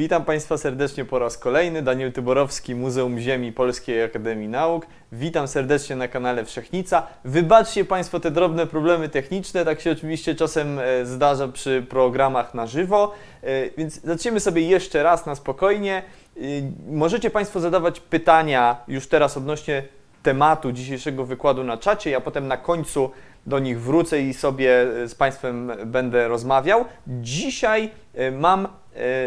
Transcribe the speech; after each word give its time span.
Witam 0.00 0.24
Państwa 0.24 0.58
serdecznie 0.58 1.04
po 1.04 1.18
raz 1.18 1.38
kolejny. 1.38 1.82
Daniel 1.82 2.12
Tyborowski, 2.12 2.74
Muzeum 2.74 3.18
Ziemi 3.18 3.52
Polskiej 3.52 4.02
Akademii 4.02 4.48
Nauk. 4.48 4.86
Witam 5.12 5.48
serdecznie 5.48 5.96
na 5.96 6.08
kanale 6.08 6.44
Wszechnica. 6.44 7.06
Wybaczcie 7.24 7.84
Państwo 7.84 8.20
te 8.20 8.30
drobne 8.30 8.66
problemy 8.66 9.08
techniczne, 9.08 9.64
tak 9.64 9.80
się 9.80 9.90
oczywiście 9.90 10.34
czasem 10.34 10.78
e, 10.78 11.06
zdarza 11.06 11.48
przy 11.48 11.86
programach 11.88 12.54
na 12.54 12.66
żywo, 12.66 13.12
E, 13.42 13.70
więc 13.78 14.02
zaczniemy 14.02 14.40
sobie 14.40 14.62
jeszcze 14.62 15.02
raz 15.02 15.26
na 15.26 15.34
spokojnie. 15.34 16.02
E, 16.36 16.40
Możecie 16.88 17.30
Państwo 17.30 17.60
zadawać 17.60 18.00
pytania 18.00 18.76
już 18.88 19.06
teraz 19.06 19.36
odnośnie 19.36 19.82
tematu 20.22 20.72
dzisiejszego 20.72 21.24
wykładu 21.24 21.64
na 21.64 21.76
czacie. 21.76 22.10
Ja 22.10 22.20
potem 22.20 22.48
na 22.48 22.56
końcu 22.56 23.10
do 23.46 23.58
nich 23.58 23.80
wrócę 23.80 24.20
i 24.22 24.34
sobie 24.34 24.86
z 25.06 25.14
Państwem 25.14 25.72
będę 25.86 26.28
rozmawiał. 26.28 26.84
Dzisiaj 27.06 27.90
mam 28.32 28.68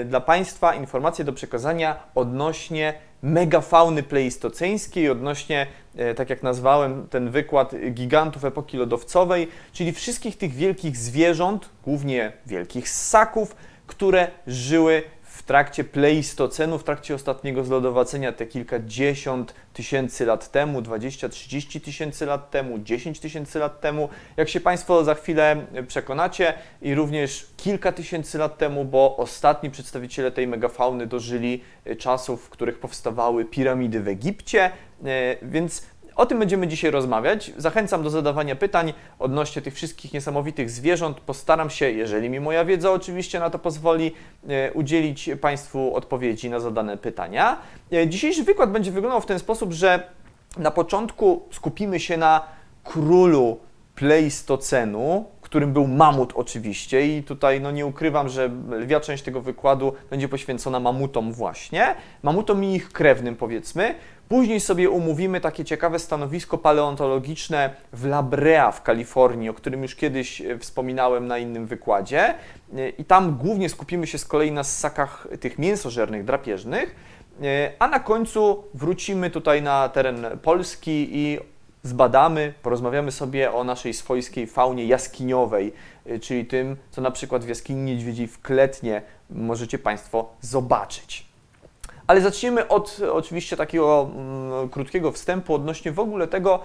dla 0.05 0.21
Państwa 0.21 0.75
informacje 0.75 1.25
do 1.25 1.33
przekazania 1.33 1.95
odnośnie 2.15 2.93
megafauny 3.23 4.03
pleistoceńskiej, 4.03 5.09
odnośnie, 5.09 5.67
e, 5.95 6.13
tak 6.13 6.29
jak 6.29 6.43
nazwałem 6.43 7.07
ten 7.07 7.29
wykład, 7.29 7.75
gigantów 7.91 8.45
epoki 8.45 8.77
lodowcowej, 8.77 9.47
czyli 9.73 9.91
wszystkich 9.91 10.37
tych 10.37 10.53
wielkich 10.53 10.97
zwierząt, 10.97 11.69
głównie 11.83 12.31
wielkich 12.45 12.89
ssaków, 12.89 13.55
które 13.87 14.27
żyły 14.47 15.03
w 15.43 15.45
trakcie 15.45 15.83
pleistocenu, 15.83 16.77
w 16.77 16.83
trakcie 16.83 17.15
ostatniego 17.15 17.63
zlodowacenia 17.63 18.31
te 18.31 18.45
kilkadziesiąt 18.45 19.53
tysięcy 19.73 20.25
lat 20.25 20.51
temu, 20.51 20.81
20-30 20.81 21.81
tysięcy 21.81 22.25
lat 22.25 22.51
temu, 22.51 22.79
10 22.79 23.19
tysięcy 23.19 23.59
lat 23.59 23.81
temu, 23.81 24.09
jak 24.37 24.49
się 24.49 24.59
Państwo 24.59 25.03
za 25.03 25.15
chwilę 25.15 25.65
przekonacie, 25.87 26.53
i 26.81 26.95
również 26.95 27.47
kilka 27.57 27.91
tysięcy 27.91 28.37
lat 28.37 28.57
temu, 28.57 28.85
bo 28.85 29.17
ostatni 29.17 29.71
przedstawiciele 29.71 30.31
tej 30.31 30.47
megafauny 30.47 31.07
dożyli 31.07 31.63
e, 31.85 31.95
czasów, 31.95 32.45
w 32.45 32.49
których 32.49 32.79
powstawały 32.79 33.45
piramidy 33.45 33.99
w 33.99 34.07
Egipcie, 34.07 34.63
e, 34.65 34.71
więc 35.41 35.85
o 36.15 36.25
tym 36.25 36.39
będziemy 36.39 36.67
dzisiaj 36.67 36.91
rozmawiać. 36.91 37.51
Zachęcam 37.57 38.03
do 38.03 38.09
zadawania 38.09 38.55
pytań 38.55 38.93
odnośnie 39.19 39.61
tych 39.61 39.73
wszystkich 39.73 40.13
niesamowitych 40.13 40.69
zwierząt. 40.69 41.19
Postaram 41.19 41.69
się, 41.69 41.91
jeżeli 41.91 42.29
mi 42.29 42.39
moja 42.39 42.65
wiedza 42.65 42.91
oczywiście 42.91 43.39
na 43.39 43.49
to 43.49 43.59
pozwoli, 43.59 44.11
e, 44.49 44.73
udzielić 44.73 45.29
Państwu 45.41 45.95
odpowiedzi 45.95 46.49
na 46.49 46.59
zadane 46.59 46.97
pytania. 46.97 47.57
E, 47.93 48.07
Dzisiejszy 48.07 48.43
wykład 48.43 48.71
będzie 48.71 48.91
wyglądał 48.91 49.21
w 49.21 49.25
ten 49.25 49.39
sposób, 49.39 49.73
że 49.73 50.03
na 50.57 50.71
początku 50.71 51.47
skupimy 51.51 51.99
się 51.99 52.17
na 52.17 52.41
królu 52.83 53.59
pleistocenu, 53.95 55.25
którym 55.53 55.73
był 55.73 55.87
mamut 55.87 56.33
oczywiście 56.35 57.17
i 57.17 57.23
tutaj 57.23 57.61
no 57.61 57.71
nie 57.71 57.85
ukrywam, 57.85 58.29
że 58.29 58.49
lwia 58.69 58.99
część 58.99 59.23
tego 59.23 59.41
wykładu 59.41 59.93
będzie 60.09 60.29
poświęcona 60.29 60.79
mamutom 60.79 61.33
właśnie, 61.33 61.95
mamutom 62.23 62.63
i 62.63 62.75
ich 62.75 62.91
krewnym 62.91 63.35
powiedzmy. 63.35 63.95
Później 64.29 64.59
sobie 64.59 64.89
umówimy 64.89 65.41
takie 65.41 65.65
ciekawe 65.65 65.99
stanowisko 65.99 66.57
paleontologiczne 66.57 67.75
w 67.93 68.05
La 68.05 68.23
Brea 68.23 68.71
w 68.71 68.83
Kalifornii, 68.83 69.49
o 69.49 69.53
którym 69.53 69.83
już 69.83 69.95
kiedyś 69.95 70.41
e, 70.41 70.59
wspominałem 70.59 71.27
na 71.27 71.37
innym 71.37 71.65
wykładzie. 71.65 72.33
E, 72.77 72.89
I 72.89 73.05
tam 73.05 73.37
głównie 73.37 73.69
skupimy 73.69 74.07
się 74.07 74.17
z 74.17 74.25
kolei 74.25 74.51
na 74.51 74.63
ssakach 74.63 75.27
tych 75.39 75.59
mięsożernych, 75.59 76.25
drapieżnych. 76.25 76.95
E, 77.43 77.71
A 77.79 77.87
na 77.87 77.99
końcu 77.99 78.63
wrócimy 78.73 79.29
tutaj 79.29 79.61
na 79.61 79.89
teren 79.89 80.25
Polski 80.41 81.09
i 81.11 81.39
zbadamy, 81.83 82.53
porozmawiamy 82.61 83.11
sobie 83.11 83.53
o 83.53 83.63
naszej 83.63 83.93
swojskiej 83.93 84.47
faunie 84.47 84.85
jaskiniowej, 84.85 85.73
czyli 86.21 86.45
tym, 86.45 86.77
co 86.91 87.01
na 87.01 87.11
przykład 87.11 87.45
w 87.45 87.47
jaskini 87.47 87.81
niedźwiedziej 87.81 88.27
w 88.27 88.41
Kletnie 88.41 89.01
możecie 89.29 89.79
Państwo 89.79 90.33
zobaczyć. 90.41 91.32
Ale 92.13 92.21
zacznijmy 92.21 92.67
od 92.67 92.97
oczywiście 93.11 93.57
takiego 93.57 94.09
mm, 94.15 94.69
krótkiego 94.69 95.11
wstępu 95.11 95.53
odnośnie 95.53 95.91
w 95.91 95.99
ogóle 95.99 96.27
tego, 96.27 96.59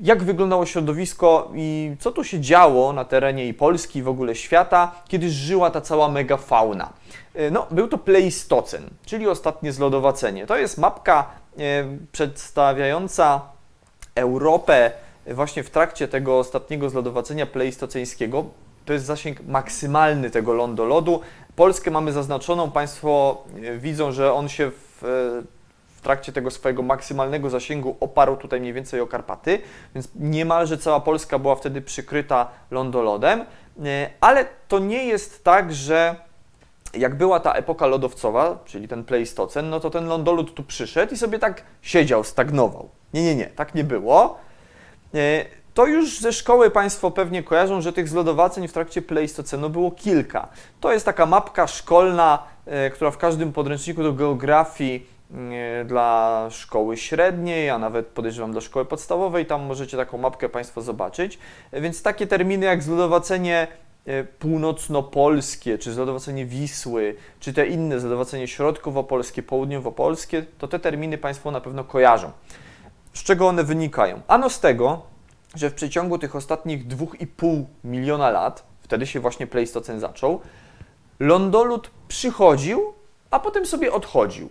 jak 0.00 0.22
wyglądało 0.22 0.66
środowisko 0.66 1.50
i 1.54 1.96
co 2.00 2.12
tu 2.12 2.24
się 2.24 2.40
działo 2.40 2.92
na 2.92 3.04
terenie 3.04 3.48
i 3.48 3.54
Polski, 3.54 3.98
i 3.98 4.02
w 4.02 4.08
ogóle 4.08 4.34
świata, 4.34 4.92
kiedy 5.08 5.30
żyła 5.30 5.70
ta 5.70 5.80
cała 5.80 6.08
megafauna. 6.08 6.92
Y, 7.36 7.50
No, 7.50 7.66
był 7.70 7.88
to 7.88 7.98
Pleistocen, 7.98 8.82
czyli 9.06 9.28
ostatnie 9.28 9.72
zlodowacenie. 9.72 10.46
To 10.46 10.56
jest 10.56 10.78
mapka 10.78 11.30
y, 11.58 11.62
przedstawiająca 12.12 13.40
Europę 14.14 14.92
właśnie 15.26 15.62
w 15.62 15.70
trakcie 15.70 16.08
tego 16.08 16.38
ostatniego 16.38 16.90
zlodowacenia 16.90 17.46
pleistoceńskiego. 17.46 18.44
To 18.84 18.92
jest 18.92 19.04
zasięg 19.04 19.40
maksymalny 19.46 20.30
tego 20.30 20.52
lądolodu. 20.52 21.20
Polskę 21.56 21.90
mamy 21.90 22.12
zaznaczoną, 22.12 22.70
Państwo 22.70 23.42
e, 23.62 23.78
widzą, 23.78 24.12
że 24.12 24.32
on 24.32 24.48
się 24.48 24.70
w, 24.70 25.04
e, 25.04 25.06
w 25.96 26.00
trakcie 26.00 26.32
tego 26.32 26.50
swojego 26.50 26.82
maksymalnego 26.82 27.50
zasięgu 27.50 27.96
oparł 28.00 28.36
tutaj 28.36 28.60
mniej 28.60 28.72
więcej 28.72 29.00
o 29.00 29.06
Karpaty, 29.06 29.58
więc 29.94 30.08
niemalże 30.14 30.78
cała 30.78 31.00
Polska 31.00 31.38
była 31.38 31.54
wtedy 31.54 31.82
przykryta 31.82 32.48
lądolodem, 32.70 33.44
E, 33.80 34.10
ale 34.20 34.46
to 34.68 34.78
nie 34.78 35.04
jest 35.04 35.44
tak, 35.44 35.74
że 35.74 36.16
jak 36.94 37.14
była 37.14 37.40
ta 37.40 37.52
epoka 37.52 37.86
lodowcowa, 37.86 38.58
czyli 38.64 38.88
ten 38.88 39.04
pleistocen, 39.04 39.70
no 39.70 39.80
to 39.80 39.90
ten 39.90 40.06
lądolód 40.06 40.54
tu 40.54 40.62
przyszedł 40.62 41.14
i 41.14 41.16
sobie 41.16 41.38
tak 41.38 41.62
siedział, 41.82 42.24
stagnował. 42.24 42.88
Nie, 43.14 43.22
nie, 43.22 43.34
nie, 43.34 43.46
tak 43.46 43.74
nie 43.74 43.84
było. 43.84 44.38
To 45.74 45.86
już 45.86 46.20
ze 46.20 46.32
szkoły 46.32 46.70
Państwo 46.70 47.10
pewnie 47.10 47.42
kojarzą, 47.42 47.80
że 47.80 47.92
tych 47.92 48.08
zlodowaceń 48.08 48.68
w 48.68 48.72
trakcie 48.72 49.02
pleistocenu 49.02 49.70
było 49.70 49.90
kilka. 49.90 50.48
To 50.80 50.92
jest 50.92 51.04
taka 51.04 51.26
mapka 51.26 51.66
szkolna, 51.66 52.42
e, 52.66 52.90
która 52.90 53.10
w 53.10 53.18
każdym 53.18 53.52
podręczniku 53.52 54.02
do 54.02 54.12
geografii 54.12 55.06
e, 55.80 55.84
dla 55.84 56.46
szkoły 56.50 56.96
średniej, 56.96 57.70
a 57.70 57.78
nawet 57.78 58.06
podejrzewam 58.06 58.52
dla 58.52 58.60
szkoły 58.60 58.84
podstawowej, 58.84 59.46
tam 59.46 59.62
możecie 59.62 59.96
taką 59.96 60.18
mapkę 60.18 60.48
Państwo 60.48 60.82
zobaczyć. 60.82 61.38
E, 61.72 61.80
Więc 61.80 62.02
takie 62.02 62.26
terminy 62.26 62.66
jak 62.66 62.82
zlodowacenie 62.82 63.66
północnopolskie, 64.38 65.78
czy 65.78 65.92
zlodowacenie 65.92 66.46
Wisły, 66.46 67.16
czy 67.40 67.52
te 67.52 67.66
inne 67.66 68.00
zlodowacenie 68.00 68.48
środkowo-polskie, 68.48 69.42
południowo-polskie, 69.42 70.42
to 70.58 70.68
te 70.68 70.78
terminy 70.78 71.18
Państwo 71.18 71.50
na 71.50 71.60
pewno 71.60 71.84
kojarzą. 71.84 72.30
Z 73.12 73.22
czego 73.22 73.48
one 73.48 73.64
wynikają? 73.64 74.20
Ano 74.28 74.50
z 74.50 74.60
tego, 74.60 75.11
że 75.54 75.70
w 75.70 75.74
przeciągu 75.74 76.18
tych 76.18 76.36
ostatnich 76.36 76.86
2,5 76.86 77.64
miliona 77.84 78.30
lat, 78.30 78.64
wtedy 78.80 79.06
się 79.06 79.20
właśnie 79.20 79.46
Pleistocen 79.46 80.00
zaczął, 80.00 80.40
lądolud 81.20 81.90
przychodził, 82.08 82.92
a 83.30 83.40
potem 83.40 83.66
sobie 83.66 83.92
odchodził. 83.92 84.48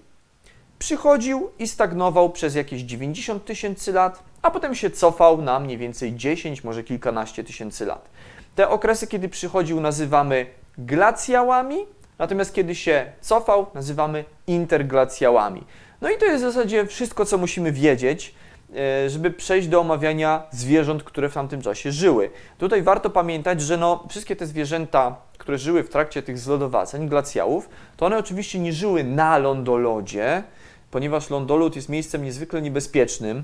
Przychodził 0.80 1.52
i 1.60 1.68
stagnował 1.68 2.30
przez 2.30 2.56
jakieś 2.56 2.82
90 2.82 3.46
tysięcy 3.46 3.92
lat, 3.92 4.24
a 4.42 4.52
potem 4.52 4.76
się 4.76 4.90
cofał 4.90 5.42
na 5.42 5.60
mniej 5.60 5.78
więcej 5.78 6.16
10, 6.16 6.64
może 6.64 6.84
kilkanaście 6.84 7.44
tysięcy 7.44 7.86
lat. 7.86 8.10
Te 8.56 8.70
okresy, 8.70 9.08
kiedy 9.08 9.30
przychodził, 9.30 9.82
nazywamy 9.82 10.46
glacjałami, 10.78 11.78
natomiast 12.20 12.54
kiedy 12.54 12.76
się 12.76 13.12
cofał, 13.22 13.66
nazywamy 13.74 14.26
interglacjałami. 14.48 15.64
No 16.02 16.10
i 16.10 16.18
to 16.18 16.26
jest 16.26 16.44
w 16.44 16.54
zasadzie 16.54 16.86
wszystko, 16.86 17.26
co 17.26 17.38
musimy 17.38 17.72
wiedzieć, 17.72 18.36
żeby 19.08 19.32
przejść 19.32 19.68
do 19.68 19.80
omawiania 19.80 20.44
zwierząt, 20.52 21.04
które 21.04 21.30
w 21.30 21.34
tamtym 21.34 21.62
czasie 21.62 21.92
żyły. 21.92 22.30
Tutaj 22.58 22.82
warto 22.82 23.10
pamiętać, 23.10 23.62
że 23.62 23.78
no, 23.78 24.04
wszystkie 24.10 24.36
te 24.36 24.46
zwierzęta, 24.46 25.16
które 25.38 25.58
żyły 25.58 25.84
w 25.84 25.90
trakcie 25.90 26.24
tych 26.24 26.40
zlodowaceń, 26.40 27.10
glacjałów, 27.10 27.70
to 27.98 28.06
one 28.06 28.18
oczywiście 28.18 28.60
nie 28.60 28.74
żyły 28.74 29.04
na 29.04 29.38
lądolodzie, 29.38 30.44
ponieważ 30.92 31.30
lądolód 31.30 31.76
jest 31.76 31.90
miejscem 31.90 32.24
niezwykle 32.24 32.62
niebezpiecznym. 32.62 33.44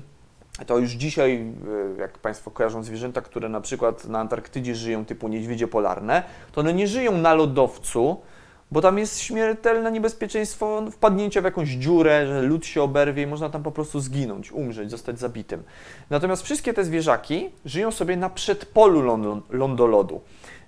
To 0.66 0.78
już 0.78 0.90
dzisiaj, 0.90 1.52
e, 1.96 2.00
jak 2.00 2.18
Państwo 2.18 2.50
kojarzą 2.50 2.82
zwierzęta, 2.82 3.20
które 3.20 3.48
na 3.48 3.60
przykład 3.60 4.04
na 4.04 4.18
Antarktydzie 4.20 4.74
żyją, 4.74 5.04
typu 5.04 5.28
niedźwiedzie 5.28 5.68
polarne, 5.68 6.22
to 6.52 6.60
one 6.60 6.74
nie 6.74 6.86
żyją 6.88 7.12
na 7.12 7.34
lodowcu, 7.34 8.20
bo 8.70 8.80
tam 8.80 8.98
jest 8.98 9.20
śmiertelne 9.20 9.92
niebezpieczeństwo 9.92 10.82
wpadnięcia 10.90 11.40
w 11.40 11.44
jakąś 11.44 11.68
dziurę, 11.68 12.26
że 12.26 12.42
lód 12.42 12.66
się 12.66 12.82
oberwie 12.82 13.22
i 13.22 13.26
można 13.26 13.50
tam 13.50 13.62
po 13.62 13.70
prostu 13.70 14.00
zginąć, 14.00 14.52
umrzeć, 14.52 14.90
zostać 14.90 15.18
zabitym. 15.18 15.62
Natomiast 16.10 16.42
wszystkie 16.42 16.74
te 16.74 16.84
zwierzaki 16.84 17.50
żyją 17.64 17.90
sobie 17.90 18.16
na 18.16 18.30
przedpolu 18.30 19.02
lądo- 19.02 19.40
lądolodu. 19.50 20.20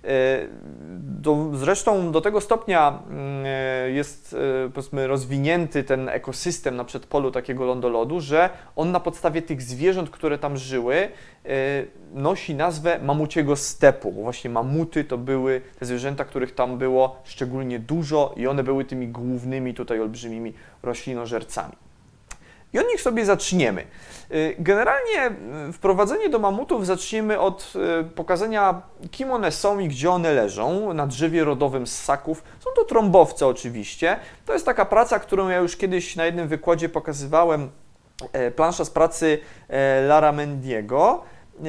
E, 0.03 0.47
Do, 1.21 1.49
zresztą 1.53 2.11
do 2.11 2.21
tego 2.21 2.41
stopnia 2.41 2.99
e, 3.45 3.91
jest 3.91 4.35
e, 4.65 4.69
powiedzmy 4.69 5.07
rozwinięty 5.07 5.83
ten 5.83 6.09
ekosystem 6.09 6.75
na 6.75 6.83
przedpolu 6.83 7.31
takiego 7.31 7.65
lądolodu, 7.65 8.19
że 8.19 8.49
on 8.75 8.91
na 8.91 8.99
podstawie 8.99 9.41
tych 9.41 9.61
zwierząt, 9.61 10.09
które 10.09 10.37
tam 10.37 10.57
żyły, 10.57 11.09
nosi 12.13 12.55
nazwę 12.55 12.99
mamuciego 13.03 13.55
stepu, 13.55 14.11
bo 14.11 14.21
właśnie 14.21 14.49
mamuty 14.49 15.03
to 15.03 15.17
były 15.17 15.61
te 15.79 15.85
zwierzęta, 15.85 16.25
których 16.25 16.55
tam 16.55 16.77
było 16.77 17.21
szczególnie 17.23 17.79
dużo 17.79 18.33
i 18.37 18.47
one 18.47 18.63
były 18.63 18.85
tymi 18.85 19.07
głównymi 19.07 19.73
tutaj 19.73 19.99
olbrzymimi 19.99 20.53
roślinożercami. 20.83 21.90
I 22.73 22.79
od 22.79 22.87
nich 22.87 23.01
sobie 23.01 23.25
zaczniemy. 23.25 23.85
Y, 24.31 24.55
Generalnie 24.59 25.31
y, 25.69 25.73
wprowadzenie 25.73 26.29
do 26.29 26.39
mamutów 26.39 26.85
zaczniemy 26.85 27.39
od 27.39 27.73
y, 28.01 28.03
pokazania, 28.03 28.81
kim 29.11 29.31
one 29.31 29.51
są 29.51 29.79
i 29.79 29.87
gdzie 29.87 30.11
one 30.11 30.33
leżą 30.33 30.93
na 30.93 31.07
drzewie 31.07 31.43
rodowym 31.43 31.87
ssaków. 31.87 32.43
Są 32.59 32.69
to 32.75 32.85
trąbowce 32.85 33.47
oczywiście. 33.47 34.19
To 34.45 34.53
jest 34.53 34.65
taka 34.65 34.85
praca, 34.85 35.19
którą 35.19 35.49
ja 35.49 35.57
już 35.57 35.77
kiedyś 35.77 36.15
na 36.15 36.25
jednym 36.25 36.47
wykładzie 36.47 36.89
pokazywałem. 36.89 37.69
e, 38.33 38.51
Plansza 38.51 38.85
z 38.85 38.89
pracy 38.89 39.39
e, 39.69 40.01
Lara 40.01 40.31
Mendiego, 40.31 41.23
e, 41.59 41.63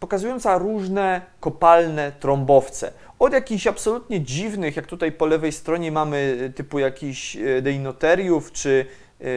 pokazująca 0.00 0.58
różne 0.58 1.20
kopalne 1.40 2.12
trąbowce. 2.20 2.92
Od 3.18 3.32
jakichś 3.32 3.66
absolutnie 3.66 4.20
dziwnych, 4.20 4.76
jak 4.76 4.86
tutaj 4.86 5.12
po 5.12 5.26
lewej 5.26 5.52
stronie 5.52 5.92
mamy 5.92 6.52
typu 6.56 6.78
jakichś 6.78 7.36
deinoteriów 7.62 8.52
czy, 8.52 8.86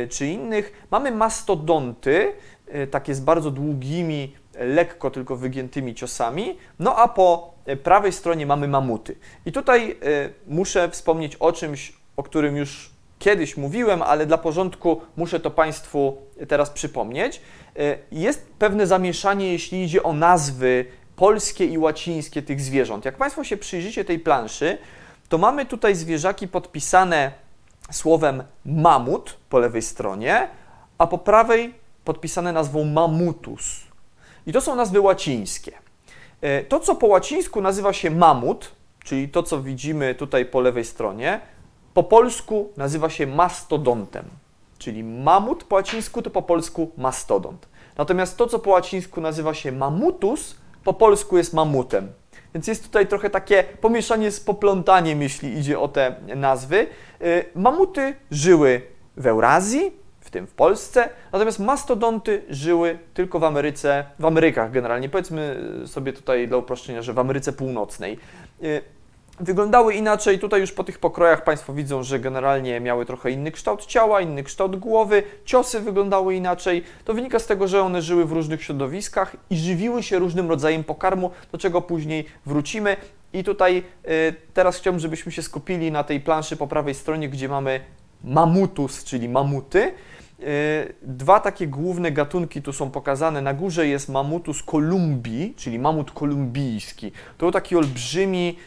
czy 0.10 0.28
innych, 0.28 0.86
mamy 0.92 1.12
mastodonty, 1.12 2.34
e, 2.68 2.88
takie 2.88 3.16
z 3.16 3.20
bardzo 3.20 3.52
długimi, 3.52 4.34
e, 4.56 4.66
lekko 4.66 5.12
tylko 5.12 5.36
wygiętymi 5.36 5.96
ciosami, 5.96 6.58
no 6.80 6.96
a 6.96 7.08
po 7.08 7.54
e, 7.66 7.76
prawej 7.76 8.12
stronie 8.12 8.46
mamy 8.46 8.68
mamuty. 8.68 9.16
I 9.46 9.52
tutaj 9.52 9.92
e, 9.92 9.96
muszę 10.48 10.90
wspomnieć 10.90 11.36
o 11.36 11.52
czymś, 11.52 11.94
o 12.18 12.24
którym 12.24 12.58
już 12.58 12.94
kiedyś 13.20 13.58
mówiłem, 13.58 14.02
ale 14.02 14.26
dla 14.26 14.38
porządku 14.38 15.02
muszę 15.18 15.40
to 15.40 15.52
Państwu 15.52 16.18
teraz 16.48 16.70
przypomnieć. 16.70 17.42
E, 17.80 17.98
Jest 18.12 18.48
pewne 18.60 18.88
zamieszanie, 18.88 19.52
jeśli 19.52 19.84
idzie 19.84 20.04
o 20.04 20.14
nazwy 20.14 20.86
polskie 21.16 21.66
i 21.66 21.78
łacińskie 21.78 22.42
tych 22.42 22.62
zwierząt. 22.62 23.06
Jak 23.06 23.18
Państwo 23.18 23.44
się 23.44 23.58
przyjrzycie 23.58 24.06
tej 24.06 24.20
planszy, 24.20 24.78
to 25.30 25.38
mamy 25.38 25.66
tutaj 25.66 25.96
zwierzaki 25.96 26.48
podpisane 26.48 27.32
słowem 27.92 28.44
mamut 28.66 29.38
po 29.50 29.60
lewej 29.60 29.82
stronie, 29.82 30.48
a 30.98 31.08
po 31.08 31.18
prawej 31.18 31.74
podpisane 32.06 32.54
nazwą 32.54 32.84
mamutus. 32.84 33.82
I 34.48 34.54
to 34.54 34.62
są 34.62 34.76
nazwy 34.76 35.02
łacińskie. 35.02 35.72
E, 36.42 36.64
To, 36.64 36.80
co 36.80 36.96
po 36.96 37.08
łacińsku 37.08 37.62
nazywa 37.62 37.94
się 37.94 38.12
mamut, 38.12 38.72
czyli 39.04 39.30
to, 39.30 39.44
co 39.44 39.62
widzimy 39.62 40.16
tutaj 40.16 40.46
po 40.46 40.62
lewej 40.62 40.86
stronie, 40.86 41.40
po 41.94 42.04
polsku 42.04 42.70
nazywa 42.78 43.10
się 43.10 43.28
mastodontem. 43.28 44.26
Czyli 44.78 45.04
mamut 45.04 45.64
po 45.64 45.76
łacińsku 45.76 46.22
to 46.22 46.30
po 46.30 46.42
polsku 46.42 46.92
mastodont. 46.98 47.68
Natomiast 47.98 48.38
to, 48.38 48.48
co 48.48 48.60
po 48.60 48.70
łacińsku 48.70 49.22
nazywa 49.22 49.54
się 49.54 49.72
mamutus, 49.72 50.56
po 50.84 50.94
polsku 50.94 51.38
jest 51.38 51.54
mamutem. 51.54 52.12
Więc 52.54 52.68
jest 52.68 52.84
tutaj 52.84 53.08
trochę 53.08 53.30
takie 53.30 53.64
pomieszanie 53.82 54.32
z 54.32 54.40
poplątaniem, 54.40 55.22
jeśli 55.22 55.58
idzie 55.58 55.80
o 55.80 55.88
te 55.88 56.16
nazwy. 56.36 56.88
Y, 57.22 57.46
Mamuty 57.56 58.16
żyły 58.32 58.82
w 59.18 59.28
Eurazji, 59.28 59.92
w 60.20 60.30
tym 60.30 60.48
w 60.48 60.54
Polsce, 60.54 61.10
natomiast 61.32 61.60
mastodonty 61.60 62.44
żyły 62.50 63.00
tylko 63.14 63.40
w 63.40 63.44
Ameryce, 63.44 64.06
w 64.20 64.26
Amerykach 64.26 64.72
generalnie. 64.72 65.10
Powiedzmy 65.10 65.58
sobie 65.86 66.14
tutaj 66.14 66.48
dla 66.48 66.58
uproszczenia, 66.58 67.02
że 67.02 67.14
w 67.14 67.20
Ameryce 67.20 67.54
Północnej. 67.54 68.20
Wyglądały 69.40 69.94
inaczej, 69.94 70.40
tutaj 70.40 70.62
już 70.62 70.72
po 70.72 70.84
tych 70.84 71.00
pokrojach 71.00 71.44
Państwo 71.44 71.74
widzą, 71.74 72.04
że 72.04 72.20
generalnie 72.20 72.80
miały 72.80 73.06
trochę 73.06 73.32
inny 73.32 73.52
kształt 73.52 73.86
ciała, 73.86 74.22
inny 74.22 74.44
kształt 74.44 74.76
głowy, 74.76 75.24
ciosy 75.46 75.80
wyglądały 75.80 76.36
inaczej. 76.36 76.84
To 77.06 77.14
wynika 77.14 77.40
z 77.40 77.46
tego, 77.46 77.68
że 77.68 77.82
one 77.82 78.02
żyły 78.02 78.26
w 78.26 78.32
różnych 78.32 78.64
środowiskach 78.64 79.36
i 79.50 79.58
żywiły 79.58 80.04
się 80.04 80.20
różnym 80.20 80.50
rodzajem 80.50 80.84
pokarmu, 80.84 81.32
do 81.52 81.58
czego 81.58 81.82
później 81.82 82.26
wrócimy. 82.46 82.98
I 83.34 83.44
tutaj 83.44 83.84
y, 84.08 84.36
teraz 84.54 84.78
chciałbym, 84.78 85.00
żebyśmy 85.00 85.32
się 85.32 85.42
skupili 85.42 85.92
na 85.92 86.04
tej 86.04 86.20
planszy 86.20 86.58
po 86.58 86.68
prawej 86.68 86.94
stronie, 86.94 87.30
gdzie 87.30 87.50
mamy 87.50 87.80
mamutus, 88.24 89.04
czyli 89.04 89.30
mamuty. 89.30 89.94
Y, 90.40 90.94
Dwa 91.02 91.40
takie 91.40 91.68
główne 91.68 92.12
gatunki 92.12 92.62
tu 92.62 92.74
są 92.74 92.92
pokazane. 92.92 93.42
Na 93.42 93.54
górze 93.54 93.88
jest 93.88 94.10
mamutus 94.10 94.64
kolumbii, 94.64 95.54
czyli 95.58 95.80
mamut 95.80 96.12
kolumbijski. 96.12 97.12
To 97.38 97.52
taki 97.52 97.76
olbrzymi, 97.76 98.58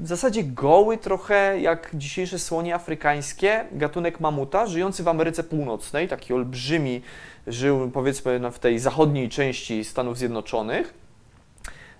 zasadzie 0.04 0.44
goły 0.44 0.98
trochę 0.98 1.60
jak 1.60 1.90
dzisiejsze 1.94 2.38
słonie 2.38 2.74
afrykańskie, 2.74 3.64
gatunek 3.72 4.20
mamuta, 4.20 4.66
żyjący 4.66 5.02
w 5.02 5.08
Ameryce 5.08 5.44
Północnej, 5.44 6.08
taki 6.08 6.32
olbrzymi, 6.34 7.02
żył 7.46 7.90
powiedzmy 7.90 8.40
na- 8.40 8.50
w 8.50 8.58
tej 8.58 8.78
zachodniej 8.78 9.28
części 9.28 9.84
Stanów 9.84 10.18
Zjednoczonych. 10.18 10.94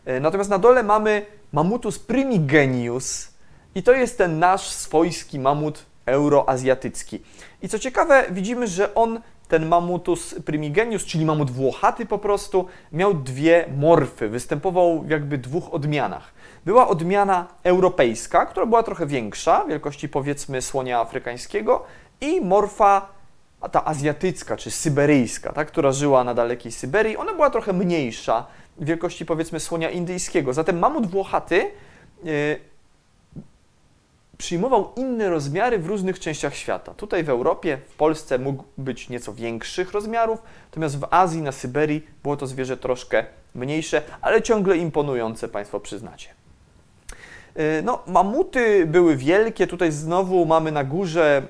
Y, 0.08 0.20
Natomiast 0.20 0.50
na 0.50 0.58
dole 0.58 0.82
mamy 0.82 1.26
mamutus 1.52 1.98
primigenius 1.98 3.28
i 3.74 3.82
to 3.82 3.92
jest 3.92 4.18
ten 4.18 4.38
nasz 4.38 4.68
swojski 4.68 5.38
mamut 5.38 5.86
euroazjatycki. 6.06 7.22
I 7.62 7.68
co 7.68 7.78
ciekawe, 7.78 8.24
widzimy, 8.30 8.66
że 8.66 8.94
on, 8.94 9.20
ten 9.48 9.66
mamutus 9.68 10.34
primigenius, 10.44 11.04
czyli 11.04 11.24
mamut 11.24 11.50
włochaty 11.50 12.06
po 12.06 12.18
prostu, 12.18 12.66
miał 12.92 13.14
dwie 13.14 13.64
morfy, 13.76 14.28
występował 14.28 15.02
w 15.02 15.10
jakby 15.10 15.38
dwóch 15.38 15.74
odmianach. 15.74 16.37
Była 16.64 16.88
odmiana 16.88 17.46
europejska, 17.62 18.46
która 18.46 18.66
była 18.66 18.82
trochę 18.82 19.06
większa, 19.06 19.64
wielkości 19.64 20.08
powiedzmy 20.08 20.62
słonia 20.62 21.00
afrykańskiego 21.00 21.84
i 22.20 22.40
morfa 22.40 23.08
ta 23.72 23.84
azjatycka 23.84 24.56
czy 24.56 24.70
syberyjska, 24.70 25.52
ta, 25.52 25.64
która 25.64 25.92
żyła 25.92 26.24
na 26.24 26.34
dalekiej 26.34 26.72
Syberii, 26.72 27.16
ona 27.16 27.32
była 27.32 27.50
trochę 27.50 27.72
mniejsza, 27.72 28.46
wielkości 28.78 29.26
powiedzmy 29.26 29.60
słonia 29.60 29.90
indyjskiego. 29.90 30.52
Zatem 30.52 30.78
mamut 30.78 31.06
włochaty 31.06 31.70
y, 32.26 32.60
przyjmował 34.38 34.92
inne 34.96 35.30
rozmiary 35.30 35.78
w 35.78 35.86
różnych 35.86 36.20
częściach 36.20 36.54
świata. 36.54 36.94
Tutaj 36.94 37.24
w 37.24 37.28
Europie, 37.28 37.78
w 37.88 37.94
Polsce 37.94 38.38
mógł 38.38 38.64
być 38.78 39.08
nieco 39.08 39.34
większych 39.34 39.92
rozmiarów, 39.92 40.42
natomiast 40.70 40.98
w 40.98 41.06
Azji, 41.10 41.42
na 41.42 41.52
Syberii 41.52 42.06
było 42.22 42.36
to 42.36 42.46
zwierzę 42.46 42.76
troszkę 42.76 43.24
mniejsze, 43.54 44.02
ale 44.20 44.42
ciągle 44.42 44.76
imponujące, 44.76 45.48
Państwo 45.48 45.80
przyznacie. 45.80 46.28
Y, 47.58 47.82
No, 47.82 48.02
mamuty 48.06 48.86
były 48.86 49.16
wielkie. 49.16 49.66
Tutaj 49.66 49.92
znowu 49.92 50.46
mamy 50.46 50.72
na 50.72 50.84
górze 50.84 51.42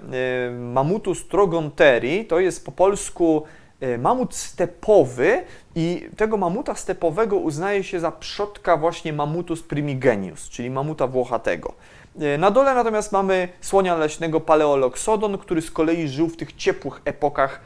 y, 0.48 0.58
mamutus 0.58 1.28
trogonteri. 1.28 2.24
To 2.24 2.40
jest 2.40 2.64
po 2.64 2.72
polsku 2.72 3.42
y, 3.82 3.98
mamut 3.98 4.34
stepowy 4.34 5.44
i 5.74 6.08
tego 6.16 6.36
mamuta 6.36 6.74
stepowego 6.74 7.36
uznaje 7.36 7.84
się 7.84 8.00
za 8.00 8.12
przodka 8.12 8.76
właśnie 8.76 9.12
mamutus 9.12 9.62
primigenius, 9.62 10.48
czyli 10.48 10.70
mamuta 10.70 11.06
włochatego. 11.06 11.72
Na 12.38 12.50
dole 12.50 12.74
natomiast 12.74 13.12
mamy 13.12 13.48
słonia 13.60 13.96
leśnego 13.96 14.40
paleoloxodon, 14.40 15.38
który 15.38 15.62
z 15.62 15.70
kolei 15.70 16.08
żył 16.08 16.28
w 16.28 16.36
tych 16.36 16.52
ciepłych 16.52 17.00
epokach 17.04 17.60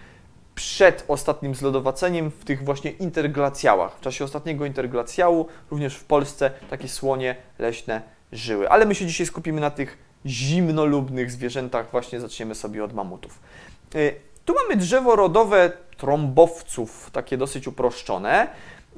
przed 0.54 1.04
ostatnim 1.08 1.54
zlodowaceniem 1.54 2.30
w 2.30 2.44
tych 2.44 2.64
właśnie 2.64 2.90
interglacjałach. 2.90 3.96
W 3.96 4.00
czasie 4.00 4.24
ostatniego 4.24 4.66
interglacjału 4.66 5.46
również 5.70 5.96
w 5.96 6.04
Polsce 6.04 6.50
takie 6.70 6.88
słonie 6.88 7.36
leśne 7.58 8.02
żyły. 8.32 8.68
Ale 8.68 8.86
my 8.86 8.94
się 8.94 9.06
dzisiaj 9.06 9.26
skupimy 9.26 9.60
na 9.60 9.70
tych 9.70 9.98
zimnolubnych 10.26 11.30
zwierzętach, 11.30 11.90
właśnie 11.90 12.20
zaczniemy 12.20 12.54
sobie 12.54 12.84
od 12.84 12.92
mamutów. 12.92 13.40
Y, 13.94 14.14
Tu 14.44 14.54
mamy 14.54 14.76
drzewo 14.76 15.16
rodowe 15.16 15.72
trąbowców, 15.96 17.10
takie 17.12 17.36
dosyć 17.36 17.66
uproszczone. 17.66 18.48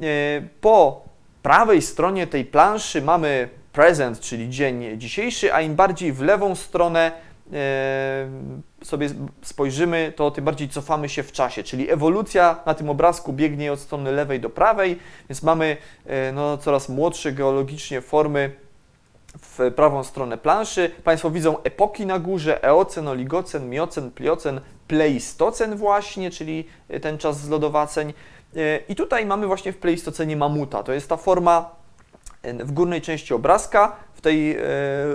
Y, 0.03 0.49
Po 0.61 1.05
prawej 1.43 1.83
stronie 1.83 2.27
tej 2.27 2.45
planszy 2.45 3.03
mamy 3.03 3.49
present, 3.73 4.21
czyli 4.21 4.51
dzień 4.51 4.99
dzisiejszy, 4.99 5.55
a 5.55 5.61
im 5.61 5.75
bardziej 5.75 6.13
w 6.13 6.21
lewą 6.21 6.55
stronę 6.55 7.13
e, 7.53 8.29
sobie 8.83 9.09
spojrzymy, 9.43 10.13
to 10.17 10.31
tym 10.31 10.45
bardziej 10.45 10.69
cofamy 10.69 11.09
się 11.09 11.23
w 11.23 11.33
czasie, 11.33 11.63
czyli 11.63 11.91
ewolucja 11.91 12.61
na 12.67 12.75
tym 12.75 12.91
obrazku 12.91 13.33
biegnie 13.33 13.73
od 13.73 13.81
strony 13.81 14.13
lewej 14.13 14.41
do 14.41 14.51
prawej, 14.51 14.99
więc 15.29 15.43
mamy 15.43 15.77
no, 16.33 16.59
coraz 16.59 16.89
młodsze 16.89 17.33
geologicznie 17.33 18.01
formy 18.01 18.53
w 19.39 19.73
prawą 19.77 20.05
stronę 20.05 20.39
planszy. 20.39 20.91
Państwo 21.05 21.31
widzą 21.31 21.63
epoki 21.63 22.07
na 22.07 22.19
górze, 22.19 22.65
eocen, 22.65 23.09
oligocen, 23.09 23.69
miocen, 23.69 24.11
pliocen, 24.11 24.61
pleistocen 24.89 25.77
właśnie, 25.77 26.31
czyli 26.31 26.69
ten 27.03 27.19
czas 27.19 27.41
zlodowaceń. 27.41 28.13
E, 28.57 28.79
I 28.89 28.95
tutaj 28.95 29.27
mamy 29.27 29.47
właśnie 29.47 29.73
w 29.73 29.79
pleistocenie 29.79 30.37
mamuta. 30.37 30.83
To 30.83 30.93
jest 30.93 31.09
ta 31.09 31.17
forma 31.17 31.85
w 32.45 32.73
górnej 32.73 33.01
części 33.01 33.35
obrazka, 33.35 33.97
w 34.15 34.21
tej 34.21 34.57
e, 34.57 34.61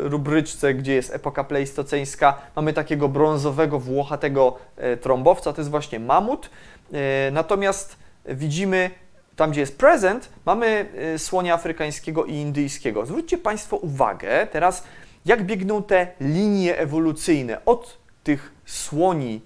rubryczce, 0.03 0.73
gdzie 0.73 0.93
jest 0.93 1.13
epoka 1.13 1.43
pleistoceńska, 1.43 2.37
mamy 2.55 2.73
takiego 2.73 3.09
brązowego, 3.09 3.79
włochatego 3.79 4.57
e, 4.77 4.97
trąbowca, 4.97 5.53
to 5.53 5.61
jest 5.61 5.71
właśnie 5.71 5.99
mamut. 5.99 6.49
E, 6.93 7.31
natomiast 7.31 7.97
widzimy, 8.25 8.91
tam 9.39 9.51
gdzie 9.51 9.61
jest 9.61 9.77
present, 9.77 10.29
mamy 10.45 10.89
e, 11.15 11.19
słonia 11.19 11.53
afrykańskiego 11.53 12.25
i 12.25 12.33
indyjskiego. 12.33 13.05
Zwróćcie 13.05 13.37
Państwo 13.37 13.77
uwagę 13.77 14.47
teraz, 14.51 14.83
jak 15.25 15.45
biegną 15.45 15.83
te 15.83 16.07
linie 16.21 16.77
ewolucyjne 16.77 17.65
od 17.65 17.97
tych 18.23 18.51
słoni 18.65 19.41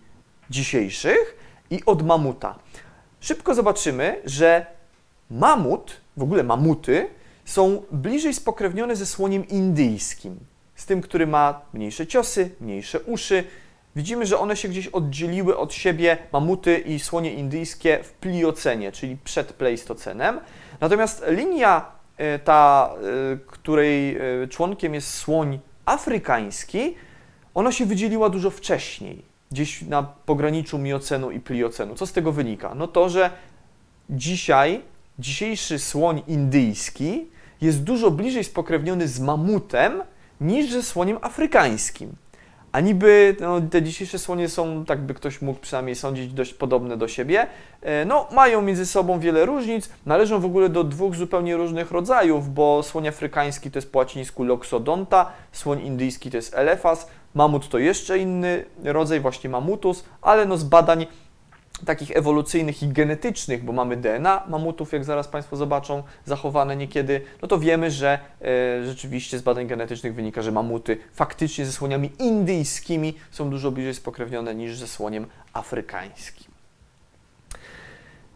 dzisiejszych 0.49 1.37
i 1.69 1.79
od 1.85 2.05
mamuta. 2.05 2.59
Szybko 3.19 3.55
zobaczymy, 3.55 4.21
że 4.25 4.65
mamut, 5.31 6.01
w 6.17 6.23
ogóle 6.23 6.43
mamuty, 6.43 7.09
są 7.45 7.83
bliżej 7.91 8.33
spokrewnione 8.33 8.95
ze 8.95 9.05
słoniem 9.05 9.47
indyjskim. 9.47 10.39
Z 10.75 10.85
tym, 10.85 11.01
który 11.01 11.27
ma 11.27 11.61
mniejsze 11.73 12.07
ciosy, 12.07 12.49
mniejsze 12.61 12.99
uszy, 12.99 13.43
widzimy, 13.95 14.25
że 14.25 14.39
one 14.39 14.55
się 14.55 14.67
gdzieś 14.67 14.87
oddzieliły 14.87 15.57
od 15.57 15.73
siebie, 15.73 16.17
mamuty 16.33 16.77
i 16.77 16.99
słonie 16.99 17.33
indyjskie 17.33 17.99
w 18.03 18.11
pliocenie, 18.11 18.91
czyli 18.91 19.17
przed 19.23 19.53
pleistocenem. 19.53 20.39
Natomiast 20.81 21.25
linia 21.27 21.85
e, 22.17 22.39
ta, 22.39 22.93
e, 23.33 23.37
której 23.47 24.17
e, 24.17 24.47
członkiem 24.47 24.93
jest 24.93 25.13
słoń 25.13 25.59
afrykański, 25.85 26.95
ona 27.53 27.71
się 27.71 27.85
wydzieliła 27.85 28.29
dużo 28.29 28.49
wcześniej, 28.49 29.25
gdzieś 29.51 29.81
na 29.81 30.03
pograniczu 30.03 30.77
miocenu 30.77 31.31
i 31.31 31.39
pliocenu. 31.39 31.95
Co 31.95 32.07
z 32.07 32.13
tego 32.13 32.31
wynika? 32.31 32.75
No 32.75 32.87
to, 32.87 33.09
że 33.09 33.29
dzisiaj, 34.09 34.81
dzisiejszy 35.19 35.79
słoń 35.79 36.21
indyjski 36.27 37.27
jest 37.61 37.83
dużo 37.83 38.11
bliżej 38.11 38.43
spokrewniony 38.43 39.07
z 39.07 39.19
mamutem 39.19 40.03
niż 40.41 40.71
ze 40.71 40.83
słoniem 40.83 41.17
afrykańskim. 41.21 42.15
A 42.73 42.79
niby 42.79 43.35
no, 43.39 43.61
te 43.61 43.81
dzisiejsze 43.81 44.19
słonie 44.19 44.49
są, 44.49 44.85
tak 44.85 45.01
by 45.01 45.13
ktoś 45.13 45.41
mógł 45.41 45.59
przynajmniej 45.59 45.95
sądzić, 45.95 46.33
dość 46.33 46.53
podobne 46.53 46.97
do 46.97 47.07
siebie. 47.07 47.47
E, 47.81 48.05
No, 48.05 48.27
mają 48.31 48.61
między 48.61 48.85
sobą 48.85 49.19
wiele 49.19 49.45
różnic, 49.45 49.89
należą 50.05 50.39
w 50.39 50.45
ogóle 50.45 50.69
do 50.69 50.83
dwóch 50.83 51.15
zupełnie 51.15 51.57
różnych 51.57 51.91
rodzajów, 51.91 52.53
bo 52.53 52.83
słoń 52.83 53.07
afrykański 53.07 53.71
to 53.71 53.77
jest 53.77 53.91
po 53.91 53.99
łacińsku 53.99 54.43
loxodonta, 54.43 55.31
słoń 55.51 55.81
indyjski 55.81 56.31
to 56.31 56.37
jest 56.37 56.53
elephas, 56.53 57.07
mamut 57.33 57.69
to 57.69 57.77
jeszcze 57.77 58.17
inny 58.17 58.65
rodzaj, 58.83 59.19
właśnie 59.19 59.49
mamutus, 59.49 60.05
ale 60.21 60.45
no 60.45 60.57
z 60.57 60.63
badań 60.63 61.05
takich 61.85 62.17
ewolucyjnych 62.17 62.83
i 62.83 62.87
genetycznych, 62.87 63.63
bo 63.63 63.73
mamy 63.73 63.97
DNA 63.97 64.43
mamutów, 64.47 64.93
jak 64.93 65.03
zaraz 65.03 65.27
Państwo 65.27 65.55
zobaczą, 65.55 66.03
zachowane 66.25 66.75
niekiedy, 66.75 67.21
no 67.41 67.47
to 67.47 67.59
wiemy, 67.59 67.91
że 67.91 68.19
e, 68.41 68.85
rzeczywiście 68.85 69.39
z 69.39 69.41
badań 69.41 69.67
genetycznych 69.67 70.15
wynika, 70.15 70.41
że 70.41 70.51
mamuty 70.51 70.97
faktycznie 71.13 71.65
ze 71.65 71.71
słoniami 71.71 72.11
indyjskimi 72.19 73.15
są 73.31 73.49
dużo 73.49 73.71
bliżej 73.71 73.93
spokrewnione 73.93 74.55
niż 74.55 74.77
ze 74.77 74.87
słoniem 74.87 75.27
afrykańskim. 75.53 76.53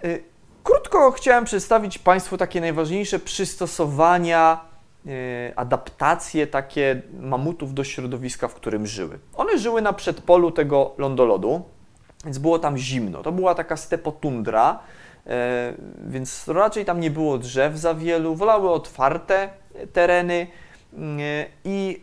E, 0.03 0.19
krótko 0.63 1.11
chciałem 1.11 1.45
przedstawić 1.45 1.97
Państwu 1.97 2.37
takie 2.37 2.61
najważniejsze 2.61 3.19
przystosowania, 3.19 4.61
e, 5.07 5.09
adaptacje 5.55 6.47
takie 6.47 7.01
mamutów 7.19 7.73
do 7.73 7.83
środowiska, 7.83 8.47
w 8.47 8.53
którym 8.53 8.87
żyły. 8.87 9.19
One 9.35 9.57
żyły 9.57 9.81
na 9.81 9.93
przedpolu 9.93 10.51
tego 10.51 10.93
lądolodu, 10.97 11.76
więc 12.25 12.37
było 12.37 12.59
tam 12.59 12.77
zimno. 12.77 13.23
To 13.23 13.31
była 13.31 13.55
taka 13.55 13.77
stepotundra, 13.77 14.79
e, 15.27 15.73
więc 16.07 16.47
raczej 16.47 16.85
tam 16.85 16.99
nie 16.99 17.11
było 17.11 17.37
drzew 17.37 17.77
za 17.77 17.93
wielu, 17.93 18.35
wolały 18.35 18.69
otwarte 18.69 19.49
tereny 19.93 20.47
e, 20.93 21.45
i 21.65 22.01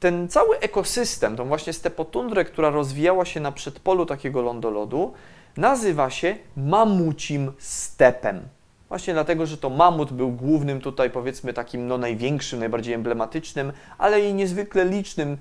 ten 0.00 0.28
cały 0.28 0.58
ekosystem, 0.58 1.36
tą 1.36 1.44
właśnie 1.44 1.72
stepotundrę, 1.72 2.44
która 2.44 2.70
rozwijała 2.70 3.24
się 3.24 3.40
na 3.40 3.52
przedpolu 3.52 4.06
takiego 4.06 4.42
lądolodu, 4.42 5.12
nazywa 5.56 6.10
się 6.10 6.36
mamucim 6.56 7.52
stepem. 7.58 8.40
Właśnie 8.88 9.14
dlatego, 9.14 9.46
że 9.46 9.58
to 9.58 9.70
mamut 9.70 10.12
był 10.12 10.32
głównym 10.32 10.80
tutaj, 10.80 11.10
powiedzmy, 11.10 11.52
takim 11.52 11.86
no, 11.86 11.98
największym, 11.98 12.58
najbardziej 12.58 12.94
emblematycznym, 12.94 13.72
ale 13.98 14.20
i 14.20 14.34
niezwykle 14.34 14.84
licznym 14.84 15.36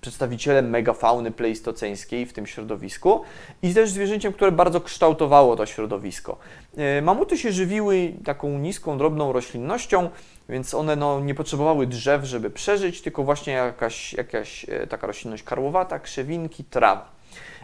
przedstawicielem 0.00 0.70
megafauny 0.70 1.30
pleistoceńskiej 1.30 2.26
w 2.26 2.32
tym 2.32 2.46
środowisku 2.46 3.22
i 3.62 3.74
też 3.74 3.90
zwierzęciem, 3.90 4.32
które 4.32 4.52
bardzo 4.52 4.80
kształtowało 4.80 5.56
to 5.56 5.66
środowisko. 5.66 6.38
E, 6.76 7.02
mamuty 7.02 7.38
się 7.38 7.52
żywiły 7.52 8.12
taką 8.24 8.58
niską, 8.58 8.98
drobną 8.98 9.32
roślinnością, 9.32 10.10
więc 10.48 10.74
one 10.74 10.96
no, 10.96 11.20
nie 11.20 11.34
potrzebowały 11.34 11.86
drzew, 11.86 12.24
żeby 12.24 12.50
przeżyć, 12.50 13.02
tylko 13.02 13.24
właśnie 13.24 13.52
jakaś, 13.52 14.12
jakaś 14.12 14.66
e, 14.68 14.86
taka 14.86 15.06
roślinność 15.06 15.42
karłowata, 15.42 15.98
krzewinki, 15.98 16.64
trawa. 16.64 17.12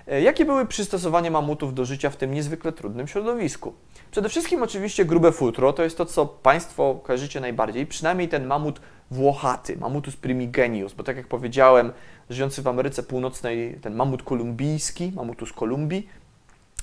E, 0.07 0.23
jakie 0.23 0.45
były 0.45 0.67
przystosowania 0.67 1.31
mamutów 1.31 1.75
do 1.75 1.85
życia 1.85 2.11
w 2.11 2.17
tym 2.17 2.35
niezwykle 2.35 2.73
trudnym 2.73 3.09
środowisku? 3.09 3.75
Przede 4.11 4.29
wszystkim 4.29 4.63
oczywiście 4.63 5.05
grube 5.05 5.33
futro, 5.33 5.73
to 5.73 5.83
jest 5.83 5.99
to, 5.99 6.07
co 6.07 6.27
Państwo 6.27 7.01
kojarzycie 7.03 7.41
najbardziej, 7.41 7.87
przynajmniej 7.87 8.29
ten 8.29 8.47
mamut 8.47 8.81
włochaty, 9.11 9.77
mamutus 9.77 10.17
primigenius, 10.17 10.93
bo 10.93 11.05
tak 11.05 11.17
jak 11.17 11.27
powiedziałem, 11.27 11.93
żyjący 12.31 12.63
w 12.63 12.69
Ameryce 12.69 13.03
Północnej, 13.03 13.79
ten 13.83 13.95
mamut 13.95 14.23
kolumbijski, 14.23 15.13
mamutus 15.17 15.53
kolumbii, 15.53 16.09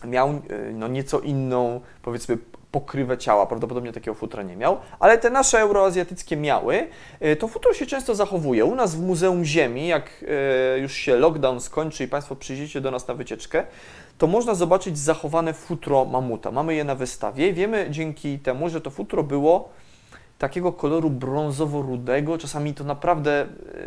miał 0.06 0.30
e, 0.30 0.42
no, 0.74 0.88
nieco 0.88 1.20
inną, 1.20 1.82
powiedzmy, 2.02 2.38
pokrywę 2.72 3.18
ciała, 3.18 3.46
prawdopodobnie 3.46 3.94
takiego 3.94 4.16
futra 4.16 4.44
nie 4.44 4.56
miał, 4.56 4.80
ale 5.00 5.18
te 5.18 5.30
nasze 5.30 5.60
euroazjatyckie 5.60 6.38
miały. 6.38 6.88
E, 7.20 7.36
to 7.36 7.48
futro 7.48 7.74
się 7.74 7.86
często 7.86 8.16
zachowuje. 8.16 8.66
U 8.66 8.76
nas 8.76 8.96
w 8.96 9.02
Muzeum 9.02 9.46
Ziemi, 9.46 9.88
jak 9.88 10.26
e, 10.76 10.80
już 10.80 10.94
się 10.94 11.16
lockdown 11.16 11.62
skończy 11.62 12.04
i 12.04 12.08
Państwo 12.08 12.36
przyjdziecie 12.36 12.82
do 12.82 12.92
nas 12.92 13.08
na 13.08 13.14
wycieczkę, 13.14 13.64
to 14.18 14.28
można 14.28 14.56
zobaczyć 14.56 14.98
zachowane 14.98 15.54
futro 15.54 16.06
mamuta. 16.06 16.52
Mamy 16.52 16.76
je 16.76 16.84
na 16.84 16.96
wystawie. 16.96 17.54
Wiemy 17.54 17.88
dzięki 17.90 18.40
temu, 18.40 18.70
że 18.70 18.82
to 18.82 18.90
futro 18.90 19.24
było 19.24 19.70
takiego 20.38 20.74
koloru 20.74 21.10
brązowo-rudego. 21.10 22.38
Czasami 22.38 22.74
to 22.74 22.84
naprawdę 22.84 23.42
e, 23.42 23.46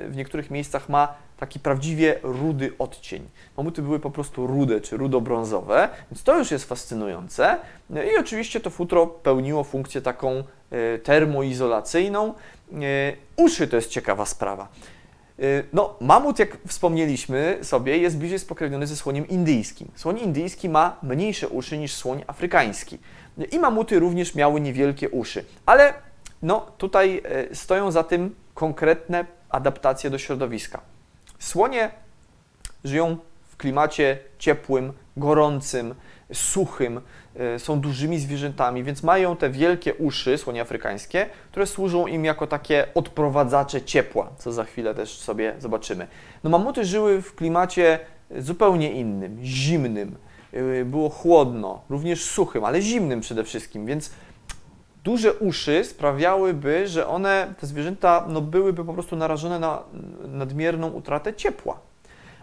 w 0.08 0.16
niektórych 0.16 0.50
miejscach 0.50 0.88
ma 0.88 1.14
taki 1.36 1.60
prawdziwie 1.60 2.18
rudy 2.22 2.72
odcień. 2.78 3.28
Mamuty 3.56 3.82
były 3.82 3.98
po 3.98 4.10
prostu 4.10 4.46
rude 4.46 4.80
czy 4.80 4.96
rudo-brązowe, 4.96 5.88
więc 6.10 6.22
to 6.22 6.38
już 6.38 6.50
jest 6.50 6.64
fascynujące. 6.64 7.58
No 7.90 8.02
I 8.02 8.16
oczywiście 8.16 8.60
to 8.60 8.70
futro 8.70 9.06
pełniło 9.06 9.64
funkcję 9.64 10.02
taką 10.02 10.44
e, 10.70 10.98
termoizolacyjną. 10.98 12.28
E, 12.28 12.32
uszy 13.36 13.68
to 13.68 13.76
jest 13.76 13.90
ciekawa 13.90 14.26
sprawa. 14.26 14.68
No, 15.72 15.96
mamut, 16.00 16.38
jak 16.38 16.58
wspomnieliśmy 16.66 17.58
sobie, 17.62 17.98
jest 17.98 18.18
bliżej 18.18 18.38
spokrewniony 18.38 18.86
ze 18.86 18.96
słoniem 18.96 19.28
indyjskim. 19.28 19.90
Słoń 19.94 20.18
indyjski 20.18 20.68
ma 20.68 20.96
mniejsze 21.02 21.48
uszy 21.48 21.78
niż 21.78 21.94
słoń 21.94 22.24
afrykański. 22.26 22.98
I 23.52 23.58
mamuty 23.58 23.98
również 23.98 24.34
miały 24.34 24.60
niewielkie 24.60 25.08
uszy, 25.08 25.44
ale 25.66 25.94
no, 26.42 26.66
tutaj 26.78 27.22
e, 27.24 27.54
stoją 27.54 27.90
za 27.90 28.04
tym 28.04 28.34
konkretne 28.54 29.24
adaptacje 29.48 30.10
do 30.10 30.18
środowiska. 30.18 30.80
Słonie 31.38 31.90
żyją 32.84 33.16
w 33.48 33.56
klimacie 33.56 34.18
ciepłym, 34.38 34.92
gorącym, 35.16 35.94
suchym, 36.32 37.00
e, 37.36 37.58
są 37.58 37.80
dużymi 37.80 38.18
zwierzętami, 38.18 38.84
więc 38.84 39.02
mają 39.02 39.36
te 39.36 39.50
wielkie 39.50 39.94
uszy, 39.94 40.38
słonie 40.38 40.60
afrykańskie, 40.60 41.26
które 41.50 41.66
służą 41.66 42.06
im 42.06 42.24
jako 42.24 42.46
takie 42.46 42.86
odprowadzacze 42.94 43.82
ciepła, 43.82 44.30
co 44.38 44.52
za 44.52 44.64
chwilę 44.64 44.94
też 44.94 45.18
sobie 45.18 45.54
zobaczymy. 45.58 46.06
No 46.44 46.50
mamuty 46.50 46.84
żyły 46.84 47.22
w 47.22 47.34
klimacie 47.34 47.98
zupełnie 48.38 48.92
innym, 48.92 49.38
zimnym, 49.42 50.16
e, 50.52 50.84
było 50.84 51.08
chłodno, 51.08 51.82
również 51.90 52.24
suchym, 52.24 52.64
ale 52.64 52.82
zimnym 52.82 53.20
przede 53.20 53.44
wszystkim, 53.44 53.86
więc 53.86 54.10
duże 55.04 55.34
uszy 55.34 55.84
sprawiałyby, 55.84 56.88
że 56.88 57.06
one, 57.06 57.54
te 57.60 57.66
zwierzęta, 57.66 58.26
no, 58.28 58.40
byłyby 58.40 58.84
po 58.84 58.94
prostu 58.94 59.16
narażone 59.16 59.58
na 59.58 59.82
nadmierną 60.28 60.90
utratę 60.90 61.34
ciepła. 61.34 61.89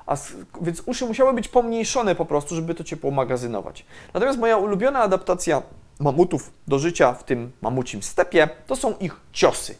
A, 0.08 0.18
więc 0.62 0.84
uszy 0.86 1.06
musiały 1.06 1.34
być 1.34 1.48
pomniejszone 1.48 2.16
po 2.16 2.26
prostu, 2.26 2.56
żeby 2.56 2.76
to 2.76 2.84
ciepło 2.84 3.12
magazynować. 3.12 3.86
Natomiast 4.14 4.40
moja 4.40 4.58
ulubiona 4.58 5.00
adaptacja 5.00 5.62
mamutów 6.00 6.52
do 6.68 6.80
życia 6.80 7.14
w 7.14 7.24
tym 7.24 7.52
mamucim 7.62 8.04
stepie 8.04 8.50
to 8.68 8.76
są 8.76 8.94
ich 8.98 9.16
ciosy. 9.32 9.76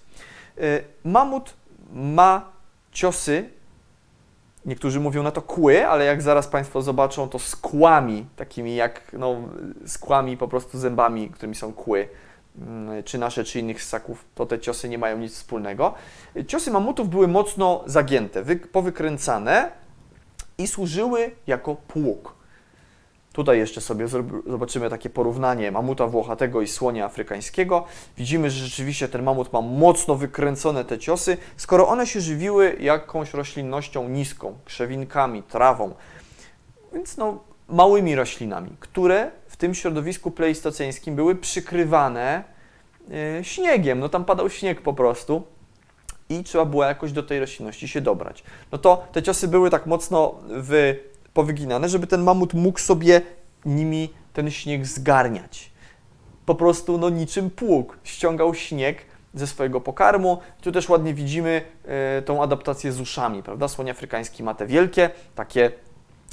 Y, 0.58 0.84
mamut 1.04 1.54
ma 1.94 2.52
ciosy, 2.92 3.50
niektórzy 4.66 5.00
mówią 5.00 5.24
na 5.24 5.32
to 5.32 5.42
kły, 5.42 5.88
ale 5.88 6.06
jak 6.06 6.22
zaraz 6.22 6.48
Państwo 6.48 6.82
zobaczą, 6.82 7.30
to 7.30 7.40
z 7.40 7.56
kłami, 7.56 8.26
takimi 8.36 8.76
jak 8.76 9.02
no, 9.14 9.36
z 9.86 9.98
kłami 9.98 10.38
po 10.38 10.48
prostu 10.48 10.80
zębami, 10.80 11.30
którymi 11.30 11.56
są 11.56 11.74
kły 11.74 12.10
Mm, 12.62 13.04
czy 13.04 13.18
nasze, 13.18 13.44
czy 13.44 13.60
innych 13.60 13.84
ssaków, 13.84 14.26
to 14.36 14.46
te 14.46 14.60
ciosy 14.60 14.90
nie 14.90 14.98
mają 14.98 15.18
nic 15.18 15.34
wspólnego. 15.34 15.94
Ciosy 16.48 16.72
mamutów 16.72 17.10
były 17.10 17.28
mocno 17.28 17.84
zagięte, 17.86 18.44
wy, 18.44 18.56
powykręcane 18.56 19.72
i 20.58 20.68
służyły 20.68 21.32
jako 21.48 21.76
pług. 21.76 22.38
Tutaj 23.34 23.58
jeszcze 23.58 23.82
sobie 23.82 24.08
zobaczymy 24.48 24.90
takie 24.90 25.10
porównanie 25.10 25.72
mamuta 25.72 26.08
włochatego 26.08 26.62
i 26.62 26.68
słonia 26.68 27.06
afrykańskiego. 27.06 27.86
Widzimy, 28.18 28.50
że 28.50 28.66
rzeczywiście 28.66 29.08
ten 29.08 29.24
mamut 29.24 29.54
ma 29.54 29.62
mocno 29.62 30.16
wykręcone 30.16 30.86
te 30.86 31.00
ciosy, 31.00 31.38
skoro 31.58 31.88
one 31.88 32.08
się 32.08 32.22
żywiły 32.22 32.78
jakąś 32.80 33.34
roślinnością 33.34 34.10
niską, 34.10 34.58
krzewinkami, 34.66 35.44
trawą, 35.44 35.94
więc 36.94 37.18
no, 37.18 37.40
małymi 37.68 38.16
roślinami, 38.16 38.72
które 38.80 39.32
w 39.48 39.58
tym 39.58 39.76
środowisku 39.76 40.32
pleistoceńskim 40.32 41.16
były 41.16 41.36
przykrywane 41.36 42.44
e, 43.12 43.44
śniegiem. 43.44 44.00
No 44.00 44.10
tam 44.10 44.26
padał 44.26 44.50
śnieg 44.50 44.82
po 44.82 44.94
prostu 44.94 45.44
i 46.30 46.44
trzeba 46.44 46.66
było 46.66 46.84
jakoś 46.84 47.12
do 47.12 47.24
tej 47.24 47.40
roślinności 47.40 47.88
się 47.88 48.02
dobrać. 48.02 48.44
No 48.72 48.78
to 48.78 49.08
te 49.12 49.24
ciosy 49.24 49.48
były 49.48 49.70
tak 49.70 49.86
mocno 49.86 50.36
wy, 50.48 51.00
powyginane, 51.34 51.90
żeby 51.90 52.08
ten 52.08 52.24
mamut 52.24 52.54
mógł 52.54 52.80
sobie 52.80 53.22
nimi 53.66 54.10
ten 54.34 54.52
śnieg 54.52 54.86
zgarniać. 54.86 55.72
Po 56.46 56.56
prostu 56.56 56.98
no 56.98 57.10
niczym 57.10 57.50
pług 57.50 57.98
ściągał 58.04 58.56
śnieg 58.56 58.98
ze 59.34 59.48
swojego 59.48 59.82
pokarmu. 59.82 60.40
Tu 60.62 60.72
też 60.72 60.90
ładnie 60.90 61.14
widzimy 61.14 61.62
e, 61.86 62.22
tą 62.22 62.44
adaptację 62.44 62.92
z 62.92 63.00
uszami, 63.00 63.44
prawda? 63.44 63.68
Słoń 63.68 63.90
afrykański 63.90 64.44
ma 64.44 64.54
te 64.54 64.68
wielkie, 64.68 65.10
takie 65.36 65.72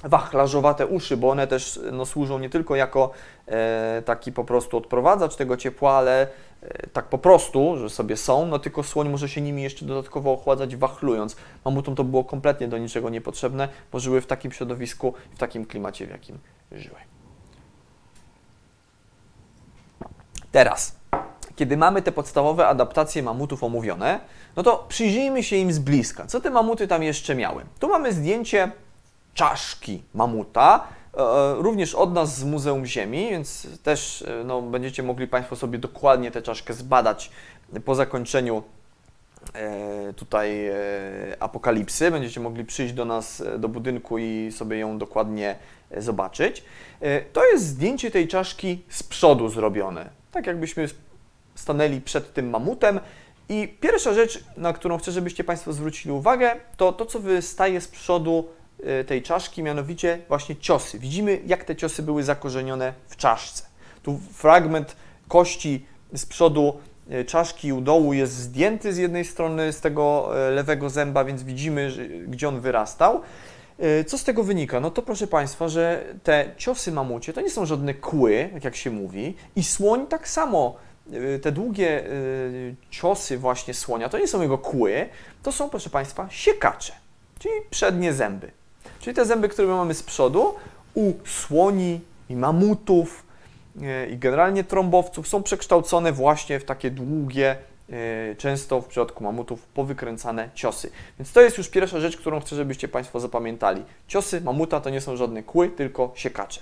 wachlarzowate 0.05 0.87
uszy, 0.87 1.17
bo 1.17 1.31
one 1.31 1.47
też 1.47 1.81
no, 1.93 2.07
służą 2.07 2.39
nie 2.39 2.51
tylko 2.51 2.77
jako 2.77 3.11
e, 3.47 4.03
taki 4.05 4.33
po 4.33 4.45
prostu 4.45 4.77
odprowadzacz 4.77 5.37
tego 5.37 5.57
ciepła, 5.57 5.93
ale 5.93 6.29
e, 6.63 6.87
tak 6.87 7.05
po 7.05 7.19
prostu, 7.19 7.79
że 7.79 7.91
sobie 7.91 8.17
są, 8.17 8.47
no 8.47 8.59
tylko 8.59 8.83
słoń 8.83 9.09
może 9.09 9.29
się 9.29 9.41
nimi 9.41 9.63
jeszcze 9.63 9.85
dodatkowo 9.85 10.33
ochładzać 10.33 10.77
wachlując. 10.77 11.37
Mamutom 11.65 11.95
to 11.95 12.05
było 12.05 12.25
kompletnie 12.25 12.69
do 12.69 12.79
niczego 12.79 13.11
niepotrzebne, 13.11 13.69
bo 13.93 14.01
żyły 14.01 14.21
w 14.21 14.27
takim 14.27 14.53
środowisku, 14.53 15.15
w 15.35 15.39
takim 15.39 15.67
klimacie, 15.67 16.07
w 16.07 16.11
jakim 16.11 16.39
żyły. 16.73 16.97
Teraz, 20.53 20.97
kiedy 21.57 21.77
mamy 21.77 22.03
te 22.03 22.13
podstawowe 22.13 22.67
adaptacje 22.67 23.23
mamutów 23.23 23.65
omówione, 23.65 24.21
no 24.57 24.63
to 24.63 24.85
przyjrzyjmy 24.89 25.43
się 25.43 25.57
im 25.57 25.73
z 25.73 25.79
bliska. 25.79 26.27
Co 26.27 26.41
te 26.41 26.51
mamuty 26.51 26.89
tam 26.89 27.03
jeszcze 27.03 27.35
miały? 27.35 27.65
Tu 27.79 27.89
mamy 27.89 28.13
zdjęcie 28.13 28.73
czaszki 29.35 30.03
mamuta, 30.15 30.87
e, 31.17 31.55
również 31.55 31.95
od 31.95 32.13
nas 32.13 32.39
z 32.39 32.45
Muzeum 32.45 32.87
Ziemi, 32.87 33.31
więc 33.31 33.81
też 33.83 34.23
e, 34.23 34.45
no, 34.45 34.63
będziecie 34.63 35.03
mogli 35.03 35.27
Państwo 35.27 35.57
sobie 35.57 35.79
dokładnie 35.79 36.31
tę 36.31 36.43
czaszkę 36.43 36.75
zbadać 36.75 37.31
po 37.85 37.95
zakończeniu 37.95 38.63
e, 39.55 40.13
tutaj 40.13 40.71
apokalipsy. 41.41 42.11
Będziecie 42.11 42.41
mogli 42.41 42.65
przyjść 42.65 42.95
do 42.95 43.05
nas 43.05 43.43
do 43.59 43.69
budynku 43.69 44.19
i 44.19 44.53
sobie 44.53 44.79
ją 44.79 44.99
dokładnie 44.99 45.57
zobaczyć. 45.97 46.65
To 47.33 47.45
jest 47.45 47.67
zdjęcie 47.67 48.11
tej 48.11 48.29
czaszki 48.29 48.83
z 48.89 49.03
przodu 49.03 49.49
zrobione. 49.49 50.11
Tak 50.33 50.47
jakbyśmy 50.47 50.89
stanęli 51.55 52.01
przed 52.01 52.35
tym 52.35 52.51
mamutem. 52.51 53.01
I 53.49 53.77
pierwsza 53.81 54.13
rzecz, 54.13 54.45
na 54.57 54.73
którą 54.73 54.99
chcę, 54.99 55.13
żebyście 55.13 55.45
Państwo 55.45 55.73
zwrócili 55.73 56.13
uwagę, 56.13 56.57
to 56.77 56.93
to, 56.93 57.07
co 57.07 57.21
wystaje 57.21 57.81
z 57.81 57.89
przodu 57.89 58.49
tej 59.07 59.23
czaszki, 59.23 59.63
mianowicie 59.63 60.19
właśnie 60.29 60.57
ciosy. 60.57 60.99
Widzimy, 60.99 61.41
jak 61.47 61.65
te 61.65 61.77
ciosy 61.77 62.03
były 62.03 62.23
zakorzenione 62.23 62.93
w 63.09 63.17
czaszce. 63.17 63.65
Tu 64.03 64.21
fragment 64.33 64.97
kości 65.29 65.87
z 66.13 66.27
przodu 66.27 66.81
y, 67.13 67.25
czaszki 67.25 67.73
u 67.73 67.81
dołu 67.81 68.13
jest 68.13 68.33
zdjęty 68.33 68.93
z 68.93 68.97
jednej 68.97 69.25
strony 69.25 69.73
z 69.73 69.81
tego 69.81 70.31
y, 70.49 70.51
lewego 70.51 70.91
zęba, 70.91 71.25
więc 71.25 71.43
widzimy, 71.43 71.93
gdzie 72.29 72.49
on 72.49 72.61
wyrastał. 72.61 73.21
Co 74.07 74.19
z 74.19 74.25
tego 74.25 74.43
wynika? 74.45 74.81
No 74.81 74.91
to 74.91 75.03
proszę 75.03 75.27
Państwa, 75.27 75.69
że 75.69 76.05
te 76.23 76.51
ciosy 76.57 76.93
mamucie 76.93 77.33
to 77.33 77.41
nie 77.41 77.51
są 77.51 77.67
żadne 77.67 77.95
kły, 77.95 78.51
jak 78.65 78.77
się 78.77 78.91
mówi, 78.91 79.37
i 79.57 79.65
słoń 79.65 80.07
tak 80.07 80.29
samo. 80.29 80.77
Te 81.43 81.53
długie 81.53 82.05
ciosy 82.91 83.39
właśnie 83.39 83.75
słonia 83.75 84.09
to 84.09 84.19
nie 84.19 84.29
są 84.29 84.43
jego 84.43 84.59
kły, 84.59 85.09
to 85.43 85.53
są, 85.53 85.71
proszę 85.71 85.91
Państwa, 85.91 86.27
siekacze, 86.31 86.93
czyli 87.39 87.55
przednie 87.71 88.13
zęby. 88.13 88.51
Czyli 89.01 89.17
te 89.17 89.25
zęby, 89.25 89.49
które 89.49 89.69
mamy 89.69 89.95
z 89.95 90.03
przodu, 90.03 90.55
u 90.95 91.13
słoni 91.27 92.01
i 92.29 92.37
mamutów 92.37 93.27
e, 93.83 94.09
i 94.09 94.19
generalnie 94.19 94.65
trąbowców 94.65 95.29
są 95.29 95.43
przekształcone 95.43 96.13
właśnie 96.13 96.61
w 96.61 96.65
takie 96.65 96.91
długie, 96.91 97.57
e, 97.91 98.35
często 98.35 98.81
w 98.81 98.87
przypadku 98.87 99.25
mamutów 99.25 99.67
powykręcane 99.67 100.51
ciosy. 100.55 100.91
Więc 101.19 101.33
to 101.33 101.41
jest 101.41 101.59
już 101.59 101.69
pierwsza 101.69 102.01
rzecz, 102.01 102.17
którą 102.17 102.41
chcę, 102.41 102.57
żebyście 102.57 102.89
Państwo 102.89 103.21
zapamiętali. 103.21 103.83
Ciosy 104.09 104.41
mamuta 104.41 104.81
to 104.81 104.91
nie 104.91 105.01
są 105.01 105.17
żadne 105.17 105.43
kły, 105.43 105.69
tylko 105.69 106.13
siekacze. 106.15 106.61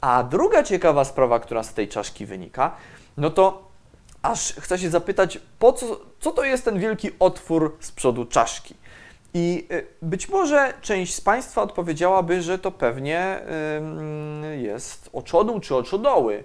A 0.00 0.22
druga 0.22 0.62
ciekawa 0.62 1.04
sprawa, 1.04 1.40
która 1.40 1.62
z 1.62 1.74
tej 1.74 1.88
czaszki 1.88 2.26
wynika, 2.26 2.76
no 3.16 3.30
to 3.30 3.70
aż 4.22 4.52
chcę 4.52 4.78
się 4.78 4.90
zapytać, 4.90 5.38
po 5.58 5.72
co, 5.72 6.00
co 6.20 6.30
to 6.30 6.44
jest 6.44 6.64
ten 6.64 6.78
wielki 6.78 7.10
otwór 7.18 7.76
z 7.80 7.92
przodu 7.92 8.24
czaszki? 8.24 8.74
I 9.34 9.66
y, 9.72 9.86
być 10.02 10.28
może 10.28 10.74
część 10.80 11.14
z 11.14 11.20
Państwa 11.20 11.62
odpowiedziałaby, 11.62 12.42
że 12.42 12.58
to 12.58 12.70
pewnie 12.70 13.40
jest 14.58 15.10
oczodół 15.12 15.60
czy 15.60 15.76
oczodoły. 15.76 16.44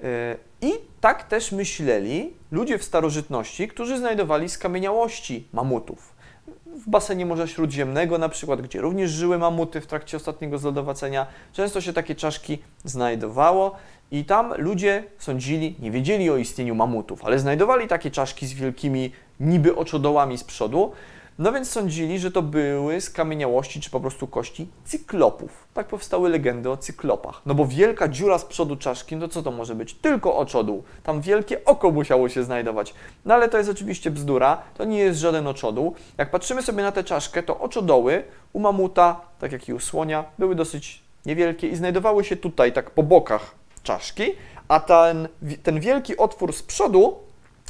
Y, 0.00 0.36
I 0.60 0.72
tak 1.00 1.24
też 1.24 1.52
myśleli 1.52 2.32
ludzie 2.50 2.78
w 2.78 2.84
starożytności, 2.84 3.68
którzy 3.68 3.98
znajdowali 3.98 4.48
skamieniałości 4.48 5.48
mamutów. 5.52 6.18
W 6.66 6.90
basenie 6.90 7.26
Morza 7.26 7.46
Śródziemnego 7.46 8.18
na 8.18 8.28
przykład, 8.28 8.62
gdzie 8.62 8.80
również 8.80 9.10
żyły 9.10 9.38
mamuty 9.38 9.80
w 9.80 9.86
trakcie 9.86 10.16
ostatniego 10.16 10.58
zlodowacenia, 10.58 11.26
często 11.52 11.80
się 11.80 11.92
takie 11.92 12.14
czaszki 12.14 12.58
znajdowało 12.84 13.76
i 14.10 14.24
tam 14.24 14.54
ludzie 14.58 15.04
sądzili, 15.18 15.76
nie 15.78 15.90
wiedzieli 15.90 16.30
o 16.30 16.36
istnieniu 16.36 16.74
mamutów, 16.74 17.24
ale 17.24 17.38
znajdowali 17.38 17.88
takie 17.88 18.10
czaszki 18.10 18.46
z 18.46 18.52
wielkimi 18.52 19.12
niby 19.40 19.76
oczodołami 19.76 20.38
z 20.38 20.44
przodu, 20.44 20.92
no 21.38 21.52
więc 21.52 21.70
sądzili, 21.70 22.18
że 22.18 22.30
to 22.30 22.42
były 22.42 23.00
skamieniałości 23.00 23.80
czy 23.80 23.90
po 23.90 24.00
prostu 24.00 24.26
kości 24.26 24.68
cyklopów. 24.84 25.66
Tak 25.74 25.86
powstały 25.86 26.28
legendy 26.28 26.70
o 26.70 26.76
cyklopach. 26.76 27.42
No 27.46 27.54
bo 27.54 27.66
wielka 27.66 28.08
dziura 28.08 28.38
z 28.38 28.44
przodu 28.44 28.76
czaszki, 28.76 29.16
no 29.16 29.28
co 29.28 29.42
to 29.42 29.50
może 29.50 29.74
być? 29.74 29.94
Tylko 29.94 30.36
oczodół. 30.36 30.82
Tam 31.02 31.20
wielkie 31.20 31.64
oko 31.64 31.90
musiało 31.90 32.28
się 32.28 32.44
znajdować. 32.44 32.94
No 33.24 33.34
ale 33.34 33.48
to 33.48 33.58
jest 33.58 33.70
oczywiście 33.70 34.10
bzdura, 34.10 34.62
to 34.76 34.84
nie 34.84 34.98
jest 34.98 35.20
żaden 35.20 35.46
oczodół. 35.46 35.94
Jak 36.18 36.30
patrzymy 36.30 36.62
sobie 36.62 36.82
na 36.82 36.92
tę 36.92 37.04
czaszkę, 37.04 37.42
to 37.42 37.60
oczodoły 37.60 38.24
u 38.52 38.60
mamuta, 38.60 39.20
tak 39.38 39.52
jak 39.52 39.68
i 39.68 39.72
u 39.72 39.80
słonia, 39.80 40.24
były 40.38 40.54
dosyć 40.54 41.02
niewielkie 41.26 41.68
i 41.68 41.76
znajdowały 41.76 42.24
się 42.24 42.36
tutaj, 42.36 42.72
tak 42.72 42.90
po 42.90 43.02
bokach 43.02 43.54
czaszki, 43.82 44.24
a 44.68 44.80
ten, 44.80 45.28
ten 45.62 45.80
wielki 45.80 46.16
otwór 46.16 46.52
z 46.52 46.62
przodu 46.62 47.16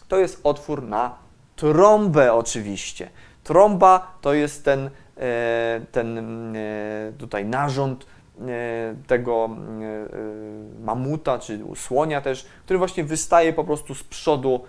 to 0.08 0.18
jest 0.18 0.40
otwór 0.44 0.82
na 0.82 1.14
trąbę 1.56 2.34
oczywiście. 2.34 3.10
Trąba 3.48 4.12
to 4.20 4.34
jest 4.34 4.64
ten, 4.64 4.90
e, 5.16 5.80
ten 5.92 6.18
e, 6.56 7.12
tutaj 7.18 7.44
narząd 7.44 8.06
e, 8.06 8.46
tego 9.06 9.50
mamuta, 10.80 11.38
czy 11.38 11.60
słonia 11.76 12.20
też, 12.20 12.46
który 12.64 12.78
właśnie 12.78 13.04
wystaje 13.04 13.52
po 13.52 13.64
prostu 13.64 13.94
z 13.94 14.04
przodu, 14.04 14.64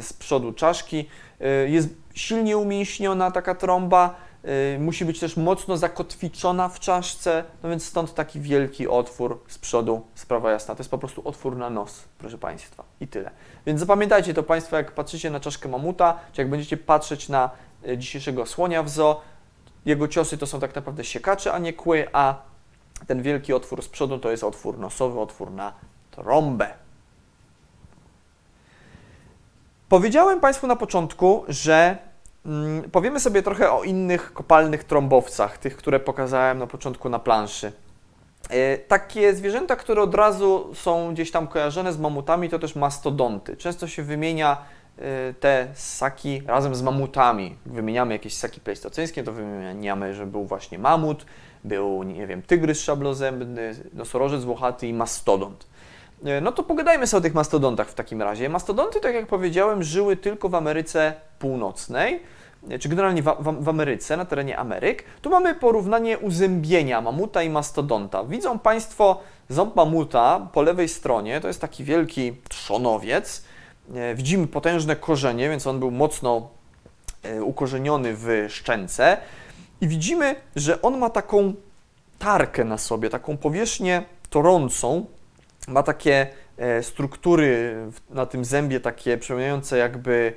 z 0.00 0.12
przodu 0.12 0.52
czaszki. 0.52 1.08
Jest 1.66 1.88
silnie 2.14 2.56
umięśniona 2.56 3.30
taka 3.30 3.54
trąba, 3.54 4.14
musi 4.78 5.04
być 5.04 5.20
też 5.20 5.36
mocno 5.36 5.76
zakotwiczona 5.76 6.68
w 6.68 6.80
czaszce, 6.80 7.44
no 7.62 7.68
więc 7.68 7.84
stąd 7.84 8.14
taki 8.14 8.40
wielki 8.40 8.88
otwór 8.88 9.40
z 9.48 9.58
przodu, 9.58 10.02
sprawa 10.14 10.50
jasna. 10.50 10.74
To 10.74 10.80
jest 10.80 10.90
po 10.90 10.98
prostu 10.98 11.28
otwór 11.28 11.56
na 11.56 11.70
nos, 11.70 12.04
proszę 12.18 12.38
Państwa. 12.38 12.84
I 13.00 13.08
tyle. 13.08 13.30
Więc 13.66 13.80
zapamiętajcie 13.80 14.34
to 14.34 14.42
Państwo, 14.42 14.76
jak 14.76 14.92
patrzycie 14.92 15.30
na 15.30 15.40
czaszkę 15.40 15.68
mamuta, 15.68 16.18
czy 16.32 16.40
jak 16.40 16.50
będziecie 16.50 16.76
patrzeć 16.76 17.28
na 17.28 17.50
dzisiejszego 17.96 18.46
słonia 18.46 18.82
w 18.82 18.88
zoo. 18.88 19.20
Jego 19.84 20.08
ciosy 20.08 20.38
to 20.38 20.46
są 20.46 20.60
tak 20.60 20.74
naprawdę 20.74 21.04
siekacze, 21.04 21.52
a 21.52 21.58
nie 21.58 21.72
kły, 21.72 22.06
a 22.12 22.34
ten 23.06 23.22
wielki 23.22 23.52
otwór 23.52 23.82
z 23.82 23.88
przodu 23.88 24.18
to 24.18 24.30
jest 24.30 24.44
otwór 24.44 24.78
nosowy, 24.78 25.20
otwór 25.20 25.50
na 25.50 25.72
trąbę. 26.10 26.68
Powiedziałem 29.88 30.40
Państwu 30.40 30.66
na 30.66 30.76
początku, 30.76 31.44
że 31.48 31.98
mm, 32.46 32.90
powiemy 32.90 33.20
sobie 33.20 33.42
trochę 33.42 33.72
o 33.72 33.82
innych 33.82 34.32
kopalnych 34.32 34.84
trąbowcach, 34.84 35.58
tych, 35.58 35.76
które 35.76 36.00
pokazałem 36.00 36.58
na 36.58 36.66
początku 36.66 37.08
na 37.08 37.18
planszy. 37.18 37.72
E, 38.50 38.78
takie 38.78 39.34
zwierzęta, 39.34 39.76
które 39.76 40.02
od 40.02 40.14
razu 40.14 40.70
są 40.74 41.12
gdzieś 41.14 41.30
tam 41.30 41.46
kojarzone 41.46 41.92
z 41.92 41.98
mamutami, 41.98 42.48
to 42.48 42.58
też 42.58 42.76
mastodonty. 42.76 43.56
Często 43.56 43.88
się 43.88 44.02
wymienia 44.02 44.56
Y, 44.56 44.81
te 45.40 45.68
ssaki 45.74 46.42
razem 46.46 46.74
z 46.74 46.82
mamutami. 46.82 47.56
Wymieniamy 47.66 48.12
jakieś 48.12 48.34
ssaki 48.34 48.60
pleistoceńskie, 48.60 49.24
to 49.24 49.32
wymieniamy, 49.32 50.14
że 50.14 50.26
był 50.26 50.44
właśnie 50.44 50.78
mamut, 50.78 51.26
był, 51.64 52.02
nie 52.02 52.26
wiem, 52.26 52.42
tygrys 52.42 52.80
szablozębny, 52.80 53.74
nosorożec 53.92 54.44
włochaty 54.44 54.86
i 54.86 54.92
mastodont. 54.92 55.66
Y, 56.26 56.40
no 56.40 56.52
to 56.52 56.62
pogadajmy 56.62 57.06
sobie 57.06 57.18
o 57.18 57.22
tych 57.22 57.34
mastodontach 57.34 57.88
w 57.88 57.94
takim 57.94 58.22
razie. 58.22 58.48
Mastodonty, 58.48 59.00
tak 59.00 59.14
jak 59.14 59.26
powiedziałem, 59.26 59.82
żyły 59.82 60.16
tylko 60.16 60.48
w 60.48 60.54
Ameryce 60.54 61.14
Północnej, 61.38 62.22
y, 62.72 62.78
czy 62.78 62.88
generalnie 62.88 63.22
w, 63.22 63.26
w, 63.40 63.64
w, 63.64 63.68
Ameryce, 63.68 64.16
na 64.16 64.24
terenie 64.24 64.58
Ameryk. 64.58 65.04
Tu 65.22 65.30
mamy 65.30 65.54
porównanie 65.54 66.18
uzębienia 66.18 67.00
mamuta 67.00 67.42
i 67.42 67.50
mastodonta. 67.50 68.24
Widzą 68.24 68.58
Państwo 68.58 69.20
ząb 69.48 69.76
mamuta 69.76 70.48
po 70.52 70.62
lewej 70.62 70.88
stronie, 70.88 71.40
to 71.40 71.48
jest 71.48 71.60
taki 71.60 71.84
wielki 71.84 72.32
trzonowiec, 72.48 73.44
widzimy 74.14 74.46
potężne 74.46 74.96
korzenie, 74.96 75.48
więc 75.48 75.66
on 75.66 75.78
był 75.80 75.90
mocno 75.90 76.48
e, 77.22 77.42
ukorzeniony 77.42 78.14
w 78.16 78.46
szczęce. 78.48 79.16
I 79.80 79.88
widzimy, 79.88 80.36
że 80.56 80.82
on 80.82 80.98
ma 80.98 81.10
taką 81.10 81.54
tarkę 82.18 82.64
na 82.64 82.78
sobie, 82.78 83.10
taką 83.10 83.36
powierzchnię 83.36 84.02
torącą, 84.30 85.06
ma 85.68 85.82
takie 85.82 86.26
e, 86.56 86.82
struktury 86.82 87.76
na 88.10 88.26
tym 88.26 88.44
zębie, 88.44 88.80
takie 88.80 89.18
przypominające 89.18 89.78
jakby 89.78 90.32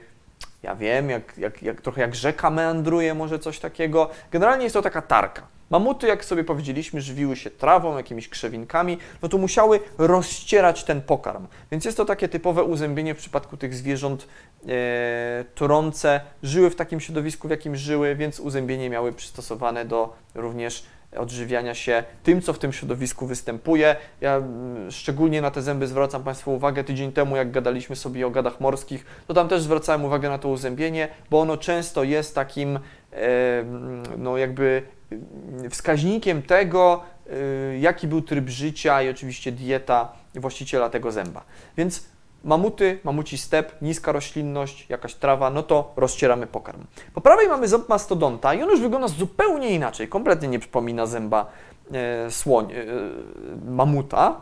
ja 0.66 0.76
wiem, 0.76 1.10
jak, 1.10 1.38
jak, 1.38 1.64
jak, 1.64 1.82
trochę 1.82 2.02
jak 2.02 2.16
rzeka 2.16 2.50
meandruje, 2.50 3.14
może 3.14 3.40
coś 3.40 3.60
takiego. 3.60 4.10
Generalnie 4.32 4.64
jest 4.64 4.74
to 4.74 4.82
taka 4.82 5.02
tarka. 5.02 5.48
Mamuty, 5.70 6.08
jak 6.08 6.26
sobie 6.26 6.44
powiedzieliśmy, 6.44 7.02
żywiły 7.02 7.36
się 7.36 7.50
trawą, 7.50 7.98
jakimiś 7.98 8.30
krzewinkami, 8.30 8.98
no 9.22 9.30
to 9.30 9.38
musiały 9.38 9.80
rozcierać 9.98 10.84
ten 10.84 11.02
pokarm. 11.02 11.48
Więc 11.72 11.86
jest 11.86 11.98
to 11.98 12.06
takie 12.06 12.30
typowe 12.30 12.64
uzębienie 12.64 13.16
w 13.16 13.18
przypadku 13.18 13.58
tych 13.58 13.74
zwierząt 13.74 14.28
e, 14.68 15.46
trące. 15.56 16.22
Żyły 16.44 16.70
w 16.70 16.76
takim 16.76 17.00
środowisku, 17.00 17.48
w 17.48 17.52
jakim 17.52 17.76
żyły, 17.76 18.16
więc 18.16 18.40
uzębienie 18.40 18.90
miały 18.90 19.14
przystosowane 19.14 19.86
do 19.86 20.16
również 20.36 20.86
odżywiania 21.18 21.74
się 21.74 22.04
tym, 22.24 22.42
co 22.42 22.54
w 22.54 22.60
tym 22.60 22.74
środowisku 22.74 23.28
występuje. 23.28 23.96
Ja 24.22 24.36
mm, 24.36 24.92
szczególnie 24.92 25.42
na 25.42 25.52
te 25.52 25.62
zęby 25.62 25.88
zwracam 25.88 26.24
Państwu 26.24 26.54
uwagę. 26.54 26.84
Tydzień 26.84 27.12
temu, 27.12 27.36
jak 27.36 27.52
gadaliśmy 27.52 27.96
sobie 27.96 28.28
o 28.28 28.30
gadach 28.30 28.60
morskich, 28.62 29.06
to 29.28 29.34
tam 29.34 29.48
też 29.48 29.62
zwracałem 29.62 30.06
uwagę 30.06 30.30
na 30.30 30.38
to 30.38 30.50
uzębienie, 30.50 31.08
bo 31.30 31.42
ono 31.42 31.58
często 31.58 32.04
jest 32.04 32.36
takim, 32.36 32.80
no 34.18 34.38
jakby 34.38 34.82
mm, 35.12 35.70
wskaźnikiem 35.70 36.42
tego, 36.42 37.04
e, 37.30 37.78
jaki 37.80 38.08
był 38.08 38.22
tryb 38.22 38.50
życia 38.50 39.02
i 39.02 39.10
oczywiście 39.10 39.52
dieta 39.52 40.14
właściciela 40.36 40.90
tego 40.90 41.12
zęba. 41.12 41.44
Więc 41.78 42.15
mamuty, 42.46 43.00
mamuci 43.04 43.38
step, 43.38 43.82
niska 43.82 44.12
roślinność, 44.12 44.90
jakaś 44.90 45.16
trawa, 45.16 45.50
no 45.50 45.64
to 45.64 45.94
rozcieramy 45.96 46.48
pokarm. 46.48 46.84
Po 47.14 47.22
prawej 47.22 47.48
mamy 47.48 47.68
ząb 47.68 47.90
mastodonta 47.90 48.54
i 48.54 48.64
on 48.64 48.70
już 48.70 48.82
wygląda 48.82 49.08
zupełnie 49.08 49.70
inaczej, 49.70 50.08
kompletnie 50.08 50.48
nie 50.48 50.60
przypomina 50.60 51.06
zęba 51.06 51.46
e, 51.92 52.32
słoń, 52.32 52.72
e, 52.72 52.86
mamuta. 53.72 54.42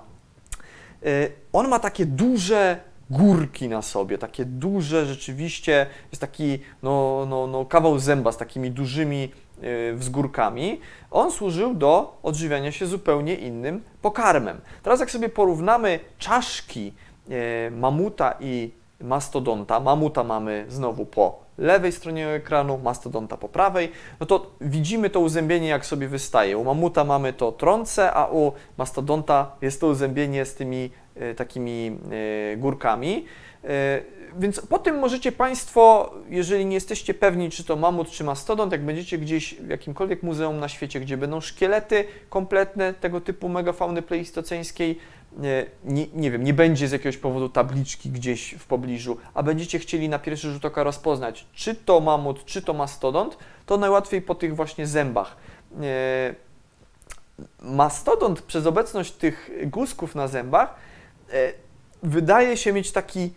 E, 1.06 1.08
on 1.54 1.68
ma 1.68 1.80
takie 1.80 2.06
duże 2.06 2.80
górki 3.10 3.70
na 3.70 3.82
sobie, 3.82 4.18
takie 4.18 4.46
duże 4.46 5.06
rzeczywiście, 5.06 5.86
jest 6.12 6.22
taki 6.22 6.60
no, 6.84 7.26
no, 7.30 7.48
no, 7.48 7.66
kawał 7.66 8.00
zęba 8.00 8.32
z 8.32 8.38
takimi 8.38 8.72
dużymi 8.72 9.32
e, 9.62 9.94
wzgórkami. 9.94 10.80
On 11.12 11.32
służył 11.32 11.74
do 11.74 12.18
odżywiania 12.24 12.72
się 12.72 12.86
zupełnie 12.86 13.36
innym 13.36 13.84
pokarmem. 14.02 14.62
Teraz 14.84 15.00
jak 15.00 15.12
sobie 15.12 15.30
porównamy 15.30 16.00
czaszki 16.18 16.94
mamuta 17.72 18.34
i 18.40 18.72
mastodonta. 19.02 19.80
Mamuta 19.80 20.24
mamy 20.24 20.66
znowu 20.70 21.06
po 21.06 21.44
lewej 21.58 21.92
stronie 21.92 22.28
ekranu, 22.28 22.78
mastodonta 22.78 23.38
po 23.38 23.50
prawej, 23.50 23.92
no 24.20 24.26
to 24.26 24.52
widzimy 24.62 25.10
to 25.10 25.20
uzębienie, 25.20 25.68
jak 25.68 25.86
sobie 25.86 26.08
wystaje. 26.08 26.58
U 26.58 26.64
mamuta 26.64 27.04
mamy 27.04 27.34
to 27.34 27.52
trące, 27.52 28.14
a 28.14 28.28
u 28.28 28.52
mastodonta 28.78 29.52
jest 29.62 29.82
to 29.82 29.88
uzębienie 29.88 30.46
z 30.46 30.56
tymi 30.56 30.90
e, 31.16 31.36
takimi 31.36 31.98
e, 32.54 32.58
górkami. 32.58 33.26
E, 33.64 34.02
więc 34.40 34.62
po 34.62 34.80
tym 34.80 35.00
możecie 35.00 35.32
Państwo, 35.32 36.14
jeżeli 36.30 36.66
nie 36.66 36.74
jesteście 36.74 37.14
pewni, 37.14 37.50
czy 37.50 37.64
to 37.64 37.76
mamut, 37.76 38.10
czy 38.10 38.24
mastodont, 38.24 38.72
jak 38.72 38.86
będziecie 38.86 39.18
gdzieś 39.18 39.56
w 39.56 39.70
jakimkolwiek 39.70 40.24
muzeum 40.24 40.60
na 40.60 40.70
świecie, 40.70 41.00
gdzie 41.00 41.18
będą 41.18 41.42
szkielety 41.42 42.06
kompletne 42.30 42.94
tego 42.94 43.22
typu 43.22 43.50
megafauny 43.50 44.02
pleistoceńskiej, 44.02 45.00
nie, 45.38 46.08
nie 46.14 46.32
wiem, 46.32 46.44
nie 46.44 46.54
będzie 46.54 46.88
z 46.88 46.92
jakiegoś 46.92 47.18
powodu 47.18 47.50
tabliczki 47.50 48.10
gdzieś 48.10 48.56
w 48.60 48.66
pobliżu, 48.66 49.18
a 49.34 49.44
będziecie 49.44 49.80
chcieli 49.80 50.10
na 50.10 50.20
pierwszy 50.20 50.52
rzut 50.52 50.66
oka 50.66 50.84
rozpoznać, 50.84 51.48
czy 51.54 51.76
to 51.76 52.00
mamut, 52.00 52.46
czy 52.46 52.62
to 52.62 52.74
mastodont, 52.74 53.38
to 53.66 53.78
najłatwiej 53.78 54.22
po 54.22 54.36
tych 54.36 54.56
właśnie 54.56 54.88
zębach. 54.88 55.36
E, 55.82 56.36
mastodont 57.62 58.42
przez 58.42 58.66
obecność 58.66 59.12
tych 59.12 59.52
guzków 59.66 60.16
na 60.16 60.28
zębach 60.28 60.76
e, 61.34 61.54
wydaje 62.04 62.58
się 62.58 62.74
mieć 62.74 62.92
taki 62.92 63.34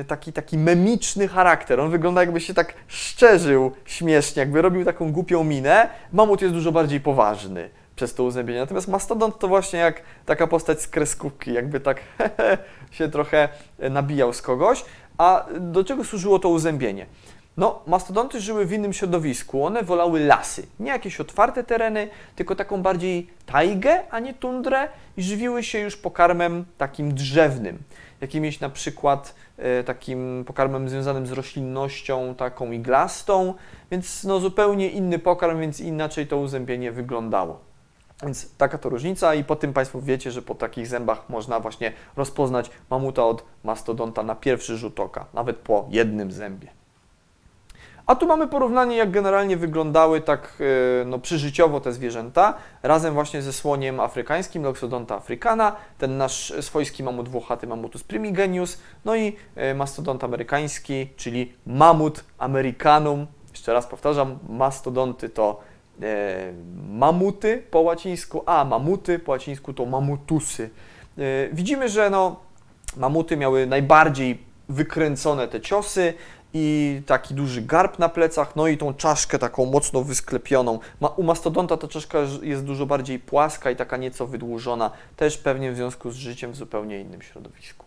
e, 0.00 0.04
taki, 0.04 0.32
taki 0.32 0.58
memiczny 0.58 1.28
charakter. 1.28 1.80
On 1.80 1.90
wygląda 1.90 2.20
jakby 2.20 2.40
się 2.40 2.54
tak 2.54 2.74
szczerzył 2.86 3.72
śmiesznie, 3.84 4.40
jakby 4.40 4.62
robił 4.62 4.84
taką 4.84 5.12
głupią 5.12 5.44
minę. 5.44 5.88
Mamut 6.12 6.42
jest 6.42 6.54
dużo 6.54 6.72
bardziej 6.72 7.00
poważny 7.00 7.70
przez 7.96 8.14
to 8.14 8.24
uzębienie. 8.24 8.60
Natomiast 8.60 8.88
mastodont 8.88 9.38
to 9.38 9.48
właśnie 9.48 9.78
jak 9.78 10.02
taka 10.26 10.46
postać 10.46 10.82
z 10.82 10.88
kreskówki, 10.88 11.52
jakby 11.52 11.80
tak 11.80 12.00
się 12.90 13.08
trochę 13.08 13.48
nabijał 13.78 14.32
z 14.32 14.42
kogoś. 14.42 14.84
A 15.18 15.46
do 15.60 15.84
czego 15.84 16.04
służyło 16.04 16.38
to 16.38 16.48
uzębienie? 16.48 17.06
No, 17.56 17.82
mastodonty 17.86 18.40
żyły 18.40 18.66
w 18.66 18.72
innym 18.72 18.92
środowisku. 18.92 19.66
One 19.66 19.82
wolały 19.82 20.20
lasy. 20.20 20.66
Nie 20.80 20.90
jakieś 20.90 21.20
otwarte 21.20 21.64
tereny, 21.64 22.08
tylko 22.36 22.56
taką 22.56 22.82
bardziej 22.82 23.30
tajgę, 23.46 24.00
a 24.10 24.18
nie 24.20 24.34
tundrę 24.34 24.88
i 25.16 25.22
żywiły 25.22 25.62
się 25.62 25.78
już 25.78 25.96
pokarmem 25.96 26.64
takim 26.78 27.14
drzewnym. 27.14 27.78
Jakimś 28.20 28.60
na 28.60 28.68
przykład 28.68 29.34
e, 29.58 29.84
takim 29.84 30.44
pokarmem 30.46 30.88
związanym 30.88 31.26
z 31.26 31.32
roślinnością, 31.32 32.34
taką 32.34 32.72
iglastą, 32.72 33.54
więc 33.90 34.24
no 34.24 34.40
zupełnie 34.40 34.90
inny 34.90 35.18
pokarm, 35.18 35.60
więc 35.60 35.80
inaczej 35.80 36.26
to 36.26 36.36
uzębienie 36.36 36.92
wyglądało. 36.92 37.73
Więc 38.24 38.56
taka 38.56 38.78
to 38.78 38.88
różnica 38.88 39.34
i 39.34 39.44
po 39.44 39.56
tym 39.56 39.72
Państwo 39.72 40.00
wiecie, 40.00 40.30
że 40.30 40.42
po 40.42 40.54
takich 40.54 40.86
zębach 40.86 41.28
można 41.28 41.60
właśnie 41.60 41.92
rozpoznać 42.16 42.70
mamuta 42.90 43.24
od 43.24 43.44
mastodonta 43.64 44.22
na 44.22 44.34
pierwszy 44.34 44.76
rzut 44.76 45.00
oka, 45.00 45.26
nawet 45.34 45.56
po 45.56 45.86
jednym 45.90 46.32
zębie. 46.32 46.68
A 48.06 48.14
tu 48.14 48.26
mamy 48.26 48.48
porównanie, 48.48 48.96
jak 48.96 49.10
generalnie 49.10 49.56
wyglądały 49.56 50.20
tak 50.20 50.62
e, 51.02 51.04
no, 51.04 51.18
przyżyciowo 51.18 51.80
te 51.80 51.92
zwierzęta, 51.92 52.54
razem 52.82 53.14
właśnie 53.14 53.42
ze 53.42 53.52
słoniem 53.52 54.00
afrykańskim, 54.00 54.62
Loxodonta 54.62 55.16
africana, 55.16 55.76
ten 55.98 56.16
nasz 56.16 56.52
swojski 56.60 57.02
mamut 57.02 57.28
włochaty, 57.28 57.66
Mammutus 57.66 58.04
primigenius, 58.04 58.78
no 59.04 59.16
i 59.16 59.36
e, 59.56 59.74
mastodont 59.74 60.24
amerykański, 60.24 61.08
czyli 61.16 61.52
mamut 61.66 62.24
americanum. 62.38 63.26
Jeszcze 63.50 63.72
raz 63.72 63.86
powtarzam, 63.86 64.38
mastodonty 64.48 65.28
to 65.28 65.60
e, 66.02 66.52
mamuty 66.88 67.62
po 67.70 67.80
łacińsku, 67.80 68.42
a 68.46 68.64
mamuty 68.64 69.18
po 69.18 69.32
łacińsku 69.32 69.74
to 69.74 69.86
mamutusy. 69.86 70.70
E, 71.18 71.48
widzimy, 71.52 71.88
że 71.88 72.10
no, 72.10 72.40
mamuty 72.96 73.36
miały 73.36 73.66
najbardziej 73.66 74.38
wykręcone 74.68 75.48
te 75.48 75.60
ciosy 75.60 76.14
i 76.54 77.00
taki 77.06 77.34
duży 77.34 77.62
garb 77.62 77.98
na 77.98 78.08
plecach, 78.08 78.56
no 78.56 78.68
i 78.68 78.78
tą 78.78 78.94
czaszkę 78.94 79.38
taką 79.38 79.66
mocno 79.66 80.02
wysklepioną. 80.02 80.78
U 81.16 81.22
mastodonta 81.22 81.76
ta 81.76 81.88
czaszka 81.88 82.18
jest 82.42 82.64
dużo 82.64 82.86
bardziej 82.86 83.18
płaska 83.18 83.70
i 83.70 83.76
taka 83.76 83.96
nieco 83.96 84.26
wydłużona, 84.26 84.90
też 85.16 85.38
pewnie 85.38 85.72
w 85.72 85.76
związku 85.76 86.10
z 86.10 86.16
życiem 86.16 86.52
w 86.52 86.56
zupełnie 86.56 87.00
innym 87.00 87.22
środowisku. 87.22 87.86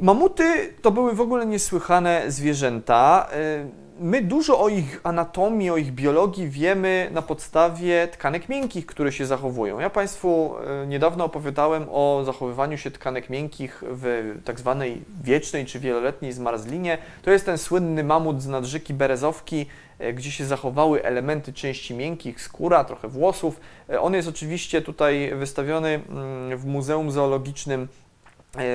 Mamuty 0.00 0.74
to 0.82 0.90
były 0.90 1.14
w 1.14 1.20
ogóle 1.20 1.46
niesłychane 1.46 2.24
zwierzęta. 2.28 3.28
E, 3.32 3.68
my 4.00 4.22
dużo 4.22 4.60
o 4.60 4.68
ich 4.68 5.00
anatomii, 5.04 5.70
o 5.70 5.76
ich 5.76 5.92
biologii 5.92 6.48
wiemy 6.48 7.08
na 7.12 7.22
podstawie 7.22 8.08
tkanek 8.08 8.48
miękkich, 8.48 8.86
które 8.86 9.12
się 9.12 9.26
zachowują. 9.26 9.78
Ja 9.78 9.90
Państwu 9.90 10.54
e, 10.82 10.86
niedawno 10.86 11.24
opowiadałem 11.24 11.86
o 11.90 12.22
zachowywaniu 12.24 12.78
się 12.78 12.90
tkanek 12.90 13.30
miękkich 13.30 13.82
w 13.86 14.34
tak 14.44 14.58
zwanej 14.58 15.02
wiecznej 15.24 15.66
czy 15.66 15.80
wieloletniej 15.80 16.32
zmarzlinie. 16.32 16.98
To 17.22 17.30
jest 17.30 17.46
ten 17.46 17.58
słynny 17.58 18.04
mamut 18.04 18.42
z 18.42 18.46
nadrzyki 18.46 18.94
berezowki, 18.94 19.66
e, 19.98 20.12
gdzie 20.12 20.30
się 20.30 20.44
zachowały 20.44 21.04
elementy 21.04 21.52
części 21.52 21.94
miękkich, 21.94 22.40
skóra, 22.40 22.84
trochę 22.84 23.08
włosów. 23.08 23.60
E, 23.90 24.00
on 24.00 24.14
jest 24.14 24.28
oczywiście 24.28 24.82
tutaj 24.82 25.32
wystawiony 25.34 26.00
mm, 26.08 26.58
w 26.58 26.66
Muzeum 26.66 27.10
Zoologicznym 27.10 27.88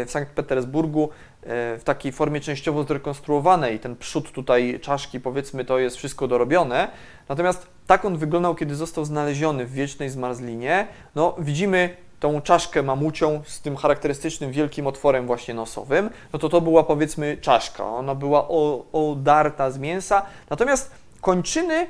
w 0.06 0.12
Sankt 0.12 0.32
Petersburgu 0.32 1.10
w 1.46 1.82
takiej 1.84 2.12
formie 2.12 2.40
częściowo 2.40 2.84
zrekonstruowanej. 2.84 3.80
Ten 3.80 3.96
przód 3.96 4.32
tutaj 4.32 4.80
czaszki, 4.82 5.20
powiedzmy, 5.20 5.66
to 5.66 5.80
jest 5.80 5.98
wszystko 5.98 6.28
dorobione. 6.28 6.88
Natomiast 7.30 7.68
tak 7.88 8.06
on 8.06 8.18
wyglądał, 8.18 8.56
kiedy 8.56 8.76
został 8.76 9.06
znaleziony 9.06 9.66
w 9.66 9.72
wiecznej 9.72 10.10
zmarzlinie. 10.10 10.88
No, 11.16 11.36
widzimy 11.40 11.98
tą 12.20 12.42
czaszkę 12.42 12.84
mamucią 12.84 13.42
z 13.46 13.62
tym 13.62 13.76
charakterystycznym 13.76 14.52
wielkim 14.52 14.88
otworem 14.88 15.28
właśnie 15.28 15.54
nosowym, 15.54 16.10
no 16.34 16.40
to 16.40 16.50
to 16.50 16.62
była 16.62 16.84
powiedzmy 16.84 17.38
czaszka. 17.38 17.86
Ona 17.86 18.16
była 18.16 18.48
odarta 18.92 19.72
z 19.72 19.78
mięsa. 19.78 20.26
Natomiast 20.50 20.92
kończyny 21.22 21.88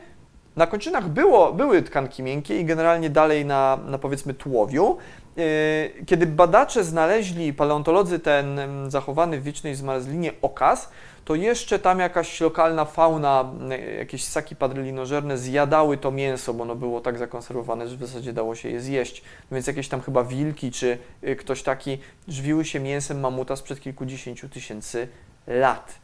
na 0.55 0.67
kończynach 0.67 1.09
było, 1.09 1.53
były 1.53 1.81
tkanki 1.81 2.23
miękkie 2.23 2.59
i 2.59 2.65
generalnie 2.65 3.09
dalej 3.09 3.45
na, 3.45 3.79
na 3.85 3.97
powiedzmy 3.97 4.33
tułowiu. 4.33 4.97
E, 5.37 6.05
kiedy 6.05 6.25
badacze 6.25 6.83
znaleźli, 6.83 7.53
paleontolodzy, 7.53 8.19
ten 8.19 8.59
zachowany 8.87 9.39
w 9.39 9.43
wiecznej 9.43 9.75
zmarzlinie 9.75 10.31
okaz, 10.41 10.89
to 11.25 11.35
jeszcze 11.35 11.79
tam 11.79 11.99
jakaś 11.99 12.41
lokalna 12.41 12.85
fauna, 12.85 13.51
jakieś 13.97 14.23
ssaki 14.23 14.55
padrylinożerne 14.55 15.37
zjadały 15.37 15.97
to 15.97 16.11
mięso, 16.11 16.53
bo 16.53 16.63
ono 16.63 16.75
było 16.75 17.01
tak 17.01 17.17
zakonserwowane, 17.17 17.87
że 17.87 17.97
w 17.97 17.99
zasadzie 17.99 18.33
dało 18.33 18.55
się 18.55 18.69
je 18.69 18.81
zjeść. 18.81 19.23
Więc 19.51 19.67
jakieś 19.67 19.87
tam 19.87 20.01
chyba 20.01 20.23
wilki 20.23 20.71
czy 20.71 20.97
y, 21.23 21.35
ktoś 21.35 21.63
taki 21.63 21.97
żywiły 22.27 22.65
się 22.65 22.79
mięsem 22.79 23.19
mamuta 23.19 23.55
sprzed 23.55 23.79
kilkudziesięciu 23.79 24.49
tysięcy 24.49 25.07
lat. 25.47 26.03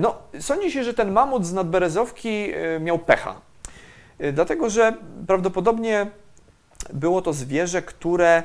No, 0.00 0.14
sądzi 0.40 0.70
się, 0.70 0.84
że 0.84 0.94
ten 0.94 1.12
mamut 1.12 1.46
z 1.46 1.52
nadberezowki 1.52 2.48
miał 2.80 2.98
pecha. 2.98 3.40
Dlatego, 4.32 4.70
że 4.70 4.94
prawdopodobnie 5.26 6.06
było 6.94 7.22
to 7.22 7.32
zwierzę, 7.32 7.82
które 7.82 8.42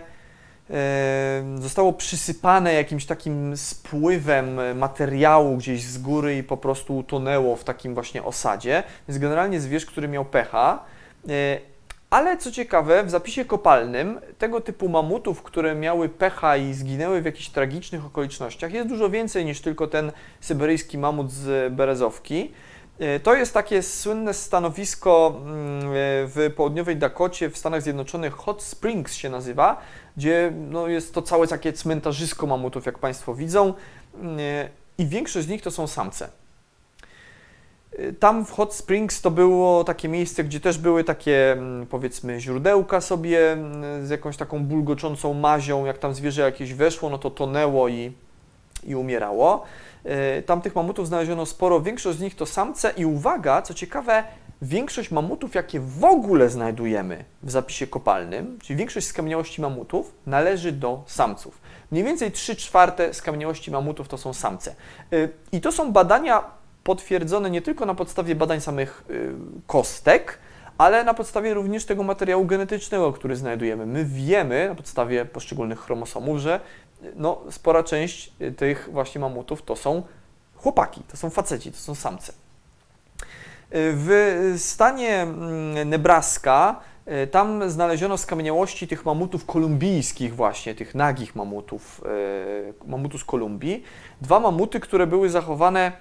zostało 1.59 1.93
przysypane 1.93 2.73
jakimś 2.73 3.05
takim 3.05 3.57
spływem 3.57 4.77
materiału 4.77 5.57
gdzieś 5.57 5.83
z 5.83 5.97
góry 5.97 6.37
i 6.37 6.43
po 6.43 6.57
prostu 6.57 6.97
utonęło 6.97 7.55
w 7.55 7.63
takim 7.63 7.93
właśnie 7.93 8.23
osadzie. 8.23 8.83
Więc 9.07 9.21
generalnie 9.21 9.59
zwierz, 9.59 9.85
który 9.85 10.07
miał 10.07 10.25
pecha. 10.25 10.83
E, 11.29 11.59
ale 12.09 12.37
co 12.37 12.51
ciekawe, 12.51 13.03
w 13.03 13.09
zapisie 13.09 13.45
kopalnym 13.45 14.19
tego 14.37 14.61
typu 14.61 14.89
mamutów, 14.89 15.43
które 15.43 15.75
miały 15.75 16.09
pecha 16.09 16.57
i 16.57 16.73
zginęły 16.73 17.21
w 17.21 17.25
jakichś 17.25 17.49
tragicznych 17.49 18.05
okolicznościach, 18.05 18.73
jest 18.73 18.89
dużo 18.89 19.09
więcej 19.09 19.45
niż 19.45 19.61
tylko 19.61 19.87
ten 19.87 20.11
syberyjski 20.41 20.97
mamut 20.97 21.31
z 21.31 21.73
Berezowki. 21.73 22.51
E, 22.99 23.19
to 23.19 23.35
jest 23.35 23.53
takie 23.53 23.83
słynne 23.83 24.33
stanowisko 24.33 25.35
mm, 25.35 25.81
w 26.27 26.53
południowej 26.55 26.97
Dakocie 26.97 27.49
w 27.49 27.57
Stanach 27.57 27.81
Zjednoczonych, 27.81 28.33
Hot 28.33 28.63
Springs 28.63 29.13
się 29.13 29.29
nazywa, 29.29 29.81
gdzie 30.17 30.51
no, 30.69 30.87
jest 30.87 31.13
to 31.13 31.21
całe 31.21 31.47
takie 31.47 31.73
cmentarzysko 31.73 32.47
mamutów, 32.47 32.85
jak 32.85 32.99
Państwo 32.99 33.35
widzą, 33.35 33.73
mm, 34.15 34.39
e, 34.39 34.69
i 34.97 35.05
większość 35.05 35.47
z 35.47 35.49
nich 35.49 35.61
to 35.61 35.71
są 35.71 35.87
samce. 35.87 36.29
E, 37.97 38.13
tam 38.13 38.45
w 38.45 38.51
Hot 38.51 38.73
Springs 38.73 39.21
to 39.21 39.31
było 39.31 39.83
takie 39.83 40.09
miejsce, 40.09 40.43
gdzie 40.43 40.59
też 40.59 40.77
były 40.77 41.03
takie, 41.03 41.51
mm, 41.51 41.87
powiedzmy, 41.87 42.39
źródełka 42.39 43.01
sobie 43.01 43.57
z 44.03 44.09
jakąś 44.09 44.37
taką 44.37 44.65
bulgoczącą 44.65 45.33
mazią. 45.33 45.85
Jak 45.85 45.97
tam 45.97 46.13
zwierzę 46.13 46.41
jakieś 46.41 46.73
weszło, 46.73 47.09
no 47.09 47.17
to 47.17 47.29
tonęło 47.29 47.87
i, 47.87 48.11
i 48.83 48.95
umierało. 48.95 49.63
E, 50.03 50.41
tam 50.41 50.61
tych 50.61 50.75
mamutów 50.75 51.07
znaleziono 51.07 51.45
sporo, 51.45 51.81
większość 51.81 52.17
z 52.17 52.21
nich 52.21 52.35
to 52.35 52.45
samce 52.45 52.93
i 52.97 53.05
uwaga, 53.05 53.61
co 53.61 53.73
ciekawe, 53.73 54.23
większość 54.63 55.11
mamutów, 55.11 55.55
jakie 55.55 55.79
w 55.79 56.03
ogóle 56.03 56.49
znajdujemy 56.49 57.25
w 57.43 57.51
zapisie 57.51 57.87
kopalnym, 57.87 58.59
czyli 58.61 58.77
większość 58.77 59.07
skamieniałości 59.07 59.61
mamutów, 59.61 60.13
należy 60.25 60.71
do 60.71 61.03
samców. 61.07 61.61
Mniej 61.91 62.03
więcej 62.03 62.31
3 62.31 62.55
czwarte 62.55 63.13
skamieniałości 63.13 63.71
mamutów 63.71 64.07
to 64.07 64.17
są 64.17 64.33
samce. 64.33 64.75
E, 65.11 65.29
I 65.51 65.61
to 65.61 65.71
są 65.71 65.91
badania 65.91 66.43
potwierdzone 66.83 67.49
nie 67.49 67.61
tylko 67.61 67.85
na 67.85 67.95
podstawie 67.95 68.35
badań 68.35 68.61
samych 68.61 69.03
e, 69.09 69.13
kostek, 69.67 70.39
ale 70.77 71.03
na 71.03 71.13
podstawie 71.13 71.53
również 71.53 71.85
tego 71.85 72.03
materiału 72.03 72.45
genetycznego, 72.45 73.13
który 73.13 73.35
znajdujemy. 73.35 73.85
My 73.85 74.05
wiemy 74.05 74.69
na 74.69 74.75
podstawie 74.75 75.25
poszczególnych 75.25 75.79
chromosomów, 75.79 76.39
że 76.39 76.59
no, 77.15 77.41
spora 77.49 77.83
część 77.83 78.31
y, 78.41 78.51
tych 78.51 78.89
właśnie 78.91 79.21
mamutów 79.21 79.61
to 79.61 79.75
są 79.75 80.03
chłopaki, 80.55 81.01
to 81.11 81.17
są 81.17 81.29
faceci, 81.29 81.71
to 81.71 81.77
są 81.77 81.95
samce. 81.95 82.33
W 83.75 84.53
stanie 84.57 85.21
mm, 85.21 85.89
Nebraska 85.89 86.79
y, 87.23 87.27
tam 87.27 87.69
znaleziono 87.69 88.17
skamieniałości 88.17 88.87
tych 88.87 89.05
mamutów 89.05 89.45
kolumbijskich 89.45 90.35
właśnie, 90.35 90.75
tych 90.75 90.95
nagich 90.95 91.35
mamutów, 91.35 92.01
mamutów 92.85 93.21
z 93.21 93.23
Kolumbii. 93.23 93.83
Dwa 94.21 94.39
mamuty, 94.39 94.79
które 94.79 95.07
były 95.07 95.29
zachowane, 95.29 95.91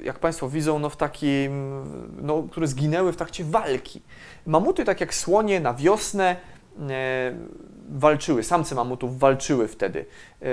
jak 0.00 0.18
Państwo 0.18 0.48
widzą, 0.48 0.78
no 0.78 0.90
w 0.90 0.96
takim, 0.96 1.82
no, 2.22 2.42
które 2.50 2.66
zginęły 2.66 3.12
w 3.12 3.16
trakcie 3.16 3.44
walki. 3.44 4.02
Mamuty, 4.46 4.84
tak 4.84 5.00
jak 5.00 5.14
słonie 5.14 5.60
na 5.60 5.74
wiosnę, 5.74 6.36
walczyły, 7.88 8.42
samce 8.42 8.74
mamutów 8.74 9.18
walczyły 9.18 9.68
wtedy. 9.68 10.04
E, 10.42 10.46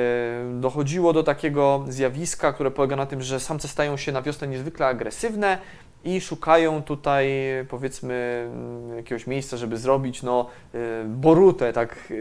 dochodziło 0.60 1.14
do 1.14 1.24
takiego 1.24 1.86
zjawiska, 1.88 2.54
które 2.54 2.72
polega 2.72 2.96
na 2.96 3.06
tym, 3.06 3.22
że 3.22 3.40
samce 3.40 3.68
stają 3.68 3.98
się 3.98 4.12
na 4.12 4.22
wiosnę 4.22 4.48
niezwykle 4.48 4.88
agresywne 4.88 5.58
i 6.06 6.22
szukają 6.22 6.84
tutaj 6.84 7.30
powiedzmy 7.70 8.48
jakiegoś 8.96 9.28
miejsca, 9.28 9.58
żeby 9.58 9.78
zrobić 9.78 10.24
no, 10.24 10.50
e, 10.74 10.78
borutę, 11.06 11.74
tak 11.74 11.98
e, 12.12 12.16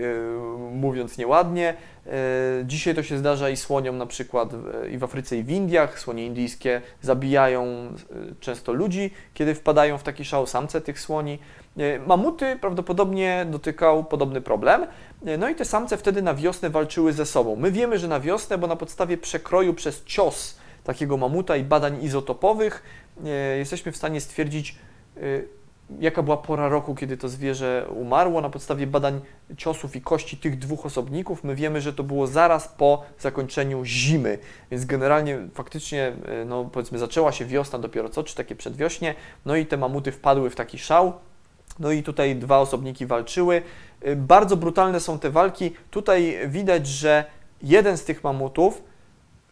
mówiąc 0.70 1.18
nieładnie. 1.18 1.74
Dzisiaj 2.64 2.94
to 2.94 3.02
się 3.02 3.18
zdarza 3.18 3.50
i 3.50 3.56
słoniom 3.56 3.98
na 3.98 4.06
przykład 4.06 4.48
i 4.90 4.98
w 4.98 5.04
Afryce 5.04 5.36
i 5.36 5.42
w 5.42 5.50
Indiach. 5.50 5.98
Słonie 6.00 6.26
indyjskie 6.26 6.80
zabijają 7.02 7.66
często 8.40 8.72
ludzi, 8.72 9.10
kiedy 9.34 9.54
wpadają 9.54 9.98
w 9.98 10.02
taki 10.02 10.24
szał 10.24 10.46
samce 10.46 10.80
tych 10.80 11.00
słoni. 11.00 11.38
Mamuty 12.06 12.56
prawdopodobnie 12.60 13.46
dotykał 13.50 14.04
podobny 14.04 14.40
problem. 14.40 14.86
No 15.38 15.48
i 15.48 15.54
te 15.54 15.64
samce 15.64 15.96
wtedy 15.96 16.22
na 16.22 16.34
wiosnę 16.34 16.70
walczyły 16.70 17.12
ze 17.12 17.26
sobą. 17.26 17.56
My 17.56 17.70
wiemy, 17.70 17.98
że 17.98 18.08
na 18.08 18.20
wiosnę, 18.20 18.58
bo 18.58 18.66
na 18.66 18.76
podstawie 18.76 19.18
przekroju 19.18 19.74
przez 19.74 20.04
cios 20.04 20.58
takiego 20.84 21.16
mamuta 21.16 21.56
i 21.56 21.64
badań 21.64 22.02
izotopowych 22.02 22.82
jesteśmy 23.58 23.92
w 23.92 23.96
stanie 23.96 24.20
stwierdzić, 24.20 24.78
jaka 26.00 26.22
była 26.22 26.36
pora 26.36 26.68
roku, 26.68 26.94
kiedy 26.94 27.16
to 27.16 27.28
zwierzę 27.28 27.86
umarło. 27.96 28.40
Na 28.40 28.50
podstawie 28.50 28.86
badań 28.86 29.20
ciosów 29.56 29.96
i 29.96 30.00
kości 30.00 30.36
tych 30.36 30.58
dwóch 30.58 30.86
osobników 30.86 31.44
my 31.44 31.54
wiemy, 31.54 31.80
że 31.80 31.92
to 31.92 32.02
było 32.02 32.26
zaraz 32.26 32.68
po 32.68 33.02
zakończeniu 33.18 33.84
zimy, 33.84 34.38
więc 34.70 34.84
generalnie 34.84 35.38
faktycznie, 35.54 36.12
no 36.46 36.64
powiedzmy, 36.64 36.98
zaczęła 36.98 37.32
się 37.32 37.44
wiosna 37.44 37.78
dopiero 37.78 38.08
co, 38.08 38.22
czy 38.22 38.36
takie 38.36 38.56
przedwiośnie, 38.56 39.14
no 39.46 39.56
i 39.56 39.66
te 39.66 39.76
mamuty 39.76 40.12
wpadły 40.12 40.50
w 40.50 40.56
taki 40.56 40.78
szał, 40.78 41.12
no 41.78 41.92
i 41.92 42.02
tutaj 42.02 42.36
dwa 42.36 42.58
osobniki 42.58 43.06
walczyły. 43.06 43.62
Y, 44.06 44.16
bardzo 44.16 44.56
brutalne 44.56 45.00
są 45.00 45.18
te 45.18 45.30
walki. 45.30 45.72
Tutaj 45.90 46.38
widać, 46.48 46.86
że 46.86 47.24
jeden 47.62 47.96
z 47.96 48.04
tych 48.04 48.24
mamutów 48.24 48.82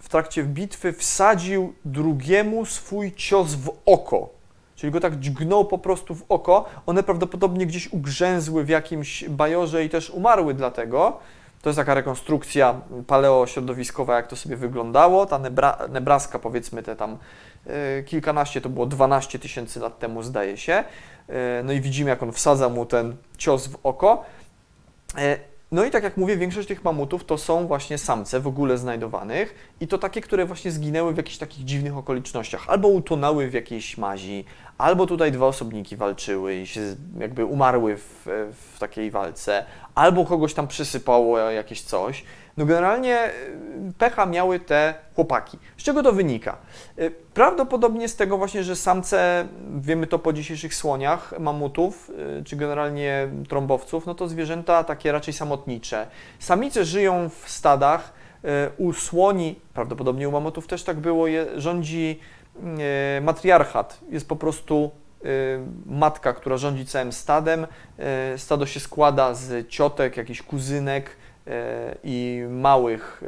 w 0.03 0.09
trakcie 0.09 0.45
bitwy 0.45 0.93
wsadził 0.93 1.73
drugiemu 1.85 2.67
swój 2.67 3.13
cios 3.13 3.55
w 3.55 3.73
oko. 3.87 4.29
Czyli 4.77 4.93
go 4.93 5.01
tak 5.01 5.21
dźgnął 5.21 5.65
po 5.65 5.79
prostu 5.79 6.15
w 6.15 6.25
oko. 6.29 6.65
One 6.87 7.03
prawdopodobnie 7.03 7.67
gdzieś 7.67 7.93
ugrzęzły 7.93 8.65
w 8.65 8.69
jakimś 8.69 9.25
bajorze 9.29 9.85
i 9.85 9.91
też 9.91 10.11
umarły 10.11 10.55
dlatego. 10.55 11.19
To 11.63 11.69
jest 11.69 11.77
taka 11.77 11.95
rekonstrukcja 11.95 12.81
paleośrodowiskowa, 13.07 14.17
jak 14.17 14.27
to 14.27 14.37
sobie 14.37 14.57
wyglądało. 14.57 15.27
Ta 15.27 15.39
Nebra 15.39 15.79
Nebraska, 15.89 16.39
powiedzmy, 16.39 16.83
te 16.83 16.97
tam 16.97 17.19
y, 17.67 18.05
kilkanaście, 18.05 18.61
to 18.61 18.69
było 18.69 18.87
12 18.87 19.39
tysięcy 19.39 19.81
lat 19.81 19.99
temu, 19.99 20.23
zdaje 20.23 20.57
się. 20.57 20.85
E, 21.29 21.63
no 21.65 21.73
i 21.73 21.81
widzimy, 21.81 22.11
jak 22.11 22.23
on 22.23 22.33
wsadza 22.33 22.69
mu 22.69 22.87
ten 22.87 23.17
cios 23.39 23.67
w 23.67 23.79
oko. 23.83 24.25
E, 25.19 25.52
no 25.73 25.85
i 25.85 25.91
tak 25.91 26.05
jak 26.05 26.17
mówię, 26.17 26.37
większość 26.37 26.69
tych 26.69 26.85
mamutów 26.85 27.25
to 27.25 27.39
są 27.39 27.67
właśnie 27.67 27.99
samce 27.99 28.41
w 28.41 28.47
ogóle 28.47 28.79
znajdowanych 28.79 29.55
i 29.81 29.89
to 29.89 29.99
takie, 29.99 30.21
które 30.21 30.47
właśnie 30.47 30.71
zginęły 30.71 31.15
w 31.15 31.17
jakichś 31.17 31.39
takich 31.39 31.65
dziwnych 31.65 31.97
okolicznościach. 31.97 32.65
Albo 32.69 32.89
utonęły 32.89 33.49
w 33.49 33.55
jakiejś 33.55 33.99
mazi, 33.99 34.45
albo 34.83 35.07
tutaj 35.07 35.33
dwa 35.33 35.47
osobniki 35.47 35.97
walczyły 35.97 36.55
i 36.55 36.67
się 36.67 36.81
jakby 37.19 37.45
umarły 37.45 37.97
w, 37.97 38.27
w 38.53 38.79
takiej 38.79 39.11
walce, 39.11 39.65
albo 39.95 40.25
kogoś 40.25 40.55
tam 40.55 40.69
przysypało 40.69 41.39
jakieś 41.39 41.83
coś. 41.83 42.25
No 42.57 42.67
generalnie 42.67 43.31
y, 43.31 43.93
pecha 43.99 44.27
miały 44.27 44.61
te 44.61 44.95
chłopaki. 45.15 45.59
Z 45.77 45.83
czego 45.83 46.03
to 46.03 46.13
wynika? 46.13 46.57
Y, 46.99 47.13
prawdopodobnie 47.35 48.09
z 48.09 48.17
tego 48.17 48.39
właśnie, 48.39 48.65
że 48.65 48.77
samce, 48.77 49.49
wiemy 49.81 50.07
to 50.07 50.19
po 50.19 50.33
dzisiejszych 50.33 50.75
słoniach, 50.75 51.35
mamutów, 51.39 52.11
y, 52.41 52.45
czy 52.45 52.57
generalnie 52.57 53.29
trąbowców, 53.49 54.07
no 54.07 54.15
to 54.15 54.29
zwierzęta 54.29 54.85
takie 54.85 55.13
raczej 55.13 55.35
samotnicze. 55.35 56.07
Samice 56.39 56.85
żyją 56.85 57.29
w 57.29 57.51
stadach, 57.51 58.23
u 58.79 58.93
słoni, 58.93 59.61
prawdopodobnie 59.75 60.29
u 60.29 60.33
mamutów 60.33 60.67
też 60.67 60.83
tak 60.85 61.01
było, 61.01 61.27
rządzi 61.57 62.21
matriarchat. 63.23 64.01
Jest 64.11 64.29
po 64.29 64.37
prostu 64.37 64.91
matka, 65.87 66.33
która 66.33 66.57
rządzi 66.57 66.87
całym 66.87 67.13
stadem. 67.13 67.67
Stado 68.37 68.67
się 68.67 68.81
składa 68.81 69.35
z 69.35 69.69
ciotek, 69.69 70.17
jakichś 70.17 70.43
kuzynek, 70.43 71.17
E, 71.47 71.97
i 72.05 72.45
małych, 72.51 73.23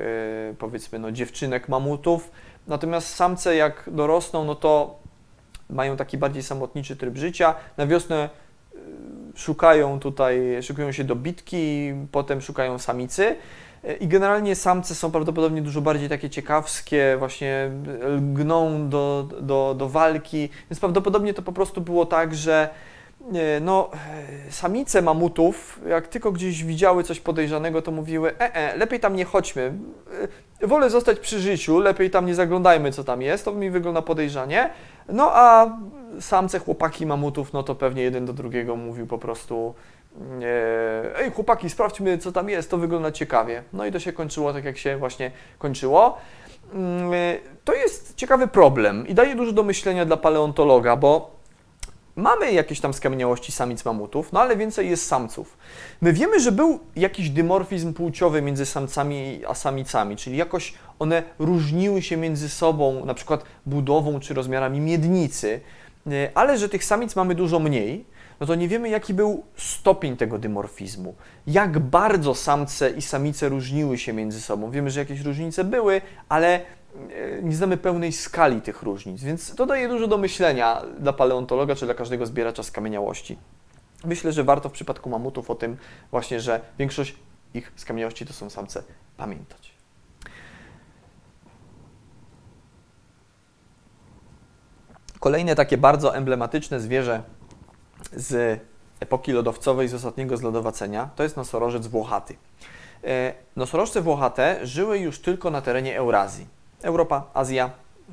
e, 0.50 0.54
powiedzmy, 0.54 0.98
no, 0.98 1.12
dziewczynek 1.12 1.68
mamutów. 1.68 2.30
Natomiast 2.66 3.14
samce, 3.14 3.56
jak 3.56 3.90
dorosną, 3.92 4.44
no 4.44 4.54
to 4.54 4.98
mają 5.70 5.96
taki 5.96 6.18
bardziej 6.18 6.42
samotniczy 6.42 6.96
tryb 6.96 7.16
życia. 7.16 7.54
Na 7.76 7.86
wiosnę 7.86 8.16
e, 8.16 8.78
szukają 9.34 10.00
tutaj, 10.00 10.58
szykują 10.62 10.92
się 10.92 11.04
do 11.04 11.16
bitki, 11.16 11.92
potem 12.12 12.40
szukają 12.40 12.78
samicy. 12.78 13.36
I 14.00 14.08
generalnie 14.08 14.54
samce 14.54 14.94
są 14.94 15.10
prawdopodobnie 15.10 15.62
dużo 15.62 15.80
bardziej 15.80 16.08
takie 16.08 16.30
ciekawskie, 16.30 17.16
właśnie 17.18 17.70
lgną 18.02 18.88
do, 18.88 19.28
do, 19.40 19.74
do 19.78 19.88
walki, 19.88 20.48
więc 20.70 20.80
prawdopodobnie 20.80 21.34
to 21.34 21.42
po 21.42 21.52
prostu 21.52 21.80
było 21.80 22.06
tak, 22.06 22.34
że 22.34 22.68
no, 23.60 23.90
samice 24.50 25.02
mamutów, 25.02 25.80
jak 25.88 26.08
tylko 26.08 26.32
gdzieś 26.32 26.64
widziały 26.64 27.04
coś 27.04 27.20
podejrzanego, 27.20 27.82
to 27.82 27.90
mówiły, 27.90 28.38
e, 28.38 28.54
e, 28.54 28.76
lepiej 28.76 29.00
tam 29.00 29.16
nie 29.16 29.24
chodźmy, 29.24 29.72
e, 30.60 30.66
wolę 30.66 30.90
zostać 30.90 31.18
przy 31.18 31.40
życiu, 31.40 31.78
lepiej 31.78 32.10
tam 32.10 32.26
nie 32.26 32.34
zaglądajmy, 32.34 32.92
co 32.92 33.04
tam 33.04 33.22
jest, 33.22 33.44
to 33.44 33.52
mi 33.52 33.70
wygląda 33.70 34.02
podejrzanie. 34.02 34.70
No 35.08 35.30
a 35.32 35.76
samce 36.20 36.58
chłopaki 36.58 37.06
mamutów, 37.06 37.52
no 37.52 37.62
to 37.62 37.74
pewnie 37.74 38.02
jeden 38.02 38.26
do 38.26 38.32
drugiego 38.32 38.76
mówił 38.76 39.06
po 39.06 39.18
prostu, 39.18 39.74
e, 39.74 39.93
ej 41.16 41.30
chłopaki, 41.30 41.70
sprawdźmy, 41.70 42.18
co 42.18 42.32
tam 42.32 42.48
jest, 42.48 42.70
to 42.70 42.78
wygląda 42.78 43.12
ciekawie. 43.12 43.62
No 43.72 43.86
i 43.86 43.92
to 43.92 44.00
się 44.00 44.12
kończyło 44.12 44.52
tak, 44.52 44.64
jak 44.64 44.78
się 44.78 44.96
właśnie 44.96 45.30
kończyło. 45.58 46.18
Mm, 46.72 47.10
to 47.64 47.74
jest 47.74 48.14
ciekawy 48.16 48.48
problem 48.48 49.08
i 49.08 49.14
daje 49.14 49.34
dużo 49.34 49.52
do 49.52 49.62
myślenia 49.62 50.04
dla 50.04 50.16
paleontologa, 50.16 50.96
bo 50.96 51.34
mamy 52.16 52.52
jakieś 52.52 52.80
tam 52.80 52.94
skamieniałości 52.94 53.52
samic 53.52 53.84
mamutów, 53.84 54.32
no 54.32 54.40
ale 54.40 54.56
więcej 54.56 54.90
jest 54.90 55.06
samców. 55.06 55.56
My 56.00 56.12
wiemy, 56.12 56.40
że 56.40 56.52
był 56.52 56.80
jakiś 56.96 57.30
dymorfizm 57.30 57.94
płciowy 57.94 58.42
między 58.42 58.66
samcami 58.66 59.42
a 59.48 59.54
samicami, 59.54 60.16
czyli 60.16 60.36
jakoś 60.36 60.74
one 60.98 61.22
różniły 61.38 62.02
się 62.02 62.16
między 62.16 62.48
sobą, 62.48 63.04
na 63.04 63.14
przykład 63.14 63.44
budową 63.66 64.20
czy 64.20 64.34
rozmiarami 64.34 64.80
miednicy, 64.80 65.60
e, 66.06 66.30
ale 66.34 66.58
że 66.58 66.68
tych 66.68 66.84
samic 66.84 67.16
mamy 67.16 67.34
dużo 67.34 67.58
mniej, 67.58 68.04
no 68.40 68.46
to 68.46 68.54
nie 68.54 68.68
wiemy, 68.68 68.88
jaki 68.88 69.14
był 69.14 69.44
stopień 69.56 70.16
tego 70.16 70.38
dymorfizmu. 70.38 71.14
Jak 71.46 71.78
bardzo 71.78 72.34
samce 72.34 72.90
i 72.90 73.02
samice 73.02 73.48
różniły 73.48 73.98
się 73.98 74.12
między 74.12 74.40
sobą. 74.40 74.70
Wiemy, 74.70 74.90
że 74.90 75.00
jakieś 75.00 75.20
różnice 75.20 75.64
były, 75.64 76.00
ale 76.28 76.54
e, 76.56 76.62
nie 77.42 77.56
znamy 77.56 77.76
pełnej 77.76 78.12
skali 78.12 78.60
tych 78.60 78.82
różnic, 78.82 79.22
więc 79.22 79.54
to 79.54 79.66
daje 79.66 79.88
dużo 79.88 80.06
do 80.06 80.18
myślenia 80.18 80.82
dla 80.98 81.12
paleontologa 81.12 81.74
czy 81.74 81.84
dla 81.84 81.94
każdego 81.94 82.26
zbieracza 82.26 82.62
skamieniałości. 82.62 83.38
Myślę, 84.04 84.32
że 84.32 84.44
warto 84.44 84.68
w 84.68 84.72
przypadku 84.72 85.10
mamutów 85.10 85.50
o 85.50 85.54
tym 85.54 85.76
właśnie, 86.10 86.40
że 86.40 86.60
większość 86.78 87.16
ich 87.54 87.72
skamieniałości 87.76 88.26
to 88.26 88.32
są 88.32 88.50
samce, 88.50 88.82
pamiętać. 89.16 89.74
Kolejne 95.20 95.54
takie 95.54 95.78
bardzo 95.78 96.16
emblematyczne 96.16 96.80
zwierzę 96.80 97.22
z 98.12 98.60
epoki 99.00 99.32
lodowcowej, 99.32 99.88
z 99.88 99.94
ostatniego 99.94 100.36
zlodowacenia, 100.36 101.10
to 101.16 101.22
jest 101.22 101.36
nosorożec 101.36 101.86
włochaty. 101.86 102.36
E, 103.04 103.34
nosorożce 103.56 104.00
włochate 104.00 104.66
żyły 104.66 104.98
już 104.98 105.18
tylko 105.18 105.50
na 105.50 105.60
terenie 105.60 105.96
Eurazji. 105.96 106.46
Europa, 106.82 107.24
Azja, 107.34 107.70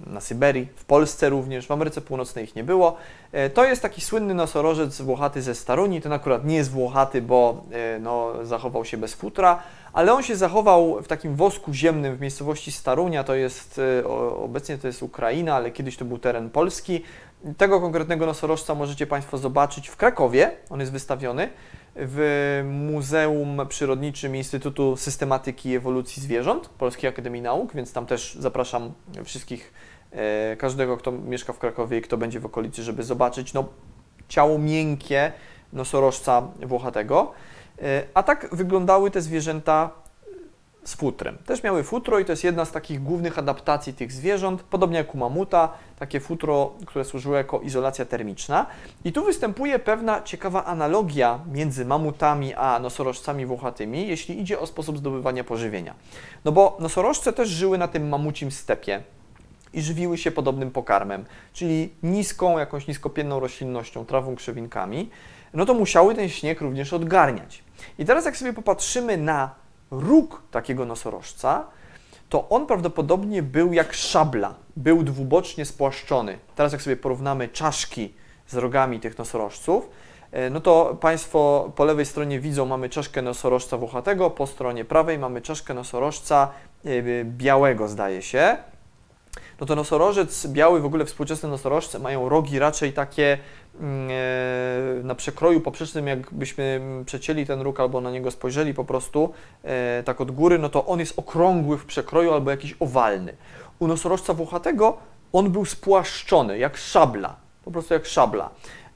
na 0.07 0.21
Syberii, 0.21 0.67
w 0.75 0.85
Polsce 0.85 1.29
również, 1.29 1.67
w 1.67 1.71
Ameryce 1.71 2.01
Północnej 2.01 2.45
ich 2.45 2.55
nie 2.55 2.63
było. 2.63 2.97
E, 3.31 3.49
to 3.49 3.65
jest 3.65 3.81
taki 3.81 4.01
słynny 4.01 4.33
nosorożec 4.33 5.01
włochaty 5.01 5.41
ze 5.41 5.55
Staruni. 5.55 6.01
Ten 6.01 6.13
akurat 6.13 6.45
nie 6.45 6.55
jest 6.55 6.71
włochaty, 6.71 7.21
bo 7.21 7.63
e, 7.71 7.99
no, 7.99 8.45
zachował 8.45 8.85
się 8.85 8.97
bez 8.97 9.13
futra, 9.13 9.63
ale 9.93 10.13
on 10.13 10.23
się 10.23 10.35
zachował 10.35 11.01
w 11.01 11.07
takim 11.07 11.35
wosku 11.35 11.73
ziemnym 11.73 12.17
w 12.17 12.21
miejscowości 12.21 12.71
Starunia. 12.71 13.23
To 13.23 13.35
jest 13.35 13.81
obecnie 14.43 14.77
to 14.77 14.87
jest 14.87 15.03
Ukraina, 15.03 15.55
ale 15.55 15.71
kiedyś 15.71 15.97
to 15.97 16.05
był 16.05 16.17
teren 16.17 16.49
Polski. 16.49 17.03
Tego 17.57 17.81
konkretnego 17.81 18.25
nosorożca 18.25 18.75
możecie 18.75 19.07
Państwo 19.07 19.37
zobaczyć 19.37 19.87
w 19.87 19.95
Krakowie. 19.95 20.51
On 20.69 20.79
jest 20.79 20.91
wystawiony 20.91 21.49
w 21.95 22.61
Muzeum 22.69 23.61
Przyrodniczym 23.69 24.35
Instytutu 24.35 24.97
Systematyki 24.97 25.69
i 25.69 25.75
Ewolucji 25.75 26.21
Zwierząt 26.21 26.69
Polskiej 26.69 27.09
Akademii 27.09 27.41
Nauk, 27.41 27.73
więc 27.73 27.93
tam 27.93 28.05
też 28.05 28.37
zapraszam 28.39 28.93
wszystkich, 29.23 29.73
e, 30.11 30.55
każdego, 30.55 30.97
kto 30.97 31.11
mieszka 31.11 31.53
w 31.53 31.59
Krakowie 31.59 31.97
i 31.97 32.01
kto 32.01 32.17
będzie 32.17 32.39
w 32.39 32.45
okolicy, 32.45 32.83
żeby 32.83 33.03
zobaczyć 33.03 33.53
no, 33.53 33.65
ciało 34.27 34.57
miękkie 34.57 35.31
nosorożca 35.73 36.47
włochatego. 36.65 37.31
E, 37.81 38.03
a 38.13 38.23
tak 38.23 38.49
wyglądały 38.51 39.11
te 39.11 39.21
zwierzęta 39.21 39.89
z 40.83 40.95
futrem. 40.95 41.37
Też 41.45 41.63
miały 41.63 41.83
futro 41.83 42.19
i 42.19 42.25
to 42.25 42.31
jest 42.31 42.43
jedna 42.43 42.65
z 42.65 42.71
takich 42.71 43.03
głównych 43.03 43.39
adaptacji 43.39 43.93
tych 43.93 44.11
zwierząt, 44.11 44.63
podobnie 44.63 44.97
jak 44.97 45.15
u 45.15 45.17
mamuta, 45.17 45.73
takie 45.99 46.19
futro, 46.19 46.73
które 46.85 47.05
służyło 47.05 47.35
jako 47.35 47.59
izolacja 47.59 48.05
termiczna. 48.05 48.65
I 49.03 49.11
tu 49.11 49.25
występuje 49.25 49.79
pewna 49.79 50.21
ciekawa 50.21 50.65
analogia 50.65 51.39
między 51.51 51.85
mamutami 51.85 52.53
a 52.53 52.79
nosorożcami 52.79 53.45
włochatymi, 53.45 54.07
jeśli 54.07 54.41
idzie 54.41 54.59
o 54.59 54.67
sposób 54.67 54.97
zdobywania 54.97 55.43
pożywienia. 55.43 55.95
No 56.45 56.51
bo 56.51 56.77
nosorożce 56.79 57.33
też 57.33 57.49
żyły 57.49 57.77
na 57.77 57.87
tym 57.87 58.09
mamucim 58.09 58.51
stepie, 58.51 59.03
i 59.73 59.81
żywiły 59.81 60.17
się 60.17 60.31
podobnym 60.31 60.71
pokarmem, 60.71 61.25
czyli 61.53 61.89
niską, 62.03 62.57
jakąś 62.57 62.87
niskopienną 62.87 63.39
roślinnością, 63.39 64.05
trawą, 64.05 64.35
krzewinkami, 64.35 65.09
no 65.53 65.65
to 65.65 65.73
musiały 65.73 66.15
ten 66.15 66.29
śnieg 66.29 66.61
również 66.61 66.93
odgarniać. 66.93 67.63
I 67.99 68.05
teraz 68.05 68.25
jak 68.25 68.37
sobie 68.37 68.53
popatrzymy 68.53 69.17
na 69.17 69.60
róg 69.91 70.41
takiego 70.51 70.85
nosorożca, 70.85 71.65
to 72.29 72.49
on 72.49 72.67
prawdopodobnie 72.67 73.43
był 73.43 73.73
jak 73.73 73.93
szabla, 73.93 74.55
był 74.77 75.03
dwubocznie 75.03 75.65
spłaszczony. 75.65 76.39
Teraz 76.55 76.71
jak 76.71 76.81
sobie 76.81 76.97
porównamy 76.97 77.47
czaszki 77.47 78.13
z 78.47 78.55
rogami 78.55 78.99
tych 78.99 79.17
nosorożców, 79.17 79.89
e, 80.31 80.49
no 80.49 80.61
to 80.61 80.97
Państwo 81.01 81.71
po 81.75 81.85
lewej 81.85 82.05
stronie 82.05 82.39
widzą, 82.39 82.65
mamy 82.65 82.89
czaszkę 82.89 83.21
nosorożca 83.21 83.77
włochatego, 83.77 84.29
po 84.29 84.47
stronie 84.47 84.85
prawej 84.85 85.19
mamy 85.19 85.41
czaszkę 85.41 85.73
nosorożca 85.73 86.51
e, 86.85 87.25
białego, 87.25 87.87
zdaje 87.87 88.21
się 88.21 88.57
no 89.61 89.67
to 89.67 89.75
nosorożec 89.75 90.47
biały, 90.47 90.81
w 90.81 90.85
ogóle 90.85 91.05
współczesne 91.05 91.49
nosorożce 91.49 91.99
mają 91.99 92.29
rogi 92.29 92.59
raczej 92.59 92.93
takie 92.93 93.37
na 95.03 95.15
przekroju 95.15 95.61
poprzecznym, 95.61 96.07
jakbyśmy 96.07 96.81
przecięli 97.05 97.45
ten 97.45 97.61
róg 97.61 97.79
albo 97.79 98.01
na 98.01 98.11
niego 98.11 98.31
spojrzeli 98.31 98.73
po 98.73 98.85
prostu 98.85 99.33
e, 99.63 100.03
tak 100.03 100.21
od 100.21 100.31
góry, 100.31 100.59
no 100.59 100.69
to 100.69 100.85
on 100.85 100.99
jest 100.99 101.19
okrągły 101.19 101.77
w 101.77 101.85
przekroju 101.85 102.33
albo 102.33 102.51
jakiś 102.51 102.75
owalny. 102.79 103.33
U 103.79 103.87
nosorożca 103.87 104.33
włochatego 104.33 104.97
on 105.33 105.49
był 105.49 105.65
spłaszczony, 105.65 106.57
jak 106.57 106.77
szabla, 106.77 107.35
po 107.65 107.71
prostu 107.71 107.93
jak 107.93 108.05
szabla. 108.05 108.49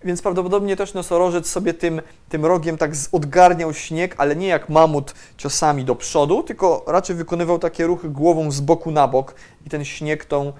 Więc 0.03 0.21
prawdopodobnie 0.21 0.75
też 0.75 0.93
nosorożec 0.93 1.49
sobie 1.49 1.73
tym, 1.73 2.01
tym 2.29 2.45
rogiem 2.45 2.77
tak 2.77 2.91
odgarniał 3.11 3.73
śnieg, 3.73 4.15
ale 4.17 4.35
nie 4.35 4.47
jak 4.47 4.69
mamut 4.69 5.13
ciosami 5.37 5.85
do 5.85 5.95
przodu, 5.95 6.43
tylko 6.43 6.83
raczej 6.87 7.15
wykonywał 7.15 7.59
takie 7.59 7.87
ruchy 7.87 8.09
głową 8.09 8.51
z 8.51 8.61
boku 8.61 8.91
na 8.91 9.07
bok 9.07 9.35
i 9.65 9.69
ten 9.69 9.85
śnieg 9.85 10.25
tą, 10.25 10.53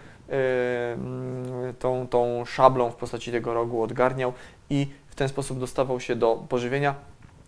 tą, 1.79 2.07
tą 2.07 2.45
szablą 2.45 2.91
w 2.91 2.95
postaci 2.95 3.31
tego 3.31 3.53
rogu 3.53 3.83
odgarniał 3.83 4.33
i 4.69 4.87
w 5.07 5.15
ten 5.15 5.29
sposób 5.29 5.59
dostawał 5.59 5.99
się 5.99 6.15
do 6.15 6.35
pożywienia. 6.49 6.95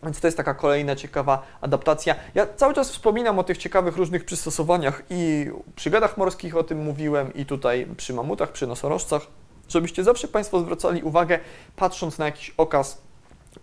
Więc 0.04 0.20
to 0.20 0.28
jest 0.28 0.38
taka 0.38 0.54
kolejna 0.54 0.96
ciekawa 0.96 1.44
adaptacja. 1.62 2.16
Ja 2.36 2.48
cały 2.56 2.74
czas 2.74 2.92
wspominam 2.92 3.40
o 3.40 3.44
tych 3.44 3.58
ciekawych 3.58 3.98
różnych 3.98 4.26
przystosowaniach 4.26 5.04
i 5.10 5.52
przy 5.76 5.90
gadach 5.90 6.18
morskich 6.18 6.58
o 6.58 6.64
tym 6.64 6.84
mówiłem 6.84 7.34
i 7.34 7.46
tutaj 7.46 7.88
przy 7.98 8.14
mamutach, 8.14 8.52
przy 8.52 8.68
nosorożcach 8.68 9.22
żebyście 9.70 10.04
zawsze 10.04 10.28
Państwo 10.28 10.60
zwracali 10.60 11.04
uwagę, 11.04 11.40
patrząc 11.76 12.18
na 12.18 12.26
jakiś 12.26 12.54
okaz, 12.58 13.02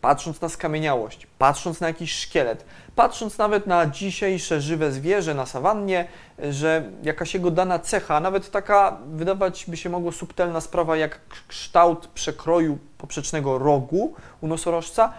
patrząc 0.00 0.40
na 0.40 0.48
skamieniałość, 0.48 1.26
patrząc 1.38 1.80
na 1.80 1.87
jakiś 1.88 2.14
szkielet, 2.14 2.64
patrząc 2.96 3.38
nawet 3.38 3.66
na 3.66 3.87
dzisiejsze 3.87 4.61
żywe 4.61 4.92
zwierzę 4.92 5.35
na 5.35 5.46
sawannie, 5.46 6.09
że 6.50 6.90
jakaś 7.02 7.35
jego 7.35 7.50
dana 7.50 7.78
cecha, 7.78 8.20
nawet 8.20 8.50
taka 8.50 8.98
wydawać 9.07 9.64
by 9.68 9.76
się 9.76 9.90
mogło 9.90 10.12
subtelna 10.12 10.61
sprawa 10.61 10.96
jak 10.96 11.20
kształt 11.48 12.07
przekroju 12.07 12.78
poprzecznego 12.98 13.59
rogu 13.59 14.14
u 14.40 14.46
nosorożca, 14.46 15.12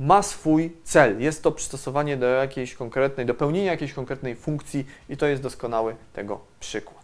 ma 0.00 0.22
swój 0.22 0.76
cel. 0.84 1.20
Jest 1.20 1.42
to 1.42 1.52
przystosowanie 1.52 2.16
do 2.16 2.26
jakiejś 2.26 2.74
konkretnej, 2.74 3.26
do 3.26 3.34
pełnienia 3.34 3.70
jakiejś 3.70 3.92
konkretnej 3.92 4.36
funkcji 4.36 4.86
i 5.08 5.16
to 5.16 5.26
jest 5.26 5.42
doskonały 5.42 5.96
tego 6.12 6.40
przykład. 6.60 6.97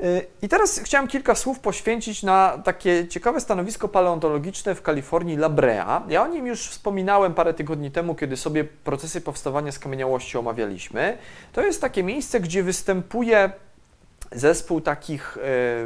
Y, 0.00 0.26
I 0.42 0.48
teraz 0.48 0.78
chciałem 0.78 1.08
kilka 1.08 1.34
słów 1.34 1.60
poświęcić 1.60 2.22
na 2.22 2.58
takie 2.64 3.08
ciekawe 3.08 3.40
stanowisko 3.40 3.88
paleontologiczne 3.88 4.74
w 4.74 4.82
Kalifornii 4.82 5.36
La 5.36 5.48
Brea. 5.48 6.02
Ja 6.08 6.22
o 6.22 6.26
nim 6.26 6.46
już 6.46 6.68
wspominałem 6.68 7.34
parę 7.34 7.54
tygodni 7.54 7.90
temu, 7.90 8.14
kiedy 8.14 8.36
sobie 8.36 8.64
procesy 8.64 9.20
powstawania 9.20 9.72
skamieniałości 9.72 10.38
omawialiśmy. 10.38 11.18
To 11.52 11.62
jest 11.62 11.80
takie 11.80 12.02
miejsce, 12.02 12.40
gdzie 12.40 12.62
występuje 12.62 13.50
zespół 14.32 14.80
takich 14.80 15.36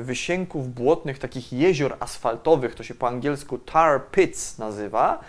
y, 0.01 0.05
wysięków 0.05 0.75
błotnych, 0.75 1.18
takich 1.18 1.53
jezior 1.53 1.96
asfaltowych, 2.01 2.75
to 2.75 2.83
się 2.83 2.94
po 2.94 3.09
angielsku 3.09 3.59
tar 3.59 4.03
pits 4.11 4.59
nazywa. 4.59 5.20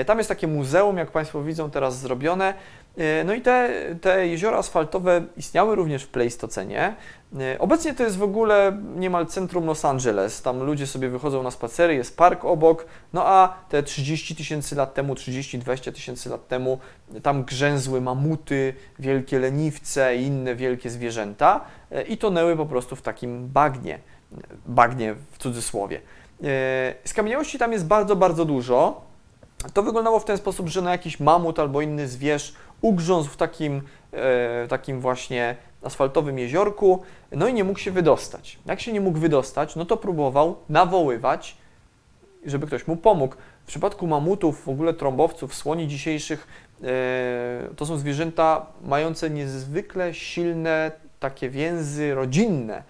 Y, 0.00 0.04
tam 0.04 0.18
jest 0.18 0.28
takie 0.28 0.48
muzeum, 0.48 0.96
jak 0.96 1.10
Państwo 1.10 1.42
widzą 1.42 1.70
teraz 1.70 1.98
zrobione. 1.98 2.54
No 3.24 3.34
i 3.34 3.40
te, 3.40 3.70
te 4.00 4.26
jeziora 4.26 4.58
asfaltowe 4.58 5.24
istniały 5.36 5.74
również 5.76 6.04
w 6.04 6.08
Pleistocenie. 6.08 6.94
E, 7.38 7.58
obecnie 7.58 7.94
to 7.94 8.02
jest 8.02 8.16
w 8.16 8.22
ogóle 8.22 8.78
niemal 8.96 9.26
centrum 9.26 9.66
Los 9.66 9.84
Angeles. 9.84 10.42
Tam 10.42 10.62
ludzie 10.62 10.86
sobie 10.86 11.08
wychodzą 11.08 11.42
na 11.42 11.50
spacery, 11.50 11.94
jest 11.94 12.16
park 12.16 12.44
obok, 12.44 12.86
no 13.12 13.26
a 13.26 13.54
te 13.68 13.82
30 13.82 14.36
tysięcy 14.36 14.76
lat 14.76 14.94
temu, 14.94 15.14
30-20 15.14 15.92
tysięcy 15.92 16.28
lat 16.28 16.48
temu, 16.48 16.78
tam 17.22 17.44
grzęzły 17.44 18.00
mamuty, 18.00 18.74
wielkie 18.98 19.38
leniwce 19.38 20.16
i 20.16 20.22
inne 20.22 20.54
wielkie 20.54 20.90
zwierzęta 20.90 21.60
e, 21.90 22.02
i 22.02 22.18
tonęły 22.18 22.56
po 22.56 22.66
prostu 22.66 22.96
w 22.96 23.02
takim 23.02 23.48
bagnie, 23.48 23.98
bagnie 24.66 25.14
w 25.30 25.38
cudzysłowie. 25.38 26.00
E, 26.44 26.94
skamieniałości 27.04 27.58
tam 27.58 27.72
jest 27.72 27.86
bardzo, 27.86 28.16
bardzo 28.16 28.44
dużo. 28.44 29.00
To 29.74 29.82
wyglądało 29.82 30.20
w 30.20 30.24
ten 30.24 30.36
sposób, 30.36 30.68
że 30.68 30.82
na 30.82 30.90
jakiś 30.90 31.20
mamut 31.20 31.58
albo 31.58 31.80
inny 31.80 32.08
zwierz 32.08 32.54
ugrzązł 32.80 33.30
w 33.30 33.36
takim, 33.36 33.82
takim 34.68 35.00
właśnie 35.00 35.56
asfaltowym 35.82 36.38
jeziorku, 36.38 37.02
no 37.32 37.48
i 37.48 37.54
nie 37.54 37.64
mógł 37.64 37.78
się 37.78 37.90
wydostać. 37.90 38.58
Jak 38.66 38.80
się 38.80 38.92
nie 38.92 39.00
mógł 39.00 39.18
wydostać, 39.18 39.76
no 39.76 39.84
to 39.84 39.96
próbował 39.96 40.56
nawoływać, 40.68 41.56
żeby 42.46 42.66
ktoś 42.66 42.86
mu 42.86 42.96
pomógł. 42.96 43.34
W 43.64 43.66
przypadku 43.66 44.06
mamutów, 44.06 44.64
w 44.64 44.68
ogóle 44.68 44.94
trąbowców, 44.94 45.54
słoni 45.54 45.88
dzisiejszych, 45.88 46.48
e, 46.82 47.68
to 47.76 47.86
są 47.86 47.96
zwierzęta 47.96 48.66
mające 48.84 49.30
niezwykle 49.30 50.14
silne 50.14 50.92
takie 51.20 51.50
więzy 51.50 52.14
rodzinne. 52.14 52.82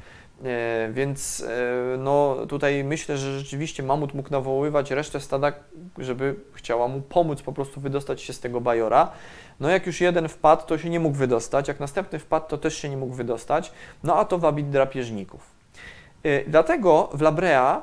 E, 0.44 0.88
Więc 0.92 1.44
e, 1.48 1.96
no, 1.98 2.36
tutaj 2.48 2.84
myślę, 2.84 3.18
że 3.18 3.38
rzeczywiście 3.38 3.82
mamut 3.82 4.14
mógł 4.14 4.30
nawoływać 4.30 4.90
resztę 4.90 5.20
stada, 5.20 5.52
żeby 5.98 6.34
chciała 6.54 6.88
mu 6.88 7.00
pomóc 7.00 7.42
po 7.42 7.52
prostu 7.52 7.80
wydostać 7.80 8.22
się 8.22 8.32
z 8.32 8.40
tego 8.40 8.60
bajora. 8.60 9.10
No 9.60 9.68
jak 9.68 9.86
już 9.86 10.00
jeden 10.00 10.28
wpadł, 10.28 10.66
to 10.66 10.78
się 10.78 10.90
nie 10.90 11.00
mógł 11.00 11.16
wydostać, 11.16 11.68
jak 11.68 11.80
następny 11.80 12.18
wpadł, 12.18 12.48
to 12.48 12.58
też 12.58 12.76
się 12.76 12.88
nie 12.88 12.96
mógł 12.96 13.14
wydostać, 13.14 13.72
no 14.02 14.16
a 14.16 14.24
to 14.24 14.38
wabi 14.38 14.64
drapieżników. 14.64 15.42
E, 16.22 16.44
Dlatego 16.44 17.10
w 17.14 17.20
Labrea 17.20 17.82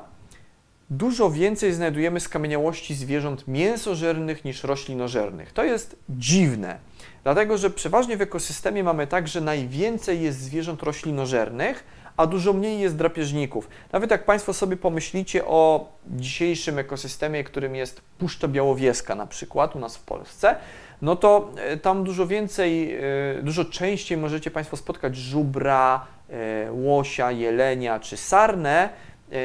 dużo 0.90 1.30
więcej 1.30 1.72
znajdujemy 1.72 2.20
skamieniałości 2.20 2.94
zwierząt 2.94 3.48
mięsożernych 3.48 4.44
niż 4.44 4.64
roślinożernych. 4.64 5.52
To 5.52 5.64
jest 5.64 5.96
dziwne, 6.08 6.78
dlatego 7.24 7.58
że 7.58 7.70
przeważnie 7.70 8.16
w 8.16 8.22
ekosystemie 8.22 8.84
mamy 8.84 9.06
tak, 9.06 9.28
że 9.28 9.40
najwięcej 9.40 10.22
jest 10.22 10.40
zwierząt 10.40 10.82
roślinożernych, 10.82 11.84
a 12.18 12.26
dużo 12.26 12.52
mniej 12.52 12.80
jest 12.80 12.96
drapieżników. 12.96 13.68
Nawet 13.92 14.10
jak 14.10 14.24
Państwo 14.24 14.52
sobie 14.52 14.76
pomyślicie 14.76 15.44
o 15.44 15.92
dzisiejszym 16.06 16.78
ekosystemie, 16.78 17.44
którym 17.44 17.76
jest 17.76 18.00
Puszcza 18.18 18.48
Białowieska 18.48 19.14
na 19.14 19.26
przykład 19.26 19.76
u 19.76 19.78
nas 19.78 19.96
w 19.96 20.02
Polsce, 20.02 20.56
no 21.02 21.16
to 21.16 21.50
e, 21.56 21.76
tam 21.76 22.04
dużo 22.04 22.26
więcej, 22.26 22.94
e, 22.94 23.00
dużo 23.42 23.64
częściej 23.64 24.18
możecie 24.18 24.50
Państwo 24.50 24.76
spotkać 24.76 25.16
żubra, 25.16 26.06
e, 26.30 26.72
łosia, 26.72 27.30
jelenia 27.30 28.00
czy 28.00 28.16
sarnę, 28.16 28.88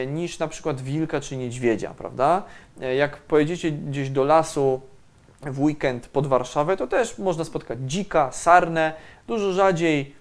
niż 0.07 0.39
na 0.39 0.47
przykład 0.47 0.82
wilka 0.82 1.21
czy 1.21 1.38
niedźwiedzia, 1.38 1.93
prawda? 1.97 2.43
Jak 2.97 3.17
pojedziecie 3.17 3.71
gdzieś 3.71 4.09
do 4.09 4.24
lasu 4.24 4.82
w 5.41 5.61
weekend 5.61 6.07
pod 6.07 6.28
Warszawę, 6.28 6.78
to 6.78 6.88
też 6.88 7.17
można 7.17 7.43
spotkać 7.43 7.80
dzika, 7.82 8.32
sarnę, 8.32 8.93
dużo 9.28 9.53
rzadziej, 9.53 10.15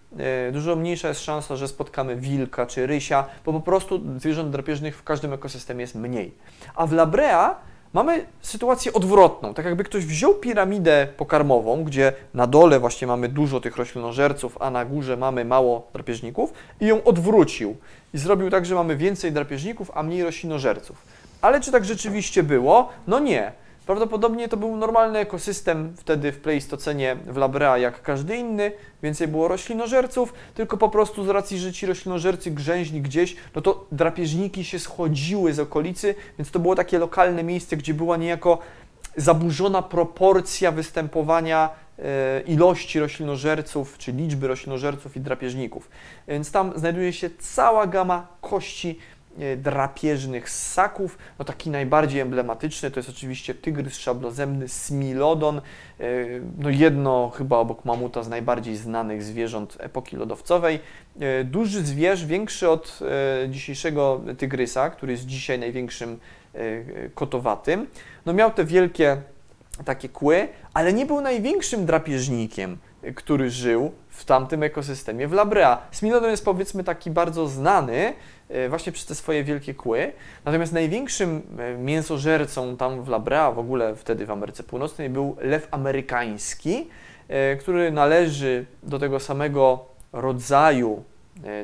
dużo 0.52 0.76
mniejsza 0.76 1.08
jest 1.08 1.24
szansa, 1.24 1.56
że 1.56 1.68
spotkamy 1.68 2.16
wilka 2.16 2.66
czy 2.66 2.86
rysia, 2.86 3.24
bo 3.44 3.52
po 3.52 3.60
prostu 3.60 4.00
zwierząt 4.18 4.50
drapieżnych 4.50 4.96
w 4.96 5.02
każdym 5.02 5.32
ekosystemie 5.32 5.80
jest 5.80 5.94
mniej. 5.94 6.34
A 6.74 6.86
w 6.86 6.92
Labrea 6.92 7.56
mamy 7.92 8.26
sytuację 8.40 8.92
odwrotną, 8.92 9.54
tak 9.54 9.64
jakby 9.64 9.84
ktoś 9.84 10.06
wziął 10.06 10.34
piramidę 10.34 11.08
pokarmową, 11.16 11.84
gdzie 11.84 12.12
na 12.34 12.46
dole 12.46 12.80
właśnie 12.80 13.06
mamy 13.06 13.28
dużo 13.28 13.60
tych 13.60 13.76
roślinożerców, 13.76 14.56
a 14.60 14.70
na 14.70 14.84
górze 14.84 15.16
mamy 15.16 15.44
mało 15.44 15.88
drapieżników 15.92 16.52
i 16.80 16.86
ją 16.86 17.04
odwrócił 17.04 17.76
i 18.14 18.18
zrobił 18.18 18.50
tak, 18.50 18.66
że 18.66 18.74
mamy 18.74 18.96
więcej 18.96 19.32
drapieżników, 19.32 19.90
a 19.94 20.02
mniej 20.02 20.24
roślinożerców. 20.24 21.02
Ale 21.40 21.60
czy 21.60 21.72
tak 21.72 21.84
rzeczywiście 21.84 22.42
było? 22.42 22.88
No 23.06 23.18
nie. 23.18 23.52
Prawdopodobnie 23.86 24.48
to 24.48 24.56
był 24.56 24.76
normalny 24.76 25.18
ekosystem 25.18 25.94
wtedy 25.96 26.32
w 26.32 26.40
Pleistocenie 26.40 27.16
w 27.26 27.36
Labrea 27.36 27.78
jak 27.78 28.02
każdy 28.02 28.36
inny, 28.36 28.72
więcej 29.02 29.28
było 29.28 29.48
roślinożerców, 29.48 30.34
tylko 30.54 30.76
po 30.78 30.88
prostu 30.88 31.24
z 31.24 31.28
racji, 31.28 31.58
że 31.58 31.72
ci 31.72 31.86
roślinożercy 31.86 32.50
grzęźli 32.50 33.00
gdzieś, 33.00 33.36
no 33.54 33.62
to 33.62 33.86
drapieżniki 33.92 34.64
się 34.64 34.78
schodziły 34.78 35.52
z 35.52 35.60
okolicy, 35.60 36.14
więc 36.38 36.50
to 36.50 36.58
było 36.58 36.74
takie 36.74 36.98
lokalne 36.98 37.42
miejsce, 37.42 37.76
gdzie 37.76 37.94
była 37.94 38.16
niejako 38.16 38.58
zaburzona 39.16 39.82
proporcja 39.82 40.72
występowania 40.72 41.70
e, 41.98 42.40
ilości 42.40 43.00
roślinożerców, 43.00 43.98
czy 43.98 44.12
liczby 44.12 44.48
roślinożerców 44.48 45.16
i 45.16 45.20
drapieżników. 45.20 45.90
Więc 46.28 46.52
tam 46.52 46.72
znajduje 46.76 47.12
się 47.12 47.30
cała 47.38 47.86
gama 47.86 48.26
kości 48.40 48.98
drapieżnych 49.56 50.50
ssaków. 50.50 51.18
No 51.38 51.44
taki 51.44 51.70
najbardziej 51.70 52.20
emblematyczny 52.20 52.90
to 52.90 53.00
jest 53.00 53.10
oczywiście 53.10 53.54
tygrys 53.54 53.98
szablozemny 53.98 54.68
Smilodon. 54.68 55.58
E, 55.58 55.62
No 56.58 56.70
jedno 56.70 57.30
chyba 57.30 57.56
obok 57.56 57.84
mamuta 57.84 58.22
z 58.22 58.28
najbardziej 58.28 58.76
znanych 58.76 59.22
zwierząt 59.22 59.76
epoki 59.80 60.16
lodowcowej. 60.16 60.80
E, 61.20 61.44
Duży 61.44 61.82
zwierz, 61.82 62.26
większy 62.26 62.68
od 62.70 62.98
e, 63.44 63.48
dzisiejszego 63.48 64.20
tygrysa, 64.38 64.90
który 64.90 65.12
jest 65.12 65.26
dzisiaj 65.26 65.58
największym 65.58 66.18
e, 66.54 66.58
kotowatym. 67.14 67.86
No 68.26 68.32
miał 68.32 68.50
te 68.50 68.64
wielkie 68.64 69.22
takie 69.84 70.08
kły, 70.08 70.48
ale 70.74 70.92
nie 70.92 71.06
był 71.06 71.20
największym 71.20 71.86
drapieżnikiem, 71.86 72.78
który 73.14 73.50
żył 73.50 73.92
w 74.08 74.24
tamtym 74.24 74.62
ekosystemie 74.62 75.28
w 75.28 75.32
Labrea. 75.32 75.82
Smilodon 75.90 76.30
jest 76.30 76.44
powiedzmy 76.44 76.84
taki 76.84 77.10
bardzo 77.10 77.48
znany 77.48 78.14
y, 78.50 78.68
właśnie 78.68 78.92
przez 78.92 79.06
te 79.06 79.14
swoje 79.14 79.44
wielkie 79.44 79.74
kły, 79.74 80.12
natomiast 80.44 80.72
największym 80.72 81.42
y, 81.74 81.78
mięsożercą 81.78 82.76
tam 82.76 83.02
w 83.02 83.08
Labrea, 83.08 83.52
w 83.52 83.58
ogóle 83.58 83.96
wtedy 83.96 84.26
w 84.26 84.30
Ameryce 84.30 84.62
Północnej, 84.62 85.10
był 85.10 85.36
lew 85.40 85.68
amerykański, 85.70 86.88
y, 87.52 87.56
który 87.56 87.92
należy 87.92 88.66
do 88.82 88.98
tego 88.98 89.20
samego 89.20 89.84
rodzaju, 90.12 91.04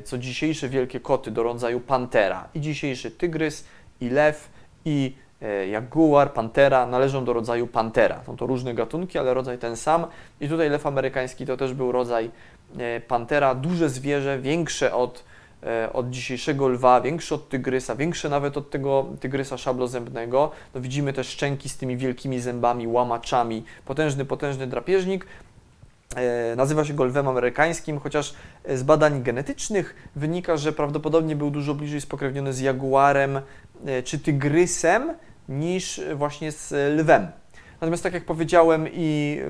co 0.04 0.18
dzisiejsze 0.18 0.68
wielkie 0.68 1.00
koty, 1.00 1.30
do 1.30 1.42
rodzaju 1.42 1.80
pantera. 1.80 2.48
I 2.54 2.60
dzisiejszy 2.60 3.10
tygrys, 3.10 3.64
i 4.00 4.08
lew, 4.08 4.50
i 4.84 5.14
e, 5.14 5.27
jaguar, 5.70 6.32
pantera 6.32 6.86
należą 6.86 7.24
do 7.24 7.32
rodzaju 7.32 7.66
pantera. 7.66 8.20
Są 8.26 8.36
to 8.36 8.46
różne 8.46 8.74
gatunki, 8.74 9.18
ale 9.18 9.34
rodzaj 9.34 9.58
ten 9.58 9.76
sam. 9.76 10.06
I 10.40 10.48
tutaj 10.48 10.70
lew 10.70 10.86
amerykański 10.86 11.46
to 11.46 11.56
też 11.56 11.74
był 11.74 11.92
rodzaj 11.92 12.30
e, 12.78 13.00
pantera, 13.00 13.54
duże 13.54 13.88
zwierzę, 13.88 14.38
większe 14.38 14.94
od, 14.94 15.24
e, 15.62 15.92
od 15.92 16.10
dzisiejszego 16.10 16.68
lwa, 16.68 17.00
większe 17.00 17.34
od 17.34 17.48
tygrysa, 17.48 17.96
większe 17.96 18.28
nawet 18.28 18.56
od 18.56 18.70
tego 18.70 19.06
tygrysa 19.20 19.58
szablozębnego. 19.58 20.50
No 20.74 20.80
widzimy 20.80 21.12
te 21.12 21.24
szczęki 21.24 21.68
z 21.68 21.76
tymi 21.76 21.96
wielkimi 21.96 22.40
zębami, 22.40 22.86
łamaczami. 22.86 23.64
Potężny, 23.84 24.24
potężny 24.24 24.66
drapieżnik. 24.66 25.26
E, 26.16 26.56
Nazywa 26.56 26.84
się 26.84 26.94
go 26.94 27.04
lwem 27.04 27.28
amerykańskim, 27.28 27.98
chociaż 27.98 28.34
e, 28.64 28.76
z 28.76 28.82
badań 28.82 29.22
genetycznych 29.22 29.94
wynika, 30.16 30.56
że 30.56 30.72
prawdopodobnie 30.72 31.36
był 31.36 31.50
dużo 31.50 31.74
bliżej 31.74 32.00
spokrewniony 32.00 32.52
z 32.52 32.60
jaguarem 32.60 33.40
e, 33.86 34.02
czy 34.02 34.18
tygrysem 34.18 35.14
niż 35.48 36.00
właśnie 36.14 36.52
z 36.52 36.72
lwem. 37.00 37.26
Natomiast 37.80 38.02
tak 38.02 38.14
jak 38.14 38.24
powiedziałem, 38.24 38.88
i 38.92 39.40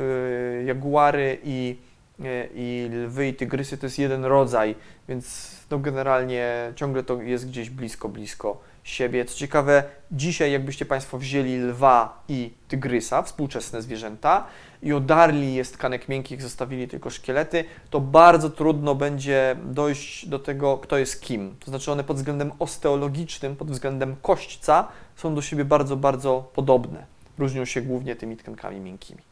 e, 0.61 0.65
jaguary, 0.65 1.39
i, 1.45 1.77
e, 2.25 2.47
i 2.55 2.91
lwy, 2.93 3.29
i 3.29 3.35
tygrysy 3.35 3.79
to 3.79 3.87
jest 3.87 3.99
jeden 3.99 4.25
rodzaj, 4.25 4.75
więc 5.09 5.57
no 5.71 5.79
generalnie 5.79 6.73
ciągle 6.77 7.03
to 7.03 7.23
jest 7.23 7.49
gdzieś 7.49 7.71
blisko, 7.71 8.09
blisko 8.09 8.61
siebie. 8.85 9.25
Co 9.25 9.39
ciekawe, 9.39 9.83
dzisiaj 10.13 10.53
jakbyście 10.53 10.85
Państwo 10.85 11.19
wzięli 11.19 11.57
lwa 11.57 12.25
i 12.29 12.51
tygrysa, 12.69 13.23
współczesne 13.23 13.83
zwierzęta, 13.83 14.47
i 14.83 14.93
odarli 14.93 15.55
je 15.55 15.65
z 15.65 15.73
tkanek 15.73 16.09
miękkich, 16.09 16.43
zostawili 16.43 16.89
tylko 16.89 17.11
szkielety, 17.11 17.65
to 17.91 18.01
bardzo 18.01 18.51
trudno 18.51 18.95
będzie 18.95 19.57
dojść 19.65 20.29
do 20.29 20.39
tego, 20.39 20.79
kto 20.79 20.99
jest 20.99 21.21
kim. 21.21 21.57
To 21.61 21.71
znaczy 21.71 21.93
one 21.93 22.05
pod 22.05 22.17
względem 22.17 22.53
osteologicznym, 22.59 23.57
pod 23.57 23.71
względem 23.71 24.17
kośćca 24.23 24.89
są 25.17 25.35
do 25.35 25.43
siebie 25.43 25.65
bardzo, 25.65 25.97
bardzo 25.97 26.51
podobne. 26.55 27.07
Różnią 27.39 27.65
się 27.65 27.83
głównie 27.83 28.17
tymi 28.17 28.37
tkankami 28.37 28.81
miękkimi. 28.81 29.23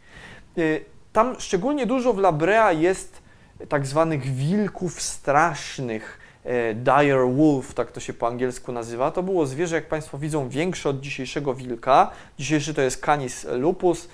Y, 0.59 0.85
Tam 1.17 1.41
szczególnie 1.41 1.87
dużo 1.87 2.13
w 2.13 2.19
Labrea 2.19 2.73
jest 2.73 3.23
tak 3.69 3.87
zwanych 3.87 4.23
wilków 4.23 5.03
strasznych, 5.03 6.19
e, 6.45 6.75
dire 6.75 7.27
wolf, 7.37 7.75
tak 7.75 7.93
to 7.93 8.01
się 8.01 8.13
po 8.13 8.27
angielsku 8.27 8.73
nazywa. 8.73 9.11
To 9.11 9.23
było 9.23 9.47
zwierzę, 9.47 9.75
jak 9.75 9.89
Państwo 9.89 10.19
widzą, 10.19 10.49
większe 10.49 10.89
od 10.89 11.01
dzisiejszego 11.01 11.55
wilka. 11.55 12.11
Dzisiejszy 12.39 12.75
to 12.75 12.83
jest 12.83 13.05
Canis 13.05 13.47
lupus, 13.53 14.09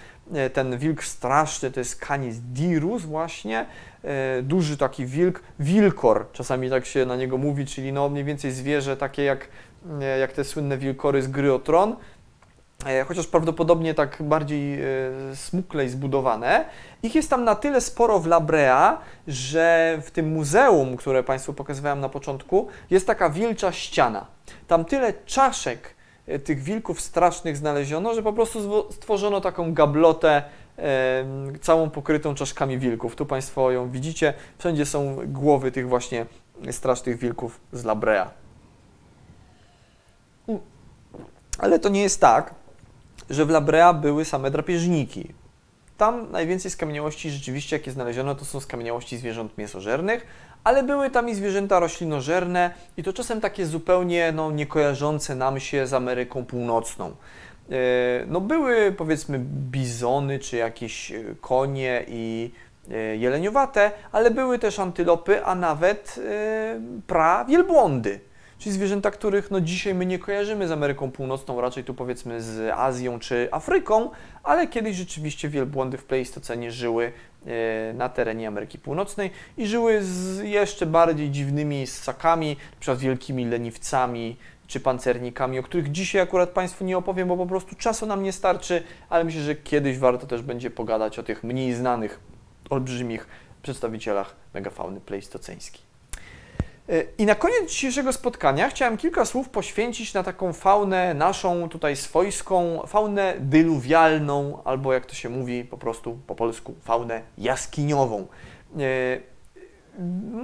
ten 0.53 0.79
wilk 0.79 1.05
straszny 1.05 1.71
to 1.71 1.81
jest 1.81 2.07
Canis 2.07 2.39
dirus 2.39 3.03
właśnie, 3.03 3.67
e, 4.05 4.43
duży 4.43 4.77
taki 4.77 5.07
wilk, 5.07 5.43
wilkor, 5.59 6.27
czasami 6.33 6.71
tak 6.71 6.87
się 6.87 7.07
na 7.07 7.17
niego 7.17 7.39
mówi, 7.39 7.67
czyli 7.67 7.93
no 7.93 8.09
mniej 8.09 8.25
więcej 8.25 8.53
zwierzę 8.53 8.97
takie 8.97 9.23
jak, 9.23 9.49
e, 10.01 10.19
jak 10.19 10.33
te 10.33 10.45
słynne 10.45 10.79
wilkory 10.79 11.23
z 11.23 11.29
gry 11.29 11.53
o 11.53 11.59
Tron, 11.59 11.97
e, 12.87 13.05
chociaż 13.05 13.27
prawdopodobnie 13.27 13.95
tak 13.95 14.17
bardziej 14.21 14.83
e, 14.83 14.87
smuklej 15.35 15.89
zbudowane. 15.89 16.65
Ich 17.03 17.15
jest 17.15 17.31
tam 17.31 17.45
na 17.45 17.55
tyle 17.55 17.81
sporo 17.81 18.19
w 18.19 18.27
Labrea, 18.27 18.99
że 19.29 19.99
w 20.05 20.11
tym 20.11 20.33
muzeum, 20.33 20.97
które 20.97 21.23
Państwu 21.23 21.53
pokazywałem 21.53 22.01
na 22.01 22.09
początku, 22.09 22.69
jest 22.91 23.07
taka 23.07 23.31
wilcza 23.31 23.73
ściana. 23.73 24.27
Tam 24.69 24.85
tyle 24.85 25.13
czaszek 25.27 25.89
e, 25.89 26.02
tych 26.45 26.63
wilków 26.63 27.01
strasznych 27.01 27.57
znaleziono, 27.57 28.15
że 28.15 28.23
po 28.23 28.33
prostu 28.33 28.87
stworzono 28.93 29.41
taką 29.41 29.75
gablotę 29.75 30.43
e, 30.79 31.25
całą 31.61 31.91
pokrytą 31.91 32.35
czaszkami 32.35 32.79
wilków. 32.79 33.17
Tu 33.17 33.27
Państwo 33.27 33.71
ją 33.71 33.91
widzicie. 33.91 34.35
Wszędzie 34.59 34.87
są 34.87 35.17
głowy 35.27 35.73
tych 35.73 35.89
właśnie 35.89 36.27
strasznych 36.71 37.19
wilków 37.19 37.61
z 37.73 37.85
Labrea. 37.85 38.31
Mm. 40.49 40.61
Ale 41.59 41.79
to 41.79 41.89
nie 41.89 42.03
jest 42.03 42.21
tak, 42.21 42.55
że 43.31 43.47
w 43.47 43.51
Labrea 43.51 43.93
były 43.93 44.25
same 44.25 44.51
drapieżniki. 44.51 45.35
Tam 46.03 46.31
najwięcej 46.33 46.71
skamieniałości 46.71 47.31
rzeczywiście, 47.31 47.77
jakie 47.77 47.91
znaleziono, 47.91 48.35
to 48.35 48.45
są 48.45 48.61
skamieniałości 48.61 49.19
zwierząt 49.19 49.59
mięsożernych, 49.59 50.27
ale 50.65 50.83
były 50.83 51.11
tam 51.11 51.29
i 51.29 51.35
zwierzęta 51.35 51.81
roślinożerne 51.81 52.75
i 52.97 53.03
to 53.03 53.13
czasem 53.13 53.41
takie 53.41 53.67
zupełnie 53.67 54.33
no, 54.33 54.51
niekojarzące 54.51 55.35
nam 55.35 55.61
się 55.61 55.87
z 55.87 55.95
Ameryką 55.95 56.45
Północną. 56.45 57.07
E, 57.07 57.15
No 58.27 58.41
były 58.41 58.93
powiedzmy 58.93 59.39
bizony 59.71 60.39
czy 60.39 60.57
jakieś 60.57 61.13
e, 61.13 61.23
konie 61.41 62.05
i, 62.09 62.51
e, 62.91 63.17
jeleniowate, 63.17 63.91
ale 64.13 64.31
były 64.31 64.59
też 64.59 64.79
antylopy, 64.79 65.45
a 65.45 65.55
nawet 65.55 66.21
pra-wielbłądy. 67.07 68.21
Czyli 68.63 68.73
zwierzęta, 68.73 69.11
których 69.11 69.51
no 69.51 69.61
dzisiaj 69.61 69.95
my 69.95 70.07
nie 70.07 70.19
kojarzymy 70.19 70.69
z 70.69 70.71
Ameryką 70.71 71.11
Północną, 71.11 71.61
raczej 71.61 71.85
tu 71.85 71.95
powiedzmy 71.95 72.43
z 72.43 72.73
Azją 72.77 73.19
czy 73.19 73.49
Afryką, 73.51 74.11
ale 74.43 74.67
kiedyś 74.67 74.97
rzeczywiście 74.97 75.49
wielbłądy 75.49 75.99
w 75.99 76.05
Pleistocenie 76.05 76.73
żyły 76.73 77.13
e, 77.47 77.93
na 77.93 78.09
terenie 78.09 78.49
Ameryki 78.49 78.79
Północnej 78.79 79.31
i 79.59 79.67
żyły 79.67 80.03
z 80.03 80.39
jeszcze 80.39 80.87
bardziej 80.87 81.31
dziwnymi 81.31 81.87
ssakami, 81.87 82.57
np. 82.73 82.97
wielkimi 82.97 83.45
leniwcami 83.45 84.37
czy 84.67 84.81
pancernikami, 84.81 85.59
o 85.59 85.63
których 85.63 85.93
dzisiaj 85.93 86.21
akurat 86.21 86.51
Państwu 86.51 86.85
nie 86.85 86.99
opowiem, 86.99 87.29
bo 87.29 87.37
po 87.37 87.47
prostu 87.47 87.77
czasu 87.77 88.07
nam 88.07 88.23
nie 88.23 88.33
starczy, 88.33 88.83
ale 89.09 89.25
myślę, 89.25 89.41
że 89.41 89.55
kiedyś 89.55 89.99
warto 89.99 90.27
też 90.27 90.43
będzie 90.43 90.71
pogadać 90.71 91.19
o 91.19 91.23
tych 91.23 91.45
mniej 91.45 91.75
znanych, 91.75 92.21
olbrzymich 92.71 93.27
przedstawicielach 93.63 94.37
megafauny 94.55 95.01
pleistoceńskiej. 95.01 95.92
E, 96.89 97.05
I 97.19 97.27
na 97.27 97.35
koniec 97.35 97.71
dzisiejszego 97.71 98.13
spotkania 98.13 98.69
chciałem 98.69 98.97
kilka 98.97 99.25
słów 99.25 99.49
poświęcić 99.49 100.15
na 100.15 100.23
taką 100.23 100.53
faunę 100.53 101.15
naszą 101.15 101.69
tutaj 101.69 101.97
swojską, 101.97 102.83
faunę 102.87 103.35
dyluwialną, 103.41 104.63
albo 104.65 104.93
jak 104.93 105.07
to 105.07 105.15
się 105.15 105.29
mówi 105.29 105.65
po 105.65 105.79
prostu 105.79 106.19
po 106.27 106.35
polsku, 106.35 106.75
faunę 106.85 107.23
jaskiniową. 107.39 108.27
E, 108.79 108.83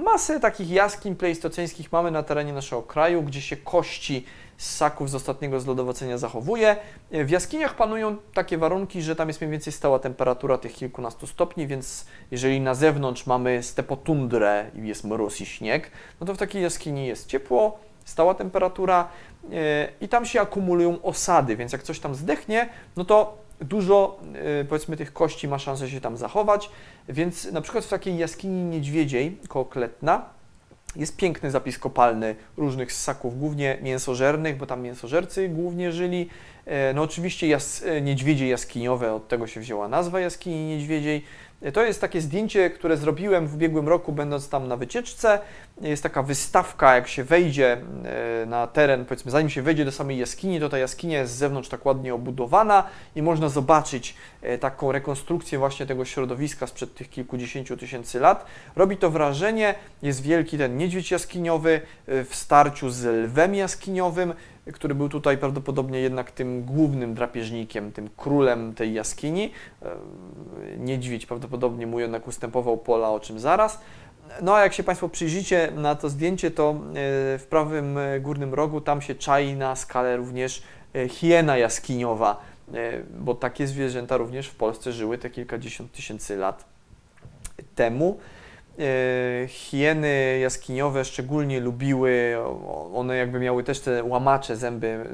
masę 0.03 0.39
takich 0.39 0.69
jaskiń 0.69 1.15
pleistoceńskich 1.15 1.91
mamy 1.91 2.11
na 2.11 2.23
terenie 2.23 2.53
naszego 2.53 2.81
kraju, 2.81 3.23
gdzie 3.23 3.41
się 3.41 3.57
kości 3.57 4.25
ssaków 4.59 5.09
z 5.09 5.15
ostatniego 5.15 5.59
zlodowacenia 5.59 6.17
zachowuje. 6.17 6.75
W 7.11 7.29
jaskiniach 7.29 7.75
panują 7.75 8.17
takie 8.33 8.57
warunki, 8.57 9.01
że 9.01 9.15
tam 9.15 9.27
jest 9.27 9.41
mniej 9.41 9.51
więcej 9.51 9.73
stała 9.73 9.99
temperatura 9.99 10.57
tych 10.57 10.73
kilkunastu 10.73 11.27
stopni, 11.27 11.67
więc 11.67 12.05
jeżeli 12.31 12.61
na 12.61 12.73
zewnątrz 12.73 13.25
mamy 13.25 13.63
stepotundrę 13.63 14.71
i 14.75 14.87
jest 14.87 15.03
mróz 15.03 15.41
i 15.41 15.45
śnieg, 15.45 15.91
no 16.19 16.27
to 16.27 16.33
w 16.33 16.37
takiej 16.37 16.61
jaskini 16.63 17.07
jest 17.07 17.27
ciepło, 17.27 17.79
stała 18.05 18.33
temperatura 18.33 19.09
e, 19.51 19.89
i 20.01 20.09
tam 20.09 20.25
się 20.25 20.41
akumulują 20.41 21.01
osady, 21.01 21.55
więc 21.55 21.73
jak 21.73 21.83
coś 21.83 21.99
tam 21.99 22.15
zdechnie, 22.15 22.69
no 22.95 23.05
to 23.05 23.37
dużo 23.61 24.19
e, 24.61 24.65
powiedzmy 24.65 24.97
tych 24.97 25.13
kości 25.13 25.47
ma 25.47 25.59
szansę 25.59 25.89
się 25.89 26.01
tam 26.01 26.17
zachować, 26.17 26.69
więc 27.09 27.51
na 27.51 27.61
przykład 27.61 27.85
w 27.85 27.89
takiej 27.89 28.17
jaskini 28.17 28.63
niedźwiedziej 28.63 29.37
koło 29.47 29.65
Kletna 29.65 30.38
jest 30.95 31.17
piękny 31.17 31.51
zapis 31.51 31.79
kopalny 31.79 32.35
różnych 32.57 32.93
ssaków, 32.93 33.39
głównie 33.39 33.77
mięsożernych, 33.81 34.57
bo 34.57 34.65
tam 34.65 34.81
mięsożercy 34.81 35.49
głównie 35.49 35.91
żyli. 35.91 36.29
E, 36.65 36.93
no 36.93 37.01
oczywiście 37.01 37.47
jas, 37.47 37.83
e, 37.83 38.01
niedźwiedzie 38.01 38.47
jaskiniowe, 38.47 39.13
od 39.13 39.27
tego 39.27 39.47
się 39.47 39.59
wzięła 39.59 39.87
nazwa 39.87 40.19
jaskini 40.19 40.65
niedźwiedziej. 40.65 41.23
To 41.73 41.83
jest 41.83 42.01
takie 42.01 42.21
zdjęcie, 42.21 42.69
które 42.69 42.97
zrobiłem 42.97 43.47
w 43.47 43.55
ubiegłym 43.55 43.87
roku, 43.87 44.11
będąc 44.11 44.49
tam 44.49 44.67
na 44.67 44.77
wycieczce. 44.77 45.39
Jest 45.81 46.03
taka 46.03 46.23
wystawka, 46.23 46.95
jak 46.95 47.07
się 47.07 47.23
wejdzie 47.23 47.77
e, 48.41 48.45
na 48.45 48.67
teren, 48.67 49.05
powiedzmy, 49.05 49.31
zanim 49.31 49.49
się 49.49 49.61
wejdzie 49.61 49.85
do 49.85 49.91
samej 49.91 50.17
jaskini, 50.17 50.59
to 50.59 50.69
ta 50.69 50.77
jaskinia 50.77 51.19
jest 51.19 51.33
z 51.33 51.37
zewnątrz 51.37 51.69
tak 51.69 51.85
ładnie 51.85 52.13
obudowana 52.13 52.83
i 53.15 53.21
można 53.21 53.49
zobaczyć 53.49 54.15
e, 54.38 54.38
taką 54.59 54.91
rekonstrukcję 54.91 55.59
właśnie 55.59 55.85
tego 55.85 56.05
środowiska 56.05 56.67
sprzed 56.67 56.93
tych 56.95 57.09
kilkudziesięciu 57.09 57.77
tysięcy 57.77 58.19
lat. 58.19 58.45
Robi 58.75 58.97
to 58.97 59.09
wrażenie, 59.09 59.75
jest 60.01 60.21
wielki 60.21 60.57
ten 60.57 60.77
niedźwiedź 60.77 61.11
jaskiniowy 61.11 61.81
e, 62.07 62.23
w 62.23 62.35
starciu 62.35 62.89
z 62.89 63.05
lwem 63.05 63.55
jaskiniowym, 63.55 64.33
który 64.73 64.95
był 64.95 65.09
tutaj 65.09 65.37
prawdopodobnie 65.37 65.99
jednak 65.99 66.31
tym 66.31 66.63
głównym 66.63 67.13
drapieżnikiem, 67.13 67.91
tym 67.91 68.09
królem 68.17 68.73
tej 68.73 68.93
jaskini. 68.93 69.51
Niedźwiedź 70.77 71.25
prawdopodobnie 71.25 71.87
mu 71.87 71.99
jednak 71.99 72.27
ustępował 72.27 72.77
pola, 72.77 73.09
o 73.09 73.19
czym 73.19 73.39
zaraz. 73.39 73.79
No 74.41 74.55
a 74.55 74.63
jak 74.63 74.73
się 74.73 74.83
Państwo 74.83 75.09
przyjrzycie 75.09 75.71
na 75.75 75.95
to 75.95 76.09
zdjęcie, 76.09 76.51
to 76.51 76.69
e, 76.69 76.75
w 77.37 77.45
prawym 77.49 77.97
e, 77.97 78.19
górnym 78.19 78.53
rogu 78.53 78.81
tam 78.81 79.01
się 79.01 79.15
czai 79.15 79.55
na 79.55 79.75
skalę 79.75 80.17
również 80.17 80.63
e, 80.95 81.09
hiena 81.09 81.57
jaskiniowa, 81.57 82.39
bo 83.19 83.35
takie 83.35 83.67
zwierzęta 83.67 84.17
również 84.17 84.47
w 84.47 84.55
Polsce 84.55 84.91
żyły 84.91 85.17
te 85.17 85.29
kilkadziesiąt 85.29 85.91
tysięcy 85.91 86.37
lat 86.37 86.65
temu. 87.75 88.17
Hieny 89.47 90.39
jaskiniowe 90.41 91.05
szczególnie 91.05 91.59
lubiły, 91.59 92.35
one 92.93 93.17
jakby 93.17 93.39
miały 93.39 93.63
też 93.63 93.79
te 93.79 94.03
łamacze 94.03 94.55
zęby, 94.55 95.05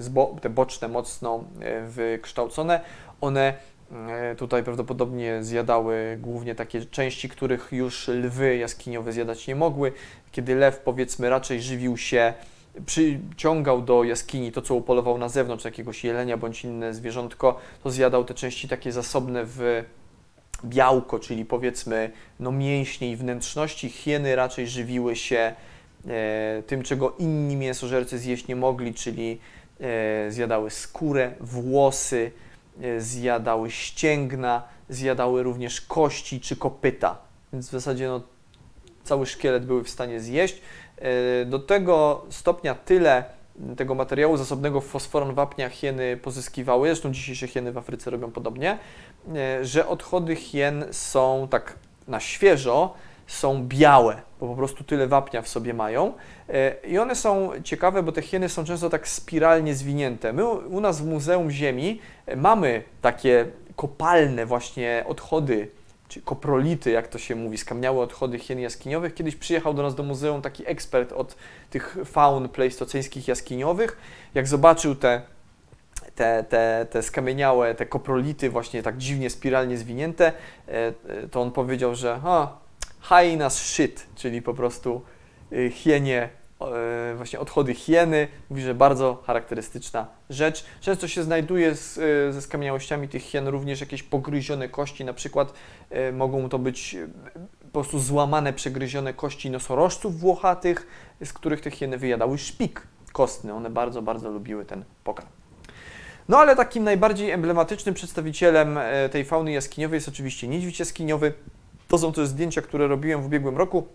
te 0.42 0.50
boczne 0.50 0.88
mocno 0.88 1.44
wykształcone. 1.88 2.82
One 3.22 3.54
E, 3.92 4.36
tutaj 4.36 4.64
prawdopodobnie 4.64 5.44
zjadały 5.44 6.18
głównie 6.22 6.56
takie 6.56 6.86
części, 6.86 7.30
których 7.30 7.70
już 7.72 8.08
lwy 8.08 8.58
jaskiniowe 8.58 9.12
zjadać 9.12 9.48
nie 9.48 9.56
mogły. 9.56 9.92
Kiedy 10.32 10.56
lew, 10.56 10.80
powiedzmy, 10.80 11.30
raczej 11.30 11.62
żywił 11.62 11.98
się, 11.98 12.34
przyciągał 12.86 13.82
do 13.82 14.04
jaskini 14.04 14.52
to, 14.52 14.62
co 14.62 14.76
upolował 14.76 15.18
na 15.18 15.30
zewnątrz, 15.30 15.66
jakiegoś 15.66 16.04
jelenia 16.04 16.38
bądź 16.38 16.64
inne 16.64 16.94
zwierzątko, 16.94 17.60
to 17.84 17.92
zjadał 17.92 18.26
te 18.26 18.34
części 18.34 18.68
takie 18.68 18.92
zasobne 18.92 19.42
w 19.46 19.84
białko, 20.66 21.20
czyli 21.20 21.46
powiedzmy 21.46 22.12
no, 22.40 22.52
mięśnie 22.52 23.12
i 23.12 23.16
wnętrzności. 23.16 23.90
Hieny 23.90 24.36
raczej 24.36 24.68
żywiły 24.68 25.16
się 25.16 25.56
e, 26.08 26.64
tym, 26.68 26.84
czego 26.84 27.16
inni 27.20 27.56
mięsożercy 27.56 28.20
zjeść 28.20 28.48
nie 28.48 28.56
mogli, 28.56 28.94
czyli 28.94 29.40
e, 29.80 30.32
zjadały 30.32 30.70
skórę, 30.70 31.32
włosy, 31.40 32.32
E, 32.82 33.02
zjadały 33.02 33.72
ścięgna, 33.72 34.64
zjadały 34.90 35.44
również 35.44 35.82
kości 35.82 36.42
czy 36.42 36.56
kopyta. 36.56 37.18
Więc 37.54 37.68
w 37.68 37.72
zasadzie 37.72 38.08
no, 38.08 38.22
cały 39.04 39.26
szkielet 39.26 39.66
były 39.66 39.84
w 39.84 39.90
stanie 39.90 40.20
zjeść. 40.20 40.62
E, 40.98 41.46
do 41.46 41.60
tego 41.60 42.26
stopnia 42.30 42.76
tyle 42.76 43.24
tego 43.78 43.96
materiału 43.96 44.38
zasobnego 44.38 44.82
w 44.82 45.10
wapnia 45.34 45.70
hieny 45.70 46.18
pozyskiwały, 46.18 46.88
zresztą 46.88 47.12
dzisiejsze 47.12 47.48
hieny 47.48 47.72
w 47.72 47.78
Afryce 47.78 48.10
robią 48.10 48.32
podobnie, 48.32 48.78
e, 49.36 49.66
że 49.66 49.88
odchody 49.88 50.36
hien 50.36 50.86
są 50.92 51.48
tak 51.50 51.76
na 52.08 52.20
świeżo, 52.20 52.94
są 53.28 53.68
białe, 53.68 54.22
bo 54.40 54.48
po 54.48 54.56
prostu 54.56 54.84
tyle 54.84 55.08
wapnia 55.08 55.42
w 55.42 55.48
sobie 55.48 55.74
mają. 55.74 56.14
E, 56.50 56.76
I 56.88 56.98
one 56.98 57.16
są 57.16 57.52
ciekawe, 57.64 58.04
bo 58.04 58.12
te 58.12 58.22
hieny 58.22 58.50
są 58.50 58.66
często 58.66 58.90
tak 58.90 59.08
spiralnie 59.08 59.76
zwinięte. 59.76 60.34
My 60.34 60.46
u 60.50 60.82
nas 60.82 61.02
w 61.02 61.06
Muzeum 61.06 61.52
Ziemi 61.52 62.00
mamy 62.36 62.84
takie 63.02 63.46
kopalne 63.76 64.46
właśnie 64.46 65.04
odchody, 65.08 65.68
koprolity, 66.24 66.92
jak 66.92 67.08
to 67.08 67.18
się 67.18 67.36
mówi, 67.36 67.58
skamieniałe 67.58 68.02
odchody 68.02 68.40
hien 68.40 68.60
jaskiniowych. 68.60 69.14
Kiedyś 69.14 69.36
przyjechał 69.36 69.74
do 69.74 69.84
nas 69.84 69.96
do 69.96 70.04
muzeum 70.04 70.42
taki 70.42 70.64
ekspert 70.68 71.12
od 71.12 71.36
tych 71.70 71.98
faun 72.06 72.50
pleistoceńskich 72.50 73.28
jaskiniowych. 73.28 73.98
Jak 74.34 74.48
zobaczył 74.48 74.96
te 74.96 75.22
te, 76.16 76.46
te, 76.50 76.86
te 76.90 77.04
skamieniałe, 77.04 77.76
te 77.76 77.86
koprolity 77.86 78.50
właśnie 78.50 78.84
tak 78.84 78.98
dziwnie 78.98 79.30
spiralnie 79.30 79.78
zwinięte, 79.78 80.32
e, 80.68 80.94
to 81.32 81.42
on 81.42 81.52
powiedział, 81.52 81.96
że 81.96 82.20
a, 82.24 82.58
hyenas 83.02 83.58
shit, 83.58 84.08
czyli 84.16 84.42
po 84.42 84.54
prostu 84.54 85.02
y, 85.54 85.70
hienie, 85.70 86.30
właśnie 87.16 87.40
odchody 87.40 87.74
hieny. 87.74 88.28
Mówi, 88.50 88.62
że 88.62 88.76
bardzo 88.76 89.24
charakterystyczna 89.28 90.08
rzecz. 90.30 90.66
Często 90.82 91.08
się 91.08 91.24
znajduje 91.24 91.76
z, 91.76 91.98
y, 91.98 92.34
ze 92.34 92.42
skamieniałościami 92.42 93.08
tych 93.08 93.24
hien 93.24 93.48
również 93.48 93.82
jakieś 93.82 94.04
pogryzione 94.04 94.70
kości, 94.70 95.06
na 95.06 95.14
przykład 95.14 95.54
mogą 96.14 96.50
to 96.50 96.60
być 96.60 96.98
po 97.60 97.72
prostu 97.72 98.00
złamane, 98.00 98.54
przegryzione 98.54 99.14
kości 99.14 99.50
nosorożców 99.50 100.20
włochatych, 100.20 100.88
z 101.26 101.34
których 101.34 101.62
te 101.62 101.72
hieny 101.72 101.98
wyjadały 101.98 102.38
szpik 102.38 102.88
kostny. 103.14 103.54
One 103.54 103.70
bardzo, 103.70 104.02
bardzo 104.02 104.30
lubiły 104.32 104.66
ten 104.66 104.84
pokarm. 105.04 105.30
No 106.30 106.38
ale 106.38 106.56
takim 106.56 106.84
najbardziej 106.84 107.32
emblematycznym 107.32 107.96
przedstawicielem 107.96 108.80
tej 109.12 109.26
fauny 109.26 109.52
jaskiniowej 109.52 109.98
jest 109.98 110.08
oczywiście 110.08 110.48
niedźwiedź 110.48 110.80
jaskiniowy. 110.80 111.34
To 111.88 111.98
są 111.98 112.14
też 112.14 112.28
zdjęcia, 112.28 112.62
które 112.62 112.88
robiłem 112.88 113.22
w 113.22 113.26
ubiegłym 113.26 113.58
roku. 113.58 113.88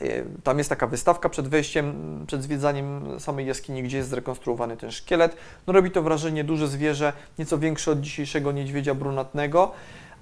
E, 0.00 0.24
tam 0.42 0.58
jest 0.58 0.70
taka 0.70 0.86
wystawka 0.86 1.28
przed 1.28 1.48
wejściem, 1.48 1.94
przed 2.26 2.42
zwiedzaniem 2.42 3.20
samej 3.20 3.46
jaskini, 3.46 3.82
gdzie 3.82 3.96
jest 3.96 4.08
zrekonstruowany 4.08 4.76
ten 4.76 4.90
szkielet. 4.90 5.36
No 5.66 5.72
robi 5.72 5.90
to 5.90 6.02
wrażenie 6.02 6.44
duże 6.44 6.68
zwierzę, 6.68 7.12
nieco 7.38 7.58
większe 7.58 7.90
od 7.90 8.00
dzisiejszego 8.00 8.52
niedźwiedzia 8.52 8.94
brunatnego. 8.94 9.72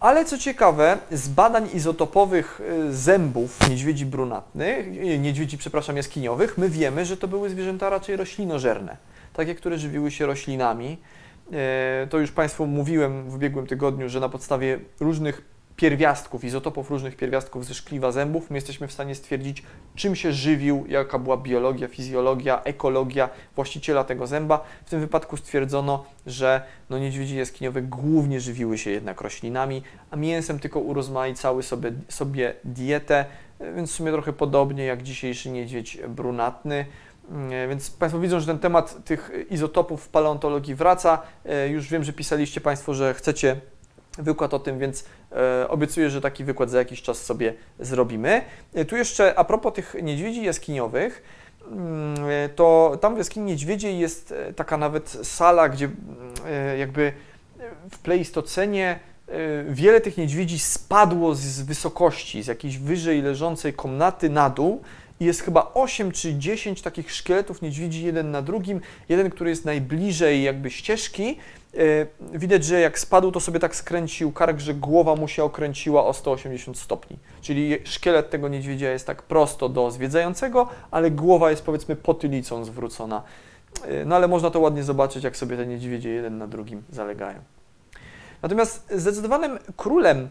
Ale 0.00 0.24
co 0.24 0.38
ciekawe, 0.38 0.98
z 1.10 1.28
badań 1.28 1.68
izotopowych 1.74 2.60
e, 2.88 2.92
zębów 2.92 3.68
niedźwiedzi 3.70 4.06
brunatnych, 4.06 4.86
e, 4.86 5.18
niedźwiedzi, 5.18 5.58
przepraszam, 5.58 5.96
jaskiniowych, 5.96 6.58
my 6.58 6.68
wiemy, 6.68 7.04
że 7.04 7.16
to 7.16 7.28
były 7.28 7.50
zwierzęta 7.50 7.90
raczej 7.90 8.16
roślinożerne, 8.16 8.96
takie, 9.32 9.54
które 9.54 9.78
żywiły 9.78 10.10
się 10.10 10.26
roślinami. 10.26 10.98
To 12.10 12.18
już 12.18 12.32
Państwu 12.32 12.66
mówiłem 12.66 13.30
w 13.30 13.34
ubiegłym 13.34 13.66
tygodniu, 13.66 14.08
że 14.08 14.20
na 14.20 14.28
podstawie 14.28 14.80
różnych 15.00 15.42
pierwiastków, 15.78 16.44
izotopów 16.44 16.90
różnych 16.90 17.16
pierwiastków 17.16 17.66
ze 17.66 17.74
szkliwa 17.74 18.12
zębów, 18.12 18.50
my 18.50 18.56
jesteśmy 18.56 18.88
w 18.88 18.92
stanie 18.92 19.14
stwierdzić, 19.14 19.62
czym 19.94 20.16
się 20.16 20.32
żywił, 20.32 20.84
jaka 20.88 21.18
była 21.18 21.36
biologia, 21.36 21.88
fizjologia, 21.88 22.62
ekologia 22.64 23.28
właściciela 23.56 24.04
tego 24.04 24.26
zęba. 24.26 24.64
W 24.86 24.90
tym 24.90 25.00
wypadku 25.00 25.36
stwierdzono, 25.36 26.04
że 26.26 26.62
no, 26.90 26.98
niedźwiedzie 26.98 27.36
jaskiniowe 27.36 27.82
głównie 27.82 28.40
żywiły 28.40 28.78
się 28.78 28.90
jednak 28.90 29.20
roślinami, 29.20 29.82
a 30.10 30.16
mięsem 30.16 30.58
tylko 30.58 30.80
urozmaicały 30.80 31.62
sobie, 31.62 31.92
sobie 32.08 32.54
dietę, 32.64 33.24
więc 33.76 33.90
w 33.90 33.94
sumie 33.94 34.12
trochę 34.12 34.32
podobnie 34.32 34.84
jak 34.84 35.02
dzisiejszy 35.02 35.50
niedźwiedź 35.50 35.98
brunatny. 36.08 36.86
Mm, 37.30 37.68
więc 37.68 37.90
Państwo 37.90 38.20
widzą, 38.20 38.40
że 38.40 38.46
ten 38.46 38.58
temat 38.58 39.04
tych 39.04 39.30
izotopów 39.50 40.04
w 40.04 40.08
paleontologii 40.08 40.74
wraca. 40.74 41.22
E, 41.44 41.68
już 41.68 41.88
wiem, 41.88 42.04
że 42.04 42.12
pisaliście 42.12 42.60
Państwo, 42.60 42.94
że 42.94 43.14
chcecie 43.14 43.60
wykład 44.18 44.54
o 44.54 44.58
tym, 44.58 44.78
więc 44.78 45.04
e, 45.32 45.68
obiecuję, 45.68 46.10
że 46.10 46.20
taki 46.20 46.44
wykład 46.44 46.70
za 46.70 46.78
jakiś 46.78 47.02
czas 47.02 47.24
sobie 47.24 47.54
zrobimy. 47.78 48.42
E, 48.74 48.84
tu 48.84 48.96
jeszcze 48.96 49.38
a 49.38 49.44
propos 49.44 49.74
tych 49.74 49.96
niedźwiedzi 50.02 50.44
jaskiniowych, 50.44 51.22
mm, 51.72 52.16
to 52.56 52.98
tam 53.00 53.14
w 53.14 53.18
jaskini 53.18 53.46
niedźwiedziej 53.46 53.98
jest 53.98 54.34
taka 54.56 54.76
nawet 54.76 55.08
sala, 55.22 55.68
gdzie 55.68 55.84
mm, 55.84 56.78
jakby 56.78 57.12
w 57.90 57.98
Pleistocenie 57.98 58.98
wiele 59.68 60.00
tych 60.00 60.16
niedźwiedzi 60.16 60.58
spadło 60.58 61.34
z 61.34 61.60
wysokości, 61.60 62.42
z 62.42 62.46
jakiejś 62.46 62.78
wyżej 62.78 63.22
leżącej 63.22 63.72
komnaty 63.72 64.30
na 64.30 64.50
dół 64.50 64.82
jest 65.20 65.40
chyba 65.40 65.70
8 65.74 66.12
czy 66.12 66.34
10 66.34 66.82
takich 66.82 67.12
szkieletów 67.12 67.62
niedźwiedzi 67.62 68.04
jeden 68.04 68.30
na 68.30 68.42
drugim. 68.42 68.80
Jeden, 69.08 69.30
który 69.30 69.50
jest 69.50 69.64
najbliżej 69.64 70.42
jakby 70.42 70.70
ścieżki. 70.70 71.38
E, 71.74 72.06
widać, 72.38 72.64
że 72.64 72.80
jak 72.80 72.98
spadł, 72.98 73.32
to 73.32 73.40
sobie 73.40 73.60
tak 73.60 73.76
skręcił 73.76 74.32
kark, 74.32 74.58
że 74.60 74.74
głowa 74.74 75.16
mu 75.16 75.28
się 75.28 75.44
okręciła 75.44 76.06
o 76.06 76.12
180 76.12 76.78
stopni. 76.78 77.18
Czyli 77.40 77.78
szkielet 77.84 78.30
tego 78.30 78.48
niedźwiedzia 78.48 78.90
jest 78.90 79.06
tak 79.06 79.22
prosto 79.22 79.68
do 79.68 79.90
zwiedzającego, 79.90 80.68
ale 80.90 81.10
głowa 81.10 81.50
jest 81.50 81.62
powiedzmy 81.62 81.96
potylicą 81.96 82.64
zwrócona. 82.64 83.22
E, 83.84 84.04
no 84.04 84.16
ale 84.16 84.28
można 84.28 84.50
to 84.50 84.60
ładnie 84.60 84.82
zobaczyć, 84.82 85.24
jak 85.24 85.36
sobie 85.36 85.56
te 85.56 85.66
niedźwiedzie 85.66 86.10
jeden 86.10 86.38
na 86.38 86.46
drugim 86.46 86.82
zalegają. 86.90 87.38
Natomiast 88.42 88.88
zdecydowanym 88.94 89.58
królem 89.76 90.28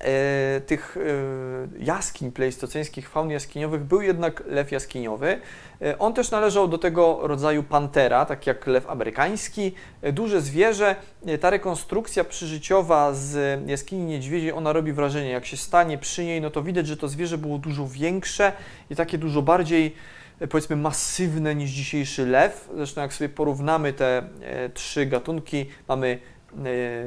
e, 0.00 0.60
tych 0.60 0.96
e, 0.96 1.84
jaskiń 1.84 2.32
pleistoceńskich, 2.32 3.08
faun 3.08 3.30
jaskiniowych 3.30 3.84
był 3.84 4.02
jednak 4.02 4.42
lew 4.46 4.72
jaskiniowy. 4.72 5.40
E, 5.82 5.98
on 5.98 6.14
też 6.14 6.30
należał 6.30 6.68
do 6.68 6.78
tego 6.78 7.18
rodzaju 7.22 7.62
pantera, 7.62 8.24
tak 8.24 8.46
jak 8.46 8.66
lew 8.66 8.90
amerykański, 8.90 9.72
e, 10.02 10.12
duże 10.12 10.40
zwierzę. 10.40 10.96
E, 11.26 11.38
ta 11.38 11.50
rekonstrukcja 11.50 12.24
przyżyciowa 12.24 13.14
z 13.14 13.60
jaskini 13.68 14.04
niedźwiedziej, 14.04 14.52
ona 14.52 14.72
robi 14.72 14.92
wrażenie. 14.92 15.30
Jak 15.30 15.46
się 15.46 15.56
stanie 15.56 15.98
przy 15.98 16.24
niej, 16.24 16.40
no 16.40 16.50
to 16.50 16.62
widać, 16.62 16.86
że 16.86 16.96
to 16.96 17.08
zwierzę 17.08 17.38
było 17.38 17.58
dużo 17.58 17.86
większe 17.86 18.52
i 18.90 18.96
takie 18.96 19.18
dużo 19.18 19.42
bardziej 19.42 19.94
e, 20.40 20.46
powiedzmy 20.46 20.76
masywne 20.76 21.54
niż 21.54 21.70
dzisiejszy 21.70 22.26
lew. 22.26 22.68
Zresztą 22.76 23.00
jak 23.00 23.14
sobie 23.14 23.28
porównamy 23.28 23.92
te 23.92 24.22
e, 24.42 24.68
trzy 24.68 25.06
gatunki, 25.06 25.66
mamy 25.88 26.18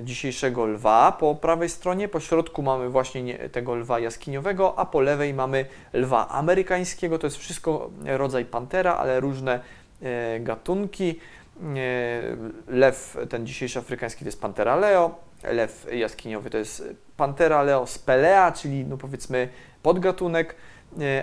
dzisiejszego 0.04 0.66
lwa 0.66 1.12
po 1.12 1.36
prawej 1.36 1.70
stronie, 1.70 2.08
po 2.08 2.20
środku 2.20 2.64
mamy 2.64 2.90
właśnie 2.90 3.50
tego 3.50 3.76
lwa 3.76 4.00
jaskiniowego, 4.00 4.80
a 4.80 4.86
po 4.86 5.02
lewej 5.02 5.34
mamy 5.34 5.66
lwa 5.94 6.30
amerykańskiego. 6.30 7.20
To 7.20 7.28
jest 7.28 7.38
wszystko 7.38 7.90
rodzaj 8.06 8.46
pantera, 8.46 8.96
ale 8.96 9.20
różne 9.20 9.60
e, 10.02 10.40
gatunki. 10.40 11.20
E, 11.60 12.22
lew, 12.68 13.18
ten 13.30 13.46
dzisiejszy 13.46 13.80
afrykański 13.80 14.20
to 14.20 14.28
jest 14.28 14.42
pantera 14.42 14.76
leo, 14.76 15.16
lew 15.44 15.88
jaskiniowy 15.94 16.50
to 16.50 16.58
jest 16.58 16.84
pantera 17.18 17.64
leo 17.64 17.88
spelea, 17.88 18.52
czyli 18.52 18.86
no 18.86 18.98
powiedzmy 18.98 19.50
podgatunek, 19.84 20.56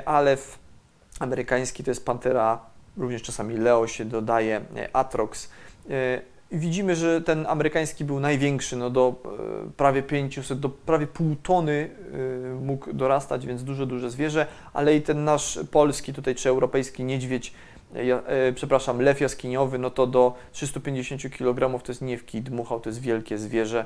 a 0.05 0.21
lew 0.21 0.59
amerykański 1.21 1.85
to 1.85 1.91
jest 1.91 2.07
pantera, 2.07 2.61
również 2.97 3.23
czasami 3.23 3.57
leo 3.57 3.87
się 3.87 4.05
dodaje, 4.05 4.61
atrox 4.93 5.51
widzimy, 6.53 6.97
że 6.97 7.21
ten 7.21 7.47
amerykański 7.47 8.05
był 8.05 8.21
największy, 8.21 8.77
no 8.77 8.91
do 8.91 9.15
e, 9.25 9.71
prawie 9.77 10.03
500, 10.03 10.61
do 10.61 10.69
prawie 10.69 11.07
pół 11.07 11.37
tony 11.37 11.91
e, 12.51 12.55
mógł 12.55 12.93
dorastać, 12.93 13.47
więc 13.47 13.65
duże, 13.65 13.87
duże 13.87 14.11
zwierzę, 14.11 14.47
ale 14.73 14.97
i 14.97 15.03
ten 15.03 15.25
nasz 15.25 15.59
polski 15.71 16.13
tutaj, 16.13 16.35
czy 16.35 16.49
europejski 16.49 17.05
niedźwiedź, 17.05 17.53
e, 17.95 18.53
przepraszam, 18.53 19.01
lew 19.01 19.21
jaskiniowy, 19.21 19.79
no 19.79 19.91
to 19.91 20.07
do 20.07 20.35
350 20.53 21.23
kg 21.31 21.83
to 21.83 21.93
jest 21.93 22.03
niewki 22.03 22.43
dmuchał, 22.43 22.81
to 22.81 22.89
jest 22.89 23.01
wielkie 23.01 23.39
zwierzę, 23.39 23.85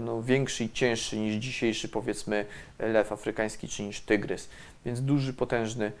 no 0.00 0.22
większy 0.22 0.64
i 0.64 0.70
cięższy 0.70 1.16
niż 1.16 1.34
dzisiejszy 1.34 1.88
powiedzmy 1.88 2.44
lew 2.78 3.12
afrykański, 3.12 3.68
czy 3.68 3.82
niż 3.82 4.00
tygrys, 4.00 4.48
więc 4.84 5.02
duży, 5.02 5.32
potężny 5.32 5.92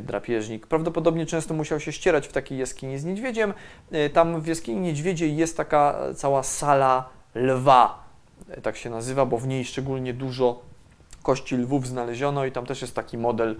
drapieżnik. 0.00 0.66
Prawdopodobnie 0.66 1.26
często 1.26 1.54
musiał 1.54 1.80
się 1.80 1.92
ścierać 1.92 2.28
w 2.28 2.32
takiej 2.32 2.58
jaskini 2.58 2.98
z 2.98 3.04
niedźwiedziem. 3.04 3.54
E, 3.92 4.10
tam 4.10 4.40
w 4.40 4.46
jaskini 4.46 4.80
niedźwiedziej 4.80 5.36
jest 5.36 5.56
taka 5.56 5.98
cała 6.16 6.42
sala 6.42 7.08
lwa, 7.34 8.04
e, 8.48 8.60
tak 8.60 8.76
się 8.76 8.90
nazywa, 8.90 9.26
bo 9.26 9.38
w 9.38 9.46
niej 9.46 9.64
szczególnie 9.64 10.14
dużo 10.14 10.62
kości 11.22 11.56
lwów 11.56 11.86
znaleziono 11.86 12.44
i 12.44 12.52
tam 12.52 12.66
też 12.66 12.82
jest 12.82 12.94
taki 12.94 13.18
model 13.18 13.56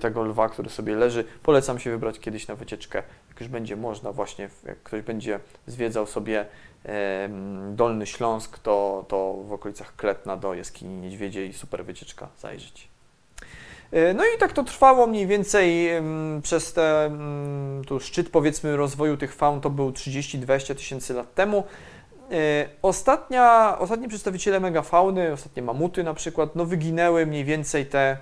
tego 0.00 0.22
lwa, 0.22 0.48
który 0.48 0.70
sobie 0.70 0.96
leży. 0.96 1.24
Polecam 1.42 1.78
się 1.78 1.90
wybrać 1.90 2.20
kiedyś 2.20 2.48
na 2.48 2.54
wycieczkę, 2.54 3.02
jak 3.28 3.40
już 3.40 3.48
będzie 3.48 3.76
można 3.76 4.12
właśnie, 4.12 4.48
jak 4.64 4.82
ktoś 4.82 5.02
będzie 5.02 5.40
zwiedzał 5.66 6.06
sobie 6.06 6.46
Dolny 7.70 8.06
Śląsk, 8.06 8.58
to, 8.58 9.04
to 9.08 9.32
w 9.32 9.52
okolicach 9.52 9.96
Kletna 9.96 10.36
do 10.36 10.54
jaskini 10.54 10.96
niedźwiedziej 10.96 11.52
super 11.52 11.84
wycieczka 11.84 12.28
zajrzeć. 12.38 12.95
E, 13.92 14.14
no 14.14 14.24
i 14.24 14.38
tak 14.38 14.52
to 14.52 14.64
trwało 14.64 15.06
mniej 15.06 15.26
więcej 15.26 15.90
przez 16.42 16.72
ten 16.72 17.18
tu 17.86 18.00
szczyt 18.00 18.30
powiedzmy 18.30 18.76
rozwoju 18.76 19.16
tych 19.16 19.34
faun 19.34 19.60
to 19.60 19.70
był 19.70 19.90
30-20 19.90 20.74
tysięcy 20.74 21.14
lat 21.14 21.34
temu. 21.34 21.64
E, 22.32 22.68
ostatnia, 22.82 23.76
ostatni 23.78 24.08
przedstawiciele 24.08 24.60
megafauny, 24.60 25.32
ostatnie 25.32 25.62
mamuty 25.62 26.04
na 26.04 26.14
przykład, 26.14 26.56
no 26.56 26.64
wyginęły 26.64 27.26
mniej 27.26 27.44
więcej 27.44 27.86
te 27.86 28.16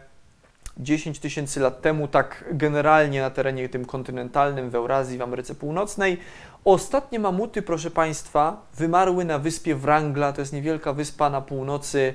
10 0.77 1.19
tysięcy 1.19 1.61
lat 1.61 1.81
temu, 1.81 2.09
tak 2.09 2.45
generalnie 2.53 3.21
na 3.21 3.31
terenie 3.31 3.69
tym 3.69 3.85
kontynentalnym 3.85 4.71
w 4.71 4.75
Eurazji, 4.75 5.19
w 5.19 5.23
Ameryce 5.23 5.55
Północnej. 5.55 6.19
Ostatnie 6.65 7.19
mamuty, 7.19 7.63
proszę 7.63 7.91
Państwa, 7.91 8.67
wymarły 8.75 9.25
na 9.25 9.39
wyspie 9.39 9.75
Wrangla, 9.75 10.33
to 10.33 10.41
jest 10.41 10.53
niewielka 10.53 10.93
wyspa 10.93 11.31
na 11.31 11.41
północy 11.41 12.15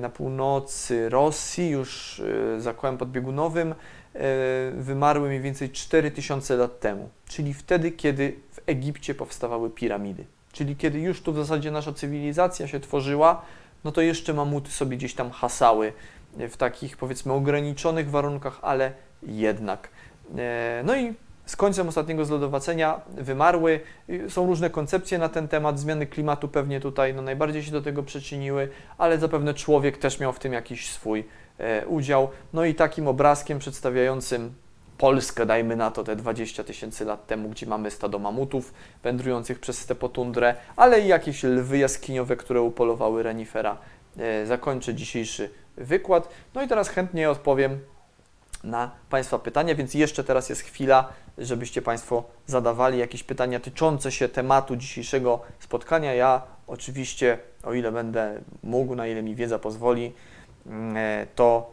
na 0.00 0.08
północy 0.08 1.08
Rosji, 1.08 1.68
już 1.68 2.20
e, 2.56 2.60
za 2.60 2.74
kołem 2.74 2.98
podbiegunowym, 2.98 3.72
e, 3.72 3.74
wymarły 4.70 5.28
mniej 5.28 5.40
więcej 5.40 5.70
4000 5.70 6.56
lat 6.56 6.80
temu, 6.80 7.08
czyli 7.28 7.54
wtedy, 7.54 7.90
kiedy 7.90 8.36
w 8.52 8.60
Egipcie 8.66 9.14
powstawały 9.14 9.70
piramidy. 9.70 10.24
Czyli 10.52 10.76
kiedy 10.76 11.00
już 11.00 11.22
tu 11.22 11.32
w 11.32 11.36
zasadzie 11.36 11.70
nasza 11.70 11.92
cywilizacja 11.92 12.68
się 12.68 12.80
tworzyła, 12.80 13.42
no 13.84 13.92
to 13.92 14.00
jeszcze 14.00 14.34
mamuty 14.34 14.70
sobie 14.70 14.96
gdzieś 14.96 15.14
tam 15.14 15.30
hasały 15.30 15.92
w 16.36 16.56
takich 16.56 16.96
powiedzmy 16.96 17.32
ograniczonych 17.32 18.10
warunkach, 18.10 18.58
ale 18.62 18.92
jednak. 19.22 19.88
No 20.84 20.96
i 20.96 21.14
z 21.46 21.56
końcem 21.56 21.88
ostatniego 21.88 22.24
zlodowacenia 22.24 23.00
wymarły. 23.08 23.80
Są 24.28 24.46
różne 24.46 24.70
koncepcje 24.70 25.18
na 25.18 25.28
ten 25.28 25.48
temat. 25.48 25.78
Zmiany 25.80 26.06
klimatu 26.06 26.48
pewnie 26.48 26.80
tutaj 26.80 27.14
no, 27.14 27.22
najbardziej 27.22 27.62
się 27.62 27.72
do 27.72 27.82
tego 27.82 28.02
przyczyniły, 28.02 28.68
ale 28.98 29.18
zapewne 29.18 29.54
człowiek 29.54 29.98
też 29.98 30.20
miał 30.20 30.32
w 30.32 30.38
tym 30.38 30.52
jakiś 30.52 30.90
swój 30.90 31.24
e, 31.58 31.86
udział. 31.86 32.28
No 32.52 32.64
i 32.64 32.74
takim 32.74 33.08
obrazkiem 33.08 33.58
przedstawiającym 33.58 34.54
Polskę, 34.98 35.46
dajmy 35.46 35.76
na 35.76 35.90
to 35.90 36.04
te 36.04 36.16
20 36.16 36.64
tysięcy 36.64 37.04
lat 37.04 37.26
temu, 37.26 37.48
gdzie 37.48 37.66
mamy 37.66 37.90
stado 37.90 38.18
mamutów 38.18 38.74
wędrujących 39.02 39.60
przez 39.60 39.78
stepotundrę, 39.78 40.54
ale 40.76 41.00
i 41.00 41.08
jakieś 41.08 41.42
lwy 41.42 41.78
jaskiniowe, 41.78 42.36
które 42.36 42.62
upolowały 42.62 43.22
renifera. 43.22 43.78
E, 44.18 44.46
zakończę 44.46 44.94
dzisiejszy 44.94 45.50
wykład. 45.76 46.28
No 46.54 46.62
i 46.62 46.68
teraz 46.68 46.88
chętnie 46.88 47.30
odpowiem 47.30 47.80
na 48.64 48.90
Państwa 49.10 49.38
pytania, 49.38 49.74
więc 49.74 49.94
jeszcze 49.94 50.24
teraz 50.24 50.48
jest 50.48 50.62
chwila, 50.62 51.12
żebyście 51.38 51.82
Państwo 51.82 52.24
zadawali 52.46 52.98
jakieś 52.98 53.22
pytania 53.22 53.60
tyczące 53.60 54.12
się 54.12 54.28
tematu 54.28 54.76
dzisiejszego 54.76 55.40
spotkania. 55.60 56.14
Ja 56.14 56.42
oczywiście, 56.66 57.38
o 57.62 57.74
ile 57.74 57.92
będę 57.92 58.40
mógł, 58.62 58.94
na 58.94 59.06
ile 59.06 59.22
mi 59.22 59.34
wiedza 59.34 59.58
pozwoli, 59.58 60.12
mm, 60.66 60.96
e, 60.96 61.26
to 61.34 61.70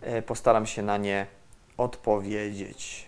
e, 0.00 0.22
postaram 0.22 0.66
się 0.66 0.82
na 0.82 0.96
nie 0.96 1.26
odpowiedzieć. 1.76 3.06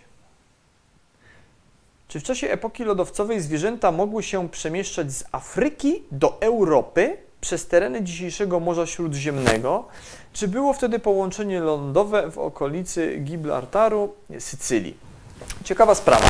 Czy 2.07 2.19
w 2.19 2.23
czasie 2.23 2.49
epoki 2.49 2.83
lodowcowej 2.83 3.41
zwierzęta 3.41 3.91
mogły 3.91 4.23
się 4.23 4.49
przemieszczać 4.49 5.11
z 5.11 5.23
Afryki 5.31 6.03
do 6.11 6.41
Europy 6.41 7.17
przez 7.41 7.67
tereny 7.67 8.03
dzisiejszego 8.03 8.59
Morza 8.59 8.85
Śródziemnego? 8.85 9.87
Czy 10.35 10.47
było 10.47 10.73
wtedy 10.73 10.99
połączenie 10.99 11.59
lądowe 11.59 12.31
w 12.31 12.37
okolicy 12.37 13.17
Gibraltaru, 13.17 14.13
Sycylii? 14.39 14.97
Ciekawa 15.63 15.95
sprawa. 15.95 16.25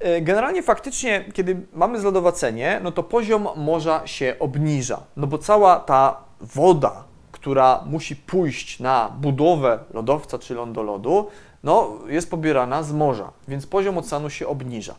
E, 0.00 0.20
generalnie 0.20 0.62
faktycznie, 0.62 1.24
kiedy 1.34 1.56
mamy 1.72 2.00
zlodowacenie, 2.00 2.80
no 2.82 2.92
to 2.92 3.02
poziom 3.02 3.48
morza 3.56 4.06
się 4.06 4.36
obniża, 4.38 5.00
no 5.16 5.26
bo 5.26 5.38
cała 5.38 5.80
ta 5.80 6.16
woda 6.40 7.04
która 7.32 7.84
musi 7.86 8.16
pójść 8.16 8.80
na 8.80 9.12
budowę 9.20 9.78
lodowca 9.94 10.38
czy 10.38 10.54
lądolodu, 10.54 11.28
no, 11.62 11.98
jest 12.08 12.30
pobierana 12.30 12.82
z 12.82 12.92
morza, 12.92 13.32
więc 13.48 13.66
poziom 13.66 13.98
oceanu 13.98 14.30
się 14.30 14.46
obniża. 14.46 14.94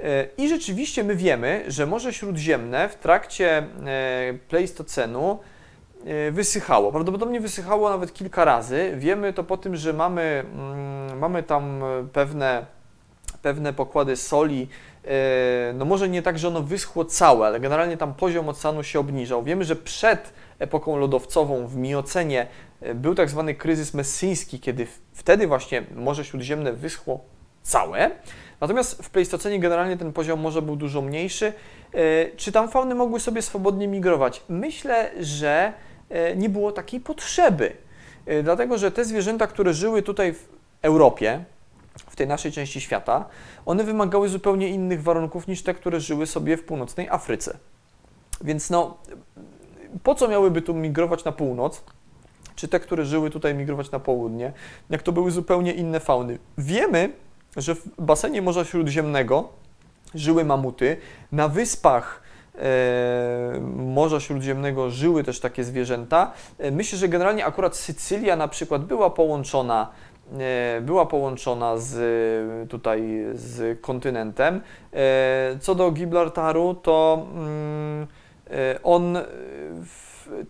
E, 0.00 0.26
I 0.38 0.48
rzeczywiście 0.48 1.04
my 1.04 1.16
wiemy, 1.16 1.64
że 1.68 1.86
Morze 1.86 2.12
Śródziemne 2.12 2.88
w 2.88 2.94
trakcie 2.94 3.58
e, 3.58 3.64
Pleistocenu 4.48 5.38
wysychało. 6.32 6.92
Prawdopodobnie 6.92 7.40
wysychało 7.40 7.90
nawet 7.90 8.14
kilka 8.14 8.44
razy. 8.44 8.92
Wiemy 8.96 9.32
to 9.32 9.44
po 9.44 9.56
tym, 9.56 9.76
że 9.76 9.92
mamy, 9.92 10.44
mm, 10.54 11.18
mamy 11.18 11.42
tam 11.42 11.82
pewne, 12.12 12.66
pewne 13.42 13.72
pokłady 13.72 14.16
soli. 14.16 14.68
No 15.74 15.84
może 15.84 16.08
nie 16.08 16.22
tak, 16.22 16.38
że 16.38 16.48
ono 16.48 16.62
wyschło 16.62 17.04
całe, 17.04 17.46
ale 17.46 17.60
generalnie 17.60 17.96
tam 17.96 18.14
poziom 18.14 18.48
oceanu 18.48 18.82
się 18.82 19.00
obniżał. 19.00 19.42
Wiemy, 19.42 19.64
że 19.64 19.76
przed 19.76 20.32
epoką 20.58 20.96
lodowcową 20.96 21.66
w 21.66 21.76
Miocenie 21.76 22.46
był 22.94 23.14
tak 23.14 23.30
zwany 23.30 23.54
kryzys 23.54 23.94
messyjski, 23.94 24.60
kiedy 24.60 24.86
wtedy 25.12 25.46
właśnie 25.46 25.82
Morze 25.94 26.24
Śródziemne 26.24 26.72
wyschło 26.72 27.24
całe. 27.62 28.10
Natomiast 28.60 29.02
w 29.02 29.10
Pleistocenie 29.10 29.60
generalnie 29.60 29.96
ten 29.96 30.12
poziom 30.12 30.40
morza 30.40 30.60
był 30.60 30.76
dużo 30.76 31.02
mniejszy. 31.02 31.52
E, 31.94 32.36
czy 32.36 32.52
tam 32.52 32.68
fauny 32.68 32.94
mogły 32.94 33.20
sobie 33.20 33.42
swobodnie 33.42 33.88
migrować? 33.88 34.42
Myślę, 34.48 35.10
że 35.20 35.52
e, 35.52 35.72
nie 36.36 36.48
było 36.48 36.72
takiej 36.72 37.00
potrzeby, 37.00 37.72
e, 38.26 38.42
dlatego 38.42 38.78
że 38.78 38.90
te 38.90 39.04
zwierzęta, 39.04 39.46
które 39.46 39.74
żyły 39.74 40.02
tutaj 40.02 40.34
w 40.34 40.48
Europie, 40.82 41.44
w 42.10 42.16
tej 42.16 42.26
naszej 42.26 42.52
części 42.52 42.80
świata, 42.80 43.24
one 43.66 43.84
wymagały 43.84 44.28
zupełnie 44.28 44.68
innych 44.68 45.02
warunków 45.02 45.48
niż 45.48 45.62
te, 45.62 45.74
które 45.74 46.00
żyły 46.00 46.26
sobie 46.26 46.56
w 46.56 46.64
północnej 46.64 47.08
Afryce. 47.08 47.58
Więc 48.40 48.70
no, 48.70 48.96
po 50.02 50.14
co 50.14 50.28
miałyby 50.28 50.62
tu 50.62 50.74
migrować 50.74 51.24
na 51.24 51.32
północ, 51.32 51.84
czy 52.56 52.68
te, 52.68 52.80
które 52.80 53.04
żyły 53.04 53.30
tutaj 53.30 53.54
migrować 53.54 53.90
na 53.90 54.00
południe, 54.00 54.52
jak 54.90 55.02
to 55.02 55.12
były 55.12 55.30
zupełnie 55.30 55.72
inne 55.72 56.00
fauny? 56.00 56.38
Wiemy, 56.58 57.12
że 57.56 57.74
w 57.74 57.88
basenie 57.98 58.42
Morza 58.42 58.64
Śródziemnego 58.64 59.48
żyły 60.14 60.44
mamuty, 60.44 60.96
na 61.32 61.48
wyspach 61.48 62.22
e, 62.22 62.25
Morza 63.76 64.20
Śródziemnego 64.20 64.90
żyły 64.90 65.24
też 65.24 65.40
takie 65.40 65.64
zwierzęta. 65.64 66.32
E, 66.58 66.70
myślę, 66.70 66.98
że 66.98 67.08
generalnie 67.08 67.44
akurat 67.44 67.76
Sycylia 67.76 68.36
na 68.36 68.48
przykład 68.48 68.84
była 68.84 69.10
połączona 69.10 69.90
e, 70.38 70.80
była 70.80 71.06
połączona 71.06 71.76
z, 71.76 72.70
tutaj 72.70 73.24
z 73.34 73.80
kontynentem. 73.80 74.60
E, 74.92 75.56
co 75.60 75.74
do 75.74 75.90
Gibraltaru, 75.90 76.74
to 76.74 77.26
mm, 77.34 78.06
e, 78.50 78.82
on 78.82 79.18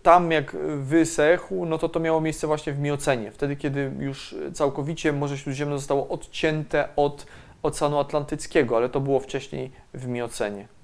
tam 0.03 0.31
jak 0.31 0.55
wysechł, 0.77 1.65
no 1.65 1.77
to 1.77 1.89
to 1.89 1.99
miało 1.99 2.21
miejsce 2.21 2.47
właśnie 2.47 2.73
w 2.73 2.79
Miocenie, 2.79 3.31
wtedy 3.31 3.55
kiedy 3.55 3.91
już 3.99 4.35
całkowicie 4.53 5.13
Morze 5.13 5.37
Śródziemne 5.37 5.77
zostało 5.77 6.07
odcięte 6.07 6.89
od 6.95 7.25
Oceanu 7.63 7.99
Atlantyckiego, 7.99 8.77
ale 8.77 8.89
to 8.89 8.99
było 8.99 9.19
wcześniej 9.19 9.71
w 9.93 10.07
Miocenie. 10.07 10.76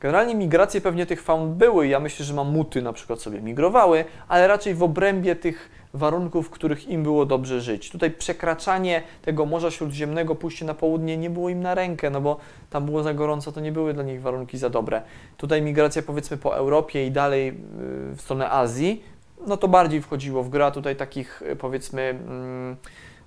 Generalnie 0.00 0.34
migracje 0.34 0.80
pewnie 0.80 1.06
tych 1.06 1.22
faun 1.22 1.54
były. 1.54 1.88
Ja 1.88 2.00
myślę, 2.00 2.24
że 2.24 2.34
mamuty 2.34 2.82
na 2.82 2.92
przykład 2.92 3.20
sobie 3.20 3.40
migrowały, 3.40 4.04
ale 4.28 4.46
raczej 4.46 4.74
w 4.74 4.82
obrębie 4.82 5.36
tych 5.36 5.70
warunków, 5.94 6.46
w 6.46 6.50
których 6.50 6.88
im 6.88 7.02
było 7.02 7.26
dobrze 7.26 7.60
żyć. 7.60 7.90
Tutaj 7.90 8.10
przekraczanie 8.10 9.02
tego 9.22 9.46
Morza 9.46 9.70
Śródziemnego, 9.70 10.34
pójście 10.34 10.64
na 10.64 10.74
południe 10.74 11.16
nie 11.16 11.30
było 11.30 11.48
im 11.48 11.60
na 11.60 11.74
rękę, 11.74 12.10
no 12.10 12.20
bo 12.20 12.36
tam 12.70 12.86
było 12.86 13.02
za 13.02 13.14
gorąco, 13.14 13.52
to 13.52 13.60
nie 13.60 13.72
były 13.72 13.94
dla 13.94 14.02
nich 14.02 14.22
warunki 14.22 14.58
za 14.58 14.70
dobre. 14.70 15.02
Tutaj 15.36 15.62
migracja 15.62 16.02
powiedzmy 16.02 16.36
po 16.36 16.56
Europie 16.56 17.06
i 17.06 17.10
dalej 17.10 17.48
y, 17.48 17.52
w 18.14 18.20
stronę 18.20 18.50
Azji, 18.50 19.04
no 19.46 19.56
to 19.56 19.68
bardziej 19.68 20.02
wchodziło 20.02 20.42
w 20.42 20.48
grę, 20.48 20.72
tutaj 20.72 20.96
takich 20.96 21.42
y, 21.42 21.56
powiedzmy 21.56 22.02
mm, 22.02 22.76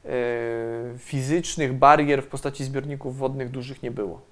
y, 0.05 0.97
fizycznych 0.97 1.73
barier 1.73 2.23
w 2.23 2.27
postaci 2.27 2.63
zbiorników 2.63 3.17
wodnych 3.17 3.49
dużych 3.49 3.83
nie 3.83 3.91
było. 3.91 4.28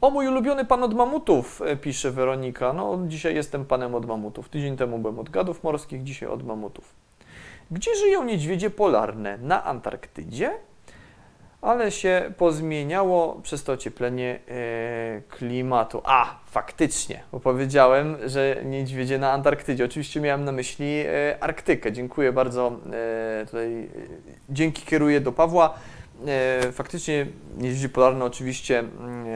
O, 0.00 0.10
mój 0.10 0.28
ulubiony 0.28 0.64
pan 0.64 0.82
od 0.82 0.94
mamutów, 0.94 1.62
e, 1.62 1.76
pisze 1.76 2.10
Weronika. 2.10 2.72
No, 2.72 2.98
dzisiaj 3.06 3.34
jestem 3.34 3.64
panem 3.64 3.94
od 3.94 4.06
mamutów. 4.06 4.48
Tydzień 4.48 4.76
temu 4.76 4.98
byłem 4.98 5.18
od 5.18 5.30
gadów 5.30 5.64
morskich, 5.64 6.02
dzisiaj 6.02 6.28
od 6.28 6.46
mamutów. 6.46 6.94
Gdzie 7.70 7.96
żyją 7.96 8.24
niedźwiedzie 8.24 8.70
polarne? 8.70 9.38
Na 9.38 9.64
Antarktydzie? 9.64 10.50
Ale 11.62 11.90
się 11.90 12.32
pozmieniało 12.36 13.40
przez 13.42 13.64
to 13.64 13.72
ocieplenie 13.72 14.38
e, 14.48 15.20
klimatu. 15.28 16.02
A, 16.04 16.38
faktycznie, 16.46 17.22
bo 17.32 17.40
powiedziałem, 17.40 18.16
że 18.26 18.56
niedźwiedzie 18.64 19.18
na 19.18 19.32
Antarktydzie. 19.32 19.84
Oczywiście 19.84 20.20
miałem 20.20 20.44
na 20.44 20.52
myśli 20.52 20.86
e, 21.06 21.36
Arktykę. 21.40 21.92
Dziękuję 21.92 22.32
bardzo. 22.32 22.72
E, 22.92 23.46
tutaj 23.46 23.88
dzięki 24.48 24.82
kieruję 24.86 25.20
do 25.20 25.32
Pawła. 25.32 25.74
E, 26.24 26.72
faktycznie 26.72 27.26
niedźwiedzie 27.56 27.88
polarne 27.88 28.24
oczywiście 28.24 28.78
mm, 28.78 28.90
e, 28.90 29.26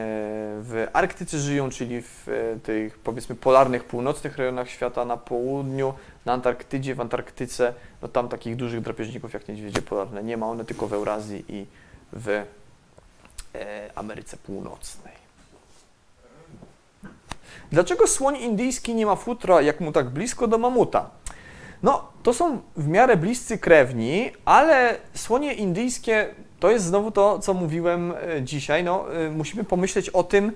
w 0.63 0.87
Arktyce 0.93 1.39
żyją, 1.39 1.71
czyli 1.71 2.03
w 2.03 2.29
e, 2.29 2.61
tych 2.61 2.99
powiedzmy 2.99 3.35
polarnych, 3.35 3.85
północnych 3.85 4.39
rejonach 4.39 4.71
świata, 4.71 5.05
na 5.05 5.17
południu, 5.17 5.95
na 6.25 6.33
Antarktydzie, 6.33 6.95
w 6.95 7.01
Antarktyce, 7.01 7.75
no 8.03 8.09
tam 8.09 8.29
takich 8.29 8.57
dużych 8.57 8.81
drapieżników 8.81 9.33
jak 9.33 9.49
niedźwiedzie 9.49 9.83
polarne 9.83 10.23
nie 10.23 10.37
ma, 10.37 10.47
one 10.47 10.65
tylko 10.65 10.87
w 10.87 10.93
Eurazji 10.93 11.45
i 11.49 11.67
w 12.13 12.43
Ameryce 13.95 14.37
Północnej. 14.37 15.15
Dlaczego 17.73 18.07
słoń 18.07 18.37
indyjski 18.37 18.95
nie 18.95 19.07
ma 19.07 19.17
futra, 19.17 19.61
jak 19.61 19.81
mu 19.81 19.93
tak 19.93 20.11
blisko 20.11 20.49
do 20.49 20.59
mamuta? 20.59 21.11
No, 21.83 22.13
to 22.23 22.35
są 22.35 22.61
w 22.77 22.89
miarę 22.89 23.17
bliscy 23.17 23.59
krewni, 23.59 24.33
ale 24.45 24.97
słonie 25.15 25.55
indyjskie 25.55 26.35
to 26.61 26.71
jest 26.71 26.85
znowu 26.85 27.11
to, 27.11 27.39
co 27.39 27.55
mówiłem 27.55 28.13
e, 28.13 28.43
dzisiaj. 28.43 28.85
No, 28.85 29.15
e, 29.15 29.31
musimy 29.31 29.65
pomyśleć 29.65 30.09
o 30.09 30.23
tym, 30.23 30.53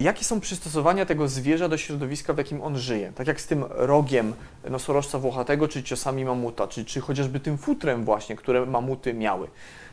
jakie 0.00 0.24
są 0.24 0.40
przystosowania 0.40 1.06
tego 1.06 1.28
zwierza 1.28 1.68
do 1.68 1.76
środowiska, 1.76 2.32
w 2.32 2.38
jakim 2.38 2.62
on 2.62 2.78
żyje. 2.78 3.12
Tak 3.14 3.26
jak 3.26 3.40
z 3.40 3.46
tym 3.46 3.64
rogiem 3.68 4.34
nosorożca 4.70 5.18
włochatego, 5.18 5.68
czy 5.68 5.82
ciosami 5.82 6.24
mamuta, 6.24 6.66
czy, 6.66 6.84
czy 6.84 7.00
chociażby 7.00 7.40
tym 7.40 7.58
futrem 7.58 8.04
właśnie, 8.04 8.36
które 8.36 8.66
mamuty 8.66 9.14
miały. 9.14 9.48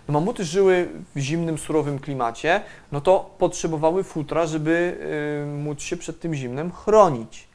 No, 0.07 0.13
mamuty 0.13 0.45
żyły 0.45 0.89
w 1.15 1.19
zimnym, 1.19 1.57
surowym 1.57 1.99
klimacie, 1.99 2.61
no 2.91 3.01
to 3.01 3.29
potrzebowały 3.37 4.03
futra, 4.03 4.45
żeby 4.45 4.97
y, 5.43 5.63
móc 5.63 5.81
się 5.81 5.97
przed 5.97 6.19
tym 6.19 6.33
zimnem 6.33 6.71
chronić. 6.71 7.47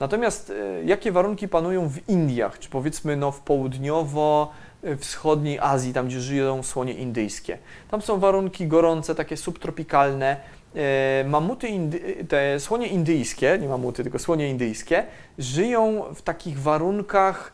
Natomiast 0.00 0.50
y, 0.50 0.82
jakie 0.84 1.12
warunki 1.12 1.48
panują 1.48 1.88
w 1.88 2.08
Indiach, 2.08 2.58
czy 2.58 2.70
powiedzmy 2.70 3.16
no, 3.16 3.32
w 3.32 3.40
południowo 3.40 4.52
wschodniej 4.98 5.58
Azji, 5.58 5.92
tam 5.92 6.06
gdzie 6.06 6.20
żyją 6.20 6.62
słonie 6.62 6.94
indyjskie. 6.94 7.58
Tam 7.90 8.02
są 8.02 8.18
warunki 8.18 8.66
gorące, 8.66 9.14
takie 9.14 9.36
subtropikalne. 9.36 10.36
E, 10.76 11.24
mamuty, 11.28 11.68
indy, 11.68 12.24
te 12.28 12.60
słonie 12.60 12.86
indyjskie, 12.86 13.58
nie 13.60 13.68
mamuty, 13.68 14.02
tylko 14.02 14.18
słonie 14.18 14.50
indyjskie, 14.50 15.04
żyją 15.38 16.04
w 16.14 16.22
takich 16.22 16.60
warunkach, 16.60 17.52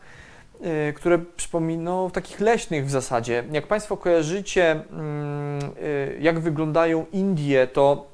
e, 0.61 0.93
które 0.93 1.19
przypominają, 1.19 2.11
takich 2.11 2.39
leśnych 2.39 2.85
w 2.85 2.89
zasadzie. 2.89 3.43
Jak 3.51 3.67
Państwo 3.67 3.97
kojarzycie, 3.97 4.71
mm, 4.71 5.61
e, 5.61 5.63
jak 6.19 6.39
wyglądają 6.39 7.05
Indie, 7.11 7.67
to 7.67 8.13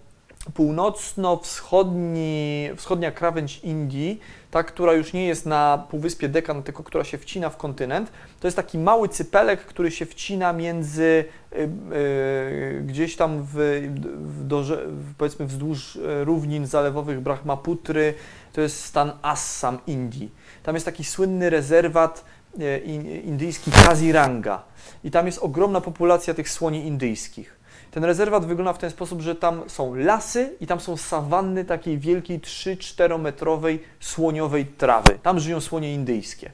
północno-wschodni, 0.54 2.70
wschodnia 2.76 3.12
krawędź 3.12 3.60
Indii, 3.60 4.20
ta, 4.52 4.64
która 4.64 4.94
już 4.94 5.14
nie 5.14 5.28
jest 5.28 5.46
na 5.46 5.86
półwyspie 5.90 6.30
Dekan, 6.30 6.64
tylko 6.64 6.84
która 6.84 7.04
się 7.04 7.18
wcina 7.18 7.50
w 7.50 7.58
kontynent, 7.58 8.12
to 8.40 8.48
jest 8.48 8.58
taki 8.58 8.78
mały 8.78 9.10
cypelek, 9.10 9.60
który 9.66 9.92
się 9.92 10.06
wcina 10.06 10.54
między 10.54 11.26
y, 11.54 11.70
y, 11.94 12.84
gdzieś 12.86 13.16
tam 13.16 13.44
w, 13.44 13.88
w 14.16 14.48
dorze, 14.48 14.86
powiedzmy 15.18 15.46
wzdłuż 15.46 15.96
y, 15.96 16.24
równin 16.24 16.68
zalewowych 16.68 17.20
Brahmaputry, 17.20 18.14
to 18.54 18.62
jest 18.62 18.84
stan 18.84 19.12
Assam 19.22 19.80
Indii. 19.88 20.32
Tam 20.64 20.76
jest 20.76 20.86
taki 20.86 21.04
słynny 21.04 21.50
rezerwat 21.50 22.26
y, 22.60 22.80
indyjski 23.24 23.72
Kaziranga 23.72 24.64
i 25.04 25.12
tam 25.12 25.26
jest 25.26 25.40
ogromna 25.40 25.82
populacja 25.82 26.34
tych 26.34 26.50
słoni 26.50 26.88
indyjskich. 26.88 27.59
Ten 27.92 28.04
rezerwat 28.04 28.46
wygląda 28.46 28.74
w 28.74 28.78
ten 28.78 28.90
sposób, 28.90 29.22
że 29.22 29.36
tam 29.36 29.62
są 29.68 29.96
lasy 29.96 30.56
i 30.62 30.68
tam 30.68 30.80
są 30.80 30.98
sawanny 30.98 31.66
takiej 31.66 31.98
wielkiej 31.98 32.40
3-4 32.40 33.20
metrowej 33.20 33.84
słoniowej 34.00 34.66
trawy. 34.66 35.20
Tam 35.24 35.40
żyją 35.40 35.62
słonie 35.62 35.94
indyjskie. 35.94 36.52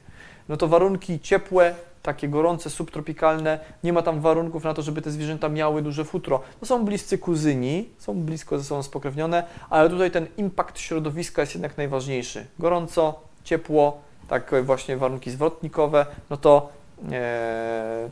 No 0.48 0.56
to 0.56 0.68
warunki 0.68 1.20
ciepłe, 1.20 1.74
takie 2.02 2.28
gorące, 2.28 2.70
subtropikalne, 2.70 3.58
nie 3.84 3.92
ma 3.92 4.02
tam 4.02 4.20
warunków 4.20 4.64
na 4.64 4.74
to, 4.74 4.82
żeby 4.82 5.02
te 5.02 5.10
zwierzęta 5.10 5.48
miały 5.48 5.82
duże 5.82 6.04
futro. 6.04 6.40
To 6.60 6.66
są 6.66 6.84
bliscy 6.84 7.18
kuzyni, 7.18 7.88
są 7.98 8.14
blisko 8.14 8.58
ze 8.58 8.64
sobą 8.64 8.82
spokrewnione, 8.82 9.44
ale 9.70 9.90
tutaj 9.90 10.10
ten 10.10 10.26
impact 10.36 10.78
środowiska 10.78 11.42
jest 11.42 11.54
jednak 11.54 11.76
najważniejszy. 11.76 12.46
Gorąco, 12.58 13.20
ciepło, 13.44 14.00
tak 14.28 14.54
właśnie 14.64 14.96
warunki 14.96 15.30
zwrotnikowe, 15.30 16.06
no 16.30 16.36
to 16.36 16.68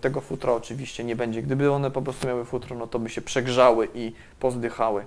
tego 0.01 0.21
futra 0.21 0.53
oczywiście 0.53 1.05
nie 1.05 1.17
będzie. 1.17 1.43
Gdyby 1.43 1.73
one 1.73 1.91
po 1.91 2.03
prostu 2.03 2.27
miały 2.27 2.45
futro, 2.45 2.77
no 2.77 2.87
to 2.87 2.99
by 2.99 3.11
się 3.11 3.23
przegrzały 3.23 3.89
i 3.95 4.13
pozdychały. 4.41 5.05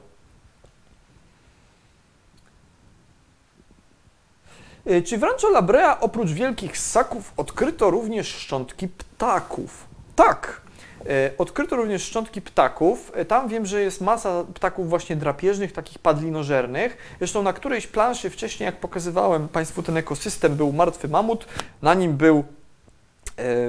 Y, 4.92 5.02
Czy 5.02 5.18
w 5.18 5.24
Rancho 5.24 5.48
La 5.48 5.62
Brea 5.62 6.00
oprócz 6.00 6.30
wielkich 6.30 6.78
ssaków 6.78 7.34
odkryto 7.38 7.90
również 7.90 8.28
szczątki 8.28 8.88
ptaków? 8.88 9.88
Tak. 10.16 10.62
Y, 11.06 11.38
Odkryto 11.38 11.76
również 11.76 12.04
szczątki 12.04 12.42
ptaków. 12.42 13.12
Tam 13.28 13.48
wiem, 13.48 13.66
że 13.66 13.82
jest 13.82 14.02
masa 14.02 14.44
ptaków 14.54 14.90
właśnie 14.90 15.16
drapieżnych, 15.16 15.74
takich 15.74 16.00
padlinożernych. 16.00 16.98
Zresztą 17.18 17.44
na 17.44 17.54
którejś 17.54 17.88
planszy 17.88 18.30
wcześniej, 18.30 18.66
jak 18.66 18.80
pokazywałem 18.80 19.48
Państwu 19.48 19.84
ten 19.84 19.98
ekosystem, 19.98 20.56
był 20.56 20.74
martwy 20.74 21.08
mamut, 21.08 21.48
na 21.82 21.94
nim 21.94 22.18
był 22.18 22.44
E, 22.57 22.57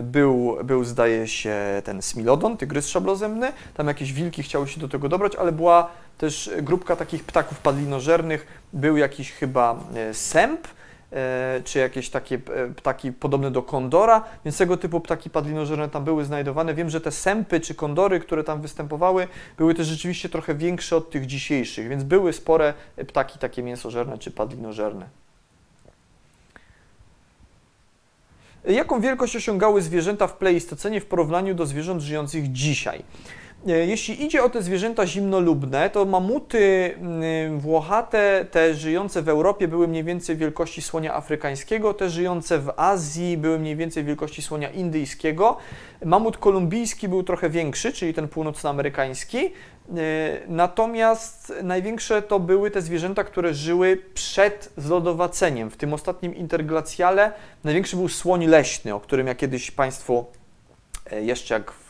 był, 0.03 0.57
był, 0.65 0.85
zdaje 0.85 1.29
się, 1.29 1.55
ten 1.85 2.03
smilodon, 2.03 2.57
tygrys 2.57 2.89
szablozębny. 2.89 3.53
Tam 3.75 3.87
jakieś 3.87 4.13
wilki 4.13 4.43
chciały 4.43 4.69
się 4.69 4.81
do 4.81 4.89
tego 4.89 5.09
dobrać, 5.09 5.37
ale 5.37 5.53
była 5.53 5.91
też 6.19 6.51
grupka 6.63 6.97
takich 6.97 7.25
ptaków 7.25 7.59
padlinożernych. 7.59 8.47
Był 8.73 8.97
jakiś 8.97 9.33
chyba 9.33 9.81
e, 9.95 10.15
sęp, 10.15 10.69
e, 11.13 11.61
czy 11.65 11.79
jakieś 11.79 12.11
takie 12.11 12.35
e, 12.35 12.69
ptaki 12.69 13.13
podobne 13.13 13.51
do 13.51 13.63
kondora, 13.63 14.25
więc 14.45 14.59
tego 14.59 14.77
typu 14.77 15.01
ptaki 15.01 15.31
padlinożerne 15.31 15.89
tam 15.89 16.05
były 16.05 16.25
znajdowane. 16.25 16.75
Wiem, 16.75 16.91
że 16.91 17.01
te 17.01 17.11
sępy 17.11 17.61
czy 17.61 17.75
kondory, 17.75 18.21
które 18.21 18.45
tam 18.45 18.61
występowały, 18.61 19.29
były 19.59 19.75
też 19.75 19.87
rzeczywiście 19.87 20.29
trochę 20.29 20.55
większe 20.55 20.97
od 20.97 21.11
tych 21.11 21.27
dzisiejszych, 21.27 21.89
więc 21.89 22.03
były 22.05 22.33
spore 22.33 22.75
ptaki 23.07 23.39
takie 23.39 23.63
mięsożerne 23.63 24.19
czy 24.19 24.31
padlinożerne. 24.31 25.28
Jaką 28.69 29.01
wielkość 29.01 29.37
osiągały 29.37 29.83
zwierzęta 29.83 30.27
w 30.27 30.37
Pleistocenie 30.37 31.01
w 31.01 31.07
porównaniu 31.07 31.55
do 31.55 31.67
zwierząt 31.67 32.03
żyjących 32.03 32.53
dzisiaj? 32.53 33.05
E, 33.67 33.71
Jeśli 33.87 34.25
idzie 34.25 34.45
o 34.45 34.51
te 34.51 34.63
zwierzęta 34.63 35.07
zimnolubne, 35.07 35.91
to 35.91 36.05
mamuty 36.05 36.95
mm, 37.01 37.61
włochate, 37.61 38.47
te 38.51 38.75
żyjące 38.75 39.23
w 39.23 39.29
Europie, 39.29 39.69
były 39.69 39.89
mniej 39.89 40.05
więcej 40.05 40.37
wielkości 40.37 40.83
słonia 40.83 41.15
afrykańskiego, 41.15 41.95
te 41.95 42.11
żyjące 42.11 42.59
w 42.59 42.73
Azji 42.77 43.37
były 43.37 43.59
mniej 43.59 43.77
więcej 43.77 44.05
wielkości 44.05 44.43
słonia 44.43 44.71
indyjskiego. 44.71 45.57
Mamut 46.05 46.37
kolumbijski 46.39 47.09
był 47.09 47.23
trochę 47.23 47.51
większy, 47.51 47.93
czyli 47.93 48.15
ten 48.15 48.29
północnoamerykański. 48.29 49.39
E, 49.47 49.51
Natomiast 50.49 51.53
największe 51.63 52.23
to 52.23 52.41
były 52.41 52.71
te 52.71 52.83
zwierzęta, 52.83 53.25
które 53.25 53.55
żyły 53.55 54.03
przed 54.15 54.73
zlodowaceniem. 54.77 55.71
W 55.71 55.77
tym 55.77 55.93
ostatnim 55.95 56.35
interglacjale 56.35 57.33
największy 57.65 57.97
był 57.97 58.09
słoń 58.09 58.47
leśny, 58.47 58.95
o 58.95 59.01
którym 59.01 59.27
ja 59.27 59.35
kiedyś 59.35 59.71
Państwu 59.71 60.25
e, 61.11 61.23
jeszcze 61.25 61.55
jak 61.55 61.71
w- 61.73 61.88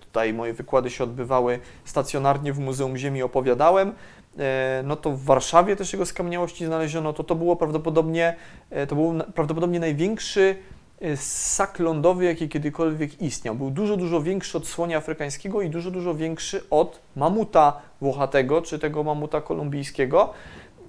tutaj 0.00 0.34
moje 0.34 0.52
wykłady 0.52 0.90
się 0.90 1.04
odbywały 1.04 1.58
stacjonarnie 1.84 2.52
w 2.52 2.58
Muzeum 2.58 2.96
Ziemi 2.96 3.22
opowiadałem. 3.22 3.92
E, 4.38 4.82
No 4.84 4.96
to 4.96 5.10
w 5.10 5.24
Warszawie 5.24 5.76
też 5.76 5.92
jego 5.92 6.06
skamieniałości 6.06 6.66
znaleziono, 6.66 7.12
to 7.12 7.24
to 7.24 7.34
było 7.34 7.56
prawdopodobnie, 7.56 8.36
e, 8.70 8.86
to 8.86 8.94
był 8.94 9.14
prawdopodobnie 9.34 9.80
największy 9.80 10.56
e, 11.00 11.16
ssak 11.16 11.78
lądowy, 11.78 12.24
jaki 12.24 12.48
kiedykolwiek 12.48 13.22
istniał. 13.22 13.54
Był 13.54 13.70
dużo, 13.70 13.96
dużo 13.96 14.22
większy 14.22 14.58
od 14.58 14.66
słonia 14.66 14.98
afrykańskiego 14.98 15.62
i 15.62 15.70
dużo, 15.70 15.90
dużo 15.90 16.14
większy 16.14 16.62
od 16.70 17.00
mamuta 17.16 17.80
włochatego, 18.00 18.62
czy 18.62 18.78
tego 18.78 19.04
mamuta 19.04 19.40
kolumbijskiego. 19.40 20.34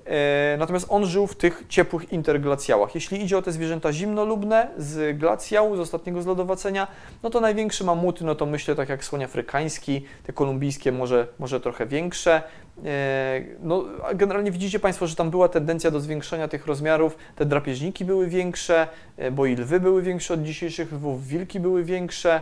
E, 0.09 0.57
Natomiast 0.59 0.85
on 0.89 1.05
żył 1.05 1.27
w 1.27 1.35
tych 1.35 1.63
ciepłych 1.69 2.11
interglacjałach. 2.13 2.95
Jeśli 2.95 3.23
idzie 3.23 3.37
o 3.37 3.41
te 3.41 3.51
zwierzęta 3.51 3.93
zimnolubne 3.93 4.67
z 4.77 5.17
glacjału, 5.17 5.75
z 5.75 5.79
ostatniego 5.79 6.21
zlodowacenia, 6.21 6.87
no 7.23 7.29
to 7.29 7.39
największe 7.41 7.83
mamuty, 7.83 8.25
no 8.25 8.35
to 8.35 8.45
myślę 8.45 8.75
tak 8.75 8.89
jak 8.89 9.05
słoń 9.05 9.23
afrykański, 9.23 10.05
te 10.23 10.33
kolumbijskie 10.33 10.91
może, 10.91 11.27
może 11.39 11.59
trochę 11.59 11.85
większe. 11.85 12.43
E, 12.85 13.41
No, 13.63 13.85
generalnie 14.15 14.51
widzicie 14.51 14.79
Państwo, 14.79 15.07
że 15.07 15.15
tam 15.15 15.29
była 15.29 15.49
tendencja 15.49 15.91
do 15.91 15.99
zwiększania 15.99 16.47
tych 16.47 16.67
rozmiarów. 16.67 17.17
Te 17.35 17.45
drapieżniki 17.45 18.05
były 18.05 18.27
większe, 18.27 18.87
e, 19.17 19.31
bo 19.31 19.45
i 19.45 19.55
lwy 19.55 19.79
były 19.79 20.01
większe 20.01 20.33
od 20.33 20.43
dzisiejszych 20.43 20.91
lwów, 20.91 21.27
wilki 21.27 21.59
były 21.59 21.83
większe, 21.83 22.41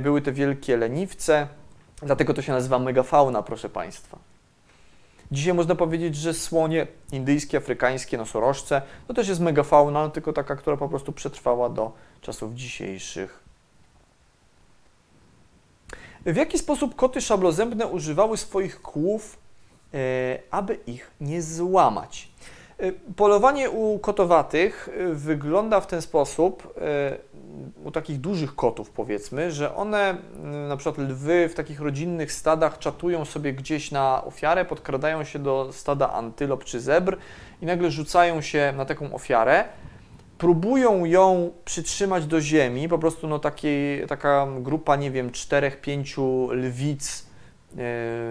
były 0.00 0.22
te 0.22 0.32
wielkie 0.32 0.76
leniwce. 0.76 1.46
Dlatego 2.02 2.34
to 2.34 2.42
się 2.42 2.52
nazywa 2.52 2.78
megafauna, 2.78 3.42
proszę 3.42 3.68
Państwa. 3.68 4.31
Dzisiaj 5.32 5.54
można 5.54 5.74
powiedzieć, 5.74 6.16
że 6.16 6.34
słonie 6.34 6.86
indyjskie, 7.12 7.58
afrykańskie, 7.58 8.18
nosorożce 8.18 8.82
to 9.08 9.14
też 9.14 9.28
jest 9.28 9.40
megafauna, 9.40 10.02
no 10.02 10.10
tylko 10.10 10.32
taka, 10.32 10.56
która 10.56 10.76
po 10.76 10.88
prostu 10.88 11.12
przetrwała 11.12 11.68
do 11.68 11.92
czasów 12.20 12.54
dzisiejszych. 12.54 13.42
W 16.26 16.36
jaki 16.36 16.58
sposób 16.58 16.96
koty 16.96 17.20
szablozębne 17.20 17.86
używały 17.86 18.36
swoich 18.36 18.82
kłów, 18.82 19.38
e, 19.94 20.38
aby 20.50 20.78
ich 20.86 21.10
nie 21.20 21.42
złamać? 21.42 22.28
E, 22.82 22.92
Polowanie 23.16 23.70
u 23.70 23.98
kotowatych 23.98 24.88
e, 24.88 25.14
wygląda 25.14 25.80
w 25.80 25.86
ten 25.86 26.02
sposób, 26.02 26.74
e, 26.80 27.18
u 27.84 27.90
takich 27.90 28.20
dużych 28.20 28.54
kotów 28.54 28.90
powiedzmy, 28.90 29.52
że 29.52 29.74
one, 29.74 30.16
na 30.68 30.76
przykład 30.76 31.08
lwy 31.08 31.48
w 31.48 31.54
takich 31.54 31.80
rodzinnych 31.80 32.32
stadach 32.32 32.78
czatują 32.78 33.24
sobie 33.24 33.52
gdzieś 33.52 33.90
na 33.90 34.24
ofiarę, 34.24 34.64
podkradają 34.64 35.24
się 35.24 35.38
do 35.38 35.68
stada 35.72 36.12
antylop 36.12 36.64
czy 36.64 36.80
zebr 36.80 37.16
i 37.62 37.66
nagle 37.66 37.90
rzucają 37.90 38.40
się 38.40 38.74
na 38.76 38.84
taką 38.84 39.14
ofiarę, 39.14 39.64
próbują 40.38 41.04
ją 41.04 41.50
przytrzymać 41.64 42.26
do 42.26 42.40
ziemi, 42.40 42.88
po 42.88 42.98
prostu 42.98 43.28
no 43.28 43.38
takiej, 43.38 44.06
taka 44.06 44.46
grupa, 44.60 44.96
nie 44.96 45.10
wiem, 45.10 45.30
czterech, 45.30 45.80
pięciu 45.80 46.48
lwic, 46.52 47.26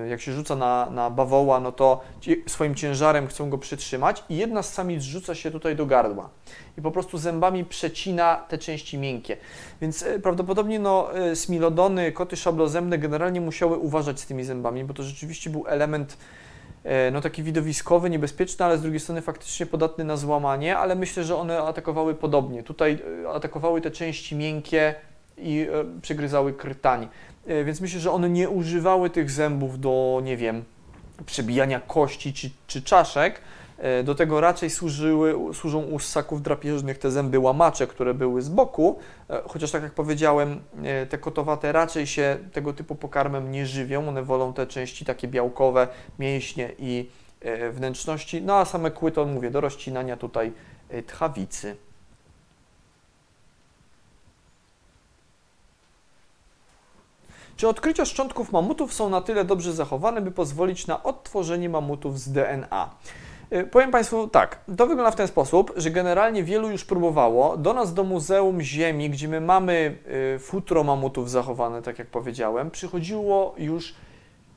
jak 0.09 0.21
się 0.21 0.31
rzuca 0.31 0.55
na, 0.55 0.89
na 0.89 1.09
bawoła, 1.09 1.59
no 1.59 1.71
to 1.71 2.01
swoim 2.47 2.75
ciężarem 2.75 3.27
chcą 3.27 3.49
go 3.49 3.57
przytrzymać 3.57 4.23
i 4.29 4.35
jedna 4.35 4.63
z 4.63 4.73
samic 4.73 5.03
rzuca 5.03 5.35
się 5.35 5.51
tutaj 5.51 5.75
do 5.75 5.85
gardła 5.85 6.29
i 6.77 6.81
po 6.81 6.91
prostu 6.91 7.17
zębami 7.17 7.65
przecina 7.65 8.35
te 8.47 8.57
części 8.57 8.97
miękkie. 8.97 9.37
Więc 9.81 10.03
e, 10.03 10.19
prawdopodobnie 10.19 10.79
no, 10.79 11.15
e, 11.15 11.35
smilodony, 11.35 12.11
koty 12.11 12.37
szablozębne 12.37 12.97
generalnie 12.97 13.41
musiały 13.41 13.77
uważać 13.77 14.19
z 14.19 14.25
tymi 14.25 14.43
zębami, 14.43 14.83
bo 14.83 14.93
to 14.93 15.03
rzeczywiście 15.03 15.49
był 15.49 15.67
element 15.67 16.17
e, 16.83 17.11
no, 17.11 17.21
taki 17.21 17.43
widowiskowy, 17.43 18.09
niebezpieczny, 18.09 18.65
ale 18.65 18.77
z 18.77 18.81
drugiej 18.81 18.99
strony 18.99 19.21
faktycznie 19.21 19.65
podatny 19.65 20.03
na 20.03 20.17
złamanie, 20.17 20.77
ale 20.77 20.95
myślę, 20.95 21.23
że 21.23 21.35
one 21.35 21.61
atakowały 21.61 22.15
podobnie. 22.15 22.63
Tutaj 22.63 22.99
e, 23.23 23.29
atakowały 23.29 23.81
te 23.81 23.91
części 23.91 24.35
miękkie 24.35 24.95
i 25.37 25.67
e, 25.71 26.01
przegryzały 26.01 26.53
krtań. 26.53 27.07
E, 27.47 27.63
Więc 27.63 27.81
myślę, 27.81 27.99
że 27.99 28.11
one 28.11 28.29
nie 28.29 28.49
używały 28.49 29.09
tych 29.09 29.31
zębów 29.31 29.79
do, 29.79 30.21
nie 30.23 30.37
wiem, 30.37 30.63
przebijania 31.25 31.79
kości 31.79 32.33
czy, 32.33 32.49
czy 32.67 32.81
czaszek. 32.81 33.41
E, 33.77 34.03
Do 34.03 34.15
tego 34.15 34.41
raczej 34.41 34.69
służyły, 34.69 35.53
służą 35.53 35.83
u 35.83 35.99
ssaków 35.99 36.41
drapieżnych 36.41 36.97
te 36.97 37.11
zęby 37.11 37.39
łamacze, 37.39 37.87
które 37.87 38.13
były 38.13 38.41
z 38.41 38.49
boku, 38.49 38.99
E, 39.29 39.41
chociaż 39.47 39.71
tak 39.71 39.83
jak 39.83 39.93
powiedziałem, 39.93 40.59
te 41.09 41.17
kotowate 41.17 41.71
raczej 41.71 42.07
się 42.07 42.37
tego 42.53 42.73
typu 42.73 42.95
pokarmem 42.95 43.51
nie 43.51 43.65
żywią, 43.65 44.09
one 44.09 44.23
wolą 44.23 44.53
te 44.53 44.67
części 44.67 45.05
takie 45.05 45.27
białkowe, 45.27 45.87
mięśnie 46.19 46.71
i 46.79 47.09
wnętrzności, 47.71 48.41
no 48.41 48.55
a 48.55 48.65
same 48.65 48.91
kły 48.91 49.11
to 49.11 49.25
mówię, 49.25 49.51
do 49.51 49.61
rozcinania 49.61 50.17
tutaj 50.17 50.51
tchawicy. 51.07 51.75
Czy 57.61 57.67
odkrycia 57.67 58.05
szczątków 58.05 58.51
mamutów 58.51 58.93
są 58.93 59.09
na 59.09 59.21
tyle 59.21 59.45
dobrze 59.45 59.73
zachowane, 59.73 60.21
by 60.21 60.31
pozwolić 60.31 60.87
na 60.87 61.03
odtworzenie 61.03 61.69
mamutów 61.69 62.19
z 62.19 62.31
DNA? 62.31 62.89
Y, 63.53 63.63
Powiem 63.63 63.91
Państwu 63.91 64.27
tak, 64.27 64.59
to 64.77 64.87
wygląda 64.87 65.11
w 65.11 65.15
ten 65.15 65.27
sposób, 65.27 65.73
że 65.75 65.91
generalnie 65.91 66.43
wielu 66.43 66.69
już 66.69 66.85
próbowało. 66.85 67.57
Do 67.57 67.73
nas, 67.73 67.93
do 67.93 68.03
Muzeum 68.03 68.61
Ziemi, 68.61 69.09
gdzie 69.09 69.27
my 69.27 69.41
mamy 69.41 69.97
y, 70.35 70.39
futro 70.39 70.83
mamutów 70.83 71.29
zachowane, 71.29 71.81
tak 71.81 71.99
jak 71.99 72.07
powiedziałem, 72.07 72.71
przychodziło 72.71 73.55
już 73.57 73.95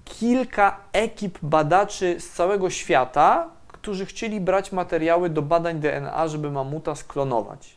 kilka 0.05 0.77
ekip 0.93 1.39
badaczy 1.43 2.21
z 2.21 2.31
całego 2.31 2.71
świata, 2.71 3.51
którzy 3.69 4.07
chcieli 4.07 4.41
brać 4.41 4.73
materiały 4.73 5.31
do 5.31 5.43
badań 5.43 5.81
DNA, 5.81 6.29
żeby 6.29 6.51
mamuta 6.51 6.95
sklonować. 6.95 7.77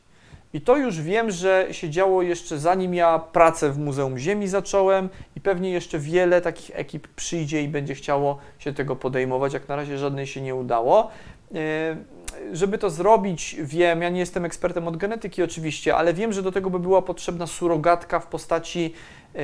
I 0.54 0.62
to 0.62 0.78
już 0.78 1.02
wiem, 1.02 1.32
że 1.32 1.68
się 1.72 1.90
działo 1.90 2.22
jeszcze 2.22 2.60
zanim 2.60 2.94
ja 2.94 3.20
pracę 3.20 3.72
w 3.72 3.78
Muzeum 3.78 4.18
Ziemi 4.18 4.48
zacząłem 4.48 5.10
i 5.36 5.42
pewnie 5.42 5.70
jeszcze 5.72 6.00
wiele 6.00 6.42
takich 6.42 6.72
ekip 6.74 7.08
przyjdzie 7.08 7.62
i 7.62 7.68
będzie 7.68 7.96
chciało 7.96 8.38
się 8.60 8.74
tego 8.74 8.96
podejmować. 8.96 9.54
Jak 9.54 9.68
na 9.68 9.76
razie 9.76 9.98
żadnej 9.98 10.28
się 10.28 10.42
nie 10.42 10.56
udało. 10.56 11.12
E, 11.56 11.98
Żeby 12.54 12.78
to 12.78 12.90
zrobić, 12.90 13.56
wiem, 13.60 14.02
ja 14.02 14.10
nie 14.10 14.20
jestem 14.20 14.46
ekspertem 14.46 14.88
od 14.88 14.98
genetyki 14.98 15.44
oczywiście, 15.44 15.96
ale 15.96 16.14
wiem, 16.14 16.34
że 16.34 16.42
do 16.42 16.52
tego 16.52 16.70
by 16.70 16.80
była 16.80 17.02
potrzebna 17.02 17.48
surogatka 17.48 18.20
w 18.20 18.28
postaci 18.28 18.94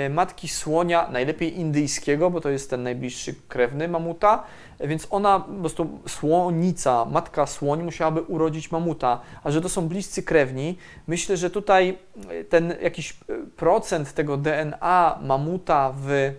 matki 0.09 0.47
słonia, 0.47 1.09
najlepiej 1.11 1.59
indyjskiego, 1.59 2.29
bo 2.29 2.41
to 2.41 2.49
jest 2.49 2.69
ten 2.69 2.83
najbliższy 2.83 3.35
krewny 3.47 3.87
mamuta, 3.87 4.43
e, 4.79 4.87
więc 4.87 5.07
ona, 5.09 5.39
po 5.39 5.59
prostu 5.59 5.99
słonica, 6.07 7.05
matka 7.05 7.45
słoń 7.45 7.83
musiałaby 7.83 8.21
urodzić 8.21 8.71
mamuta, 8.71 9.19
a 9.43 9.51
że 9.51 9.61
to 9.61 9.69
są 9.69 9.87
bliscy 9.87 10.23
krewni, 10.23 10.77
myślę, 11.07 11.37
że 11.37 11.49
tutaj 11.49 11.97
e, 12.29 12.43
ten 12.43 12.75
jakiś 12.81 13.11
e, 13.11 13.15
procent 13.55 14.13
tego 14.13 14.37
DNA 14.37 15.19
mamuta 15.21 15.93
w 15.97 16.33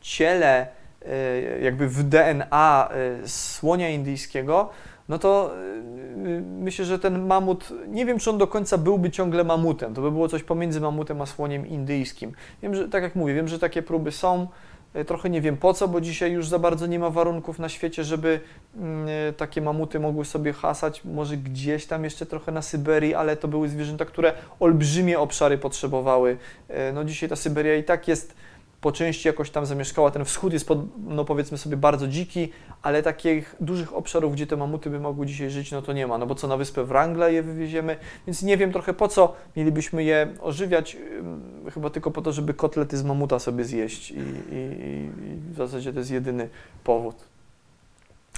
ciele, 0.00 0.66
e, 1.06 1.60
jakby 1.60 1.88
w 1.88 2.02
DNA 2.02 2.88
e, 2.90 3.28
słonia 3.28 3.88
indyjskiego, 3.88 4.70
no 5.12 5.18
to 5.18 5.54
yy, 6.24 6.42
myślę, 6.42 6.84
że 6.84 6.98
ten 6.98 7.26
mamut, 7.26 7.68
nie 7.88 8.06
wiem, 8.06 8.18
czy 8.18 8.30
on 8.30 8.38
do 8.38 8.46
końca 8.46 8.78
byłby 8.78 9.10
ciągle 9.10 9.44
mamutem. 9.44 9.94
To 9.94 10.02
by 10.02 10.10
było 10.10 10.28
coś 10.28 10.42
pomiędzy 10.42 10.80
mamutem 10.80 11.22
a 11.22 11.26
słoniem 11.26 11.66
indyjskim. 11.66 12.32
Wiem, 12.62 12.74
że 12.74 12.88
tak 12.88 13.02
jak 13.02 13.14
mówię, 13.14 13.34
wiem, 13.34 13.48
że 13.48 13.58
takie 13.58 13.82
próby 13.82 14.12
są. 14.12 14.48
Yy, 14.94 15.04
Trochę 15.04 15.30
nie 15.30 15.40
wiem 15.40 15.56
po 15.56 15.74
co, 15.74 15.88
bo 15.88 16.00
dzisiaj 16.00 16.32
już 16.32 16.48
za 16.48 16.58
bardzo 16.58 16.86
nie 16.86 16.98
ma 16.98 17.10
warunków 17.10 17.58
na 17.58 17.68
świecie, 17.68 18.04
żeby 18.04 18.40
mm, 18.76 19.08
takie 19.36 19.60
mamuty 19.60 20.00
mogły 20.00 20.24
sobie 20.24 20.52
hasać. 20.52 21.04
Może 21.04 21.36
gdzieś 21.36 21.86
tam 21.86 22.04
jeszcze 22.04 22.26
trochę 22.26 22.52
na 22.52 22.62
Syberii, 22.62 23.14
ale 23.14 23.36
to 23.36 23.48
były 23.48 23.68
zwierzęta, 23.68 24.04
które 24.04 24.32
olbrzymie 24.60 25.18
obszary 25.18 25.58
potrzebowały. 25.58 26.36
No 26.94 27.04
dzisiaj 27.04 27.28
ta 27.28 27.36
Syberia 27.36 27.76
i 27.76 27.84
tak 27.84 28.08
jest 28.08 28.34
po 28.82 28.92
części 28.92 29.28
jakoś 29.28 29.50
tam 29.50 29.66
zamieszkała. 29.66 30.10
Ten 30.10 30.24
wschód 30.24 30.52
jest, 30.52 30.68
pod, 30.68 30.78
no 30.98 31.24
powiedzmy 31.24 31.58
sobie, 31.58 31.76
bardzo 31.76 32.08
dziki, 32.08 32.52
ale 32.82 33.02
takich 33.02 33.56
dużych 33.60 33.96
obszarów, 33.96 34.32
gdzie 34.32 34.46
te 34.46 34.56
mamuty 34.56 34.90
by 34.90 35.00
mogły 35.00 35.26
dzisiaj 35.26 35.50
żyć, 35.50 35.72
no 35.72 35.82
to 35.82 35.92
nie 35.92 36.06
ma. 36.06 36.18
No 36.18 36.26
bo 36.26 36.34
co, 36.34 36.48
na 36.48 36.56
wyspę 36.56 36.84
Wrangla 36.84 37.28
je 37.28 37.42
wywieziemy? 37.42 37.96
Więc 38.26 38.42
nie 38.42 38.56
wiem 38.56 38.72
trochę 38.72 38.94
po 38.94 39.08
co 39.08 39.34
mielibyśmy 39.56 40.04
je 40.04 40.28
ożywiać, 40.40 40.96
chyba 41.74 41.90
tylko 41.90 42.10
po 42.10 42.22
to, 42.22 42.32
żeby 42.32 42.54
kotlety 42.54 42.96
z 42.96 43.04
mamuta 43.04 43.38
sobie 43.38 43.64
zjeść 43.64 44.10
i, 44.10 44.14
i, 44.14 44.20
i 44.52 45.10
w 45.52 45.56
zasadzie 45.56 45.92
to 45.92 45.98
jest 45.98 46.10
jedyny 46.10 46.48
powód. 46.84 47.16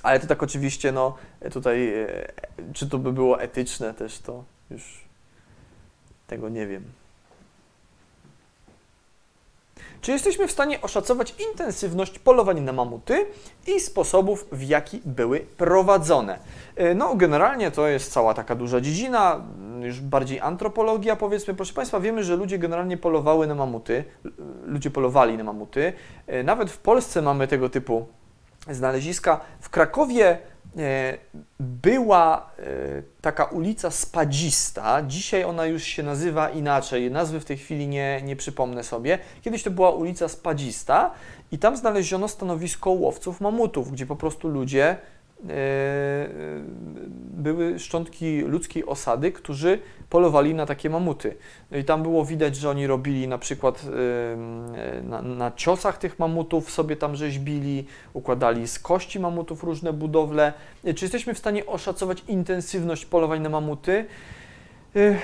Ale 0.03 0.21
to 0.21 0.27
tak 0.27 0.43
oczywiście, 0.43 0.93
no 0.93 1.17
tutaj, 1.53 1.89
e, 1.89 2.33
czy 2.73 2.89
to 2.89 2.99
by 2.99 3.13
było 3.13 3.41
etyczne 3.41 3.95
też, 3.95 4.19
to 4.19 4.45
już 4.71 5.05
tego 6.27 6.49
nie 6.49 6.67
wiem. 6.67 6.85
Czy 10.05 10.13
jesteśmy 10.13 10.49
w 10.49 10.53
stanie 10.53 10.81
oszacować 10.81 11.35
intensywność 11.51 12.19
polowań 12.19 12.61
na 12.61 12.73
mamuty 12.73 13.27
i 13.67 13.81
sposobów, 13.81 14.47
w 14.53 14.63
jaki 14.63 15.01
były 15.05 15.41
prowadzone? 15.41 16.39
E, 16.77 16.95
No, 16.95 17.15
generalnie 17.15 17.71
to 17.71 17.89
jest 17.89 18.13
cała 18.13 18.35
taka 18.35 18.55
duża 18.55 18.81
dziedzina, 18.81 19.41
już 19.81 20.01
bardziej 20.01 20.41
antropologia, 20.41 21.17
powiedzmy. 21.17 21.55
Proszę 21.55 21.75
Państwa, 21.75 22.01
wiemy, 22.01 22.25
że 22.25 22.37
ludzie 22.37 22.59
generalnie 22.59 22.97
polowały 22.97 23.47
na 23.47 23.55
mamuty, 23.55 24.05
ludzie 24.65 24.91
polowali 24.91 25.39
na 25.39 25.45
mamuty. 25.45 25.93
E, 26.27 26.43
Nawet 26.43 26.71
w 26.71 26.79
Polsce 26.79 27.23
mamy 27.23 27.49
tego 27.49 27.69
typu 27.69 28.07
znaleziska. 28.71 29.41
W 29.61 29.71
Krakowie 29.71 30.39
była 31.61 32.51
e, 32.59 32.63
taka 33.21 33.45
ulica 33.45 33.91
Spadzista. 33.91 35.03
Dzisiaj 35.03 35.45
ona 35.45 35.67
już 35.67 35.83
się 35.83 36.03
nazywa 36.03 36.51
inaczej. 36.51 37.11
Nazwy 37.11 37.41
w 37.41 37.45
tej 37.45 37.57
chwili 37.57 37.89
nie, 37.89 38.23
nie 38.25 38.37
przypomnę 38.37 38.85
sobie. 38.85 39.19
Kiedyś 39.43 39.63
to 39.63 39.71
była 39.71 39.91
ulica 39.91 40.29
Spadzista 40.29 41.11
i 41.53 41.59
tam 41.59 41.77
znaleziono 41.77 42.29
stanowisko 42.29 42.91
łowców 42.91 43.41
mamutów, 43.41 43.93
gdzie 43.93 44.07
po 44.07 44.17
prostu 44.17 44.49
ludzie 44.49 44.85
e, 44.91 44.97
były 47.45 47.79
szczątki 47.79 48.41
ludzkiej 48.41 48.87
osady, 48.87 49.33
którzy 49.33 49.79
polowali 50.11 50.55
na 50.55 50.67
takie 50.67 50.91
mamuty. 50.91 51.37
I 51.73 51.85
tam 51.85 52.03
było 52.03 52.25
widać, 52.25 52.57
że 52.57 52.71
oni 52.71 52.87
robili 52.87 53.29
na 53.29 53.39
przykład 53.39 53.85
e, 53.85 55.03
na, 55.03 55.23
na 55.23 55.53
ciosach 55.57 55.99
tych 55.99 56.19
mamutów 56.19 56.71
sobie 56.71 56.97
tam 56.97 57.17
rzeźbili, 57.17 57.87
układali 58.13 58.69
z 58.69 58.79
kości 58.79 59.21
mamutów 59.21 59.65
różne 59.65 59.93
budowle. 59.93 60.53
E, 60.85 60.95
Czy 60.95 61.05
jesteśmy 61.05 61.35
w 61.35 61.39
stanie 61.39 61.67
oszacować 61.67 62.25
intensywność 62.29 63.07
polowań 63.07 63.41
na 63.41 63.49
mamuty? 63.49 64.07
E, 64.97 65.01
e, 65.01 65.19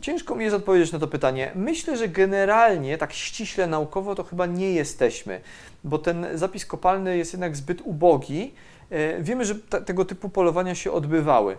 Ciężko 0.00 0.34
mi 0.34 0.44
jest 0.44 0.56
odpowiedzieć 0.56 0.92
na 0.92 0.98
to 0.98 1.06
pytanie. 1.06 1.52
Myślę, 1.54 1.96
że 1.96 2.08
generalnie, 2.08 2.98
tak 2.98 3.12
ściśle 3.12 3.66
naukowo, 3.66 4.14
to 4.14 4.24
chyba 4.24 4.46
nie 4.46 4.72
jesteśmy, 4.72 5.40
bo 5.84 5.98
ten 5.98 6.26
zapis 6.34 6.66
kopalny 6.66 7.16
jest 7.16 7.32
jednak 7.32 7.56
zbyt 7.56 7.80
ubogi. 7.84 8.54
E, 8.94 9.22
Wiemy, 9.22 9.44
że 9.44 9.54
te, 9.54 9.80
tego 9.80 10.04
typu 10.04 10.28
polowania 10.28 10.74
się 10.74 10.92
odbywały. 10.92 11.56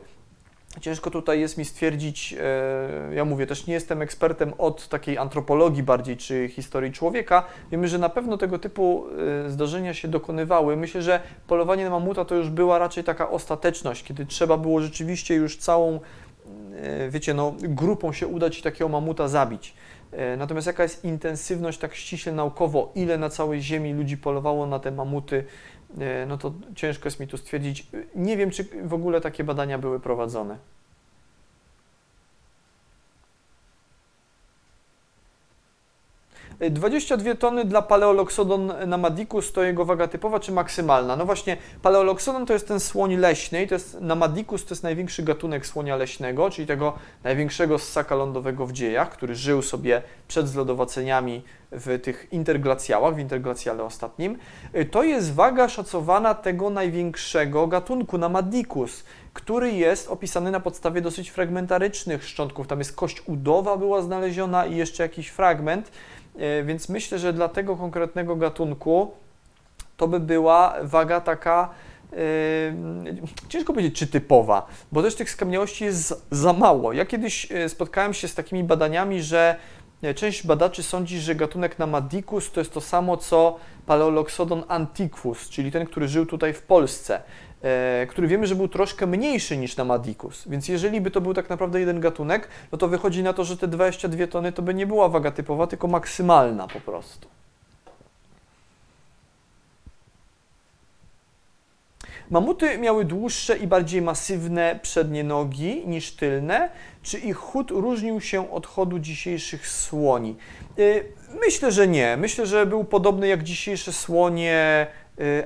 Ciężko 0.81 1.11
tutaj 1.11 1.39
jest 1.39 1.57
mi 1.57 1.65
stwierdzić, 1.65 2.35
e, 2.39 3.15
ja 3.15 3.25
mówię, 3.25 3.47
też 3.47 3.67
nie 3.67 3.73
jestem 3.73 4.01
ekspertem 4.01 4.53
od 4.57 4.87
takiej 4.87 5.17
antropologii 5.17 5.83
bardziej, 5.83 6.17
czy 6.17 6.49
historii 6.49 6.91
człowieka. 6.91 7.43
Wiemy, 7.71 7.87
że 7.87 7.97
na 7.97 8.09
pewno 8.09 8.37
tego 8.37 8.59
typu 8.59 9.05
e, 9.45 9.49
zdarzenia 9.49 9.93
się 9.93 10.07
dokonywały. 10.07 10.77
Myślę, 10.77 11.01
że 11.01 11.19
polowanie 11.47 11.83
na 11.83 11.89
mamuta 11.89 12.25
to 12.25 12.35
już 12.35 12.49
była 12.49 12.79
raczej 12.79 13.03
taka 13.03 13.29
ostateczność, 13.29 14.03
kiedy 14.03 14.25
trzeba 14.25 14.57
było 14.57 14.81
rzeczywiście 14.81 15.35
już 15.35 15.57
całą, 15.57 15.99
wiecie, 17.09 17.33
no, 17.33 17.53
grupą 17.59 18.13
się 18.13 18.27
udać 18.27 18.59
i 18.59 18.61
takiego 18.61 18.89
mamuta 18.89 19.27
zabić. 19.27 19.73
Natomiast 20.37 20.67
jaka 20.67 20.83
jest 20.83 21.05
intensywność 21.05 21.79
tak 21.79 21.95
ściśle 21.95 22.31
naukowo, 22.31 22.91
ile 22.95 23.17
na 23.17 23.29
całej 23.29 23.61
Ziemi 23.61 23.93
ludzi 23.93 24.17
polowało 24.17 24.65
na 24.65 24.79
te 24.79 24.91
mamuty, 24.91 25.45
no 26.27 26.37
to 26.37 26.53
ciężko 26.75 27.07
jest 27.07 27.19
mi 27.19 27.27
tu 27.27 27.37
stwierdzić. 27.37 27.87
Nie 28.15 28.37
wiem, 28.37 28.51
czy 28.51 28.67
w 28.83 28.93
ogóle 28.93 29.21
takie 29.21 29.43
badania 29.43 29.77
były 29.77 29.99
prowadzone. 29.99 30.57
22 36.59 37.35
tony 37.35 37.65
dla 37.65 37.81
Paleoloxodon 37.81 38.73
namadicus 38.87 39.51
to 39.51 39.63
jego 39.63 39.85
waga 39.85 40.07
typowa 40.07 40.39
czy 40.39 40.51
maksymalna? 40.51 41.15
No 41.15 41.25
właśnie, 41.25 41.57
Paleoloxodon 41.81 42.45
to 42.45 42.53
jest 42.53 42.67
ten 42.67 42.79
słoń 42.79 43.15
leśny 43.15 43.63
i 43.63 43.67
to 43.67 43.75
jest 43.75 44.01
namadicus 44.01 44.65
to 44.65 44.73
jest 44.73 44.83
największy 44.83 45.23
gatunek 45.23 45.65
słonia 45.65 45.95
leśnego, 45.95 46.49
czyli 46.49 46.67
tego 46.67 46.93
największego 47.23 47.79
ssaka 47.79 48.15
lądowego 48.15 48.65
w 48.65 48.71
dziejach, 48.71 49.09
który 49.09 49.35
żył 49.35 49.61
sobie 49.61 50.01
przed 50.27 50.47
zlodowaceniami 50.47 51.43
w 51.71 51.99
tych 52.01 52.27
interglacjałach, 52.31 53.15
w 53.15 53.19
interglacjale 53.19 53.83
ostatnim. 53.83 54.37
To 54.91 55.03
jest 55.03 55.33
waga 55.33 55.69
szacowana 55.69 56.33
tego 56.33 56.69
największego 56.69 57.67
gatunku 57.67 58.17
Namadicus, 58.17 59.03
który 59.33 59.71
jest 59.71 60.09
opisany 60.09 60.51
na 60.51 60.59
podstawie 60.59 61.01
dosyć 61.01 61.29
fragmentarycznych 61.29 62.23
szczątków. 62.23 62.67
Tam 62.67 62.79
jest 62.79 62.95
kość 62.95 63.23
udowa 63.25 63.77
była 63.77 64.01
znaleziona 64.01 64.65
i 64.65 64.75
jeszcze 64.75 65.03
jakiś 65.03 65.27
fragment. 65.27 65.91
E, 66.37 66.63
Więc 66.63 66.89
myślę, 66.89 67.19
że 67.19 67.33
dla 67.33 67.49
tego 67.49 67.75
konkretnego 67.75 68.35
gatunku 68.35 69.11
to 69.97 70.07
by 70.07 70.19
była 70.19 70.75
waga 70.83 71.21
taka, 71.21 71.69
e, 72.13 72.17
ciężko 73.49 73.73
powiedzieć, 73.73 73.99
czy 73.99 74.07
typowa, 74.07 74.67
bo 74.91 75.03
też 75.03 75.15
tych 75.15 75.29
skamieniałości 75.29 75.85
jest 75.85 76.25
za 76.31 76.53
mało. 76.53 76.93
Ja 76.93 77.05
kiedyś 77.05 77.51
e, 77.51 77.69
spotkałem 77.69 78.13
się 78.13 78.27
z 78.27 78.35
takimi 78.35 78.63
badaniami, 78.63 79.21
że 79.21 79.55
część 80.15 80.47
badaczy 80.47 80.83
sądzi, 80.83 81.19
że 81.19 81.35
gatunek 81.35 81.79
Namadicus 81.79 82.51
to 82.51 82.59
jest 82.61 82.73
to 82.73 82.81
samo 82.81 83.17
co 83.17 83.59
Paleoloxodon 83.85 84.63
antiquus, 84.67 85.49
czyli 85.49 85.71
ten, 85.71 85.85
który 85.85 86.07
żył 86.07 86.25
tutaj 86.25 86.53
w 86.53 86.61
Polsce, 86.61 87.21
który 88.09 88.27
wiemy, 88.27 88.47
że 88.47 88.55
był 88.55 88.67
troszkę 88.67 89.07
mniejszy 89.07 89.57
niż 89.57 89.77
Namadicus. 89.77 90.47
Więc 90.47 90.67
jeżeli 90.67 91.01
by 91.01 91.11
to 91.11 91.21
był 91.21 91.33
tak 91.33 91.49
naprawdę 91.49 91.79
jeden 91.79 91.99
gatunek, 91.99 92.47
no 92.71 92.77
to 92.77 92.87
wychodzi 92.87 93.23
na 93.23 93.33
to, 93.33 93.43
że 93.43 93.57
te 93.57 93.67
22 93.67 94.27
tony 94.27 94.51
to 94.51 94.61
by 94.61 94.73
nie 94.73 94.87
była 94.87 95.09
waga 95.09 95.31
typowa, 95.31 95.67
tylko 95.67 95.87
maksymalna 95.87 96.67
po 96.67 96.79
prostu. 96.79 97.27
Mamuty 102.29 102.77
miały 102.77 103.05
dłuższe 103.05 103.57
i 103.57 103.67
bardziej 103.67 104.01
masywne 104.01 104.79
przednie 104.81 105.23
nogi 105.23 105.83
niż 105.87 106.11
tylne. 106.11 106.69
Czy 107.03 107.19
ich 107.19 107.37
chód 107.37 107.71
różnił 107.71 108.21
się 108.21 108.51
od 108.51 108.67
chodu 108.67 108.99
dzisiejszych 108.99 109.67
słoni? 109.67 110.35
Y, 110.79 111.05
Myślę, 111.45 111.71
że 111.71 111.87
nie. 111.87 112.17
Myślę, 112.17 112.45
że 112.45 112.65
był 112.65 112.83
podobny 112.83 113.27
jak 113.27 113.43
dzisiejsze 113.43 113.93
słonie 113.93 114.87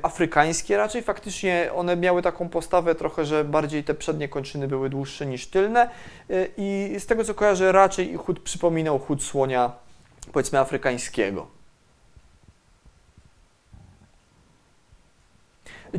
afrykańskie. 0.01 0.77
Raczej 0.77 1.03
faktycznie 1.03 1.69
one 1.75 1.95
miały 1.95 2.21
taką 2.21 2.49
postawę 2.49 2.95
trochę, 2.95 3.25
że 3.25 3.43
bardziej 3.43 3.83
te 3.83 3.93
przednie 3.93 4.29
kończyny 4.29 4.67
były 4.67 4.89
dłuższe 4.89 5.25
niż 5.25 5.47
tylne. 5.47 5.89
Y, 6.29 6.51
I 6.57 6.95
z 6.99 7.05
tego 7.05 7.23
co 7.23 7.33
kojarzę, 7.33 7.71
raczej 7.71 8.11
ich 8.13 8.19
chód 8.19 8.39
przypominał 8.39 8.99
chód 8.99 9.23
słonia, 9.23 9.71
powiedzmy, 10.33 10.59
afrykańskiego. 10.59 11.47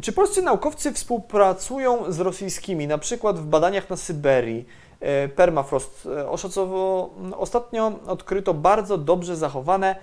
Czy 0.03 0.13
polscy 0.13 0.43
naukowcy 0.43 0.93
współpracują 0.93 2.13
z 2.13 2.21
rosyjskimi, 2.21 2.87
na 2.87 2.99
przykład 2.99 3.39
w 3.39 3.47
badaniach 3.47 3.91
na 3.91 3.97
Syberii? 3.97 4.67
E, 5.01 5.29
Permafrost. 5.29 6.09
Oszacowo 6.29 7.11
ostatnio 7.37 7.93
odkryto 8.07 8.55
bardzo 8.55 8.99
dobrze 8.99 9.37
zachowane 9.37 9.97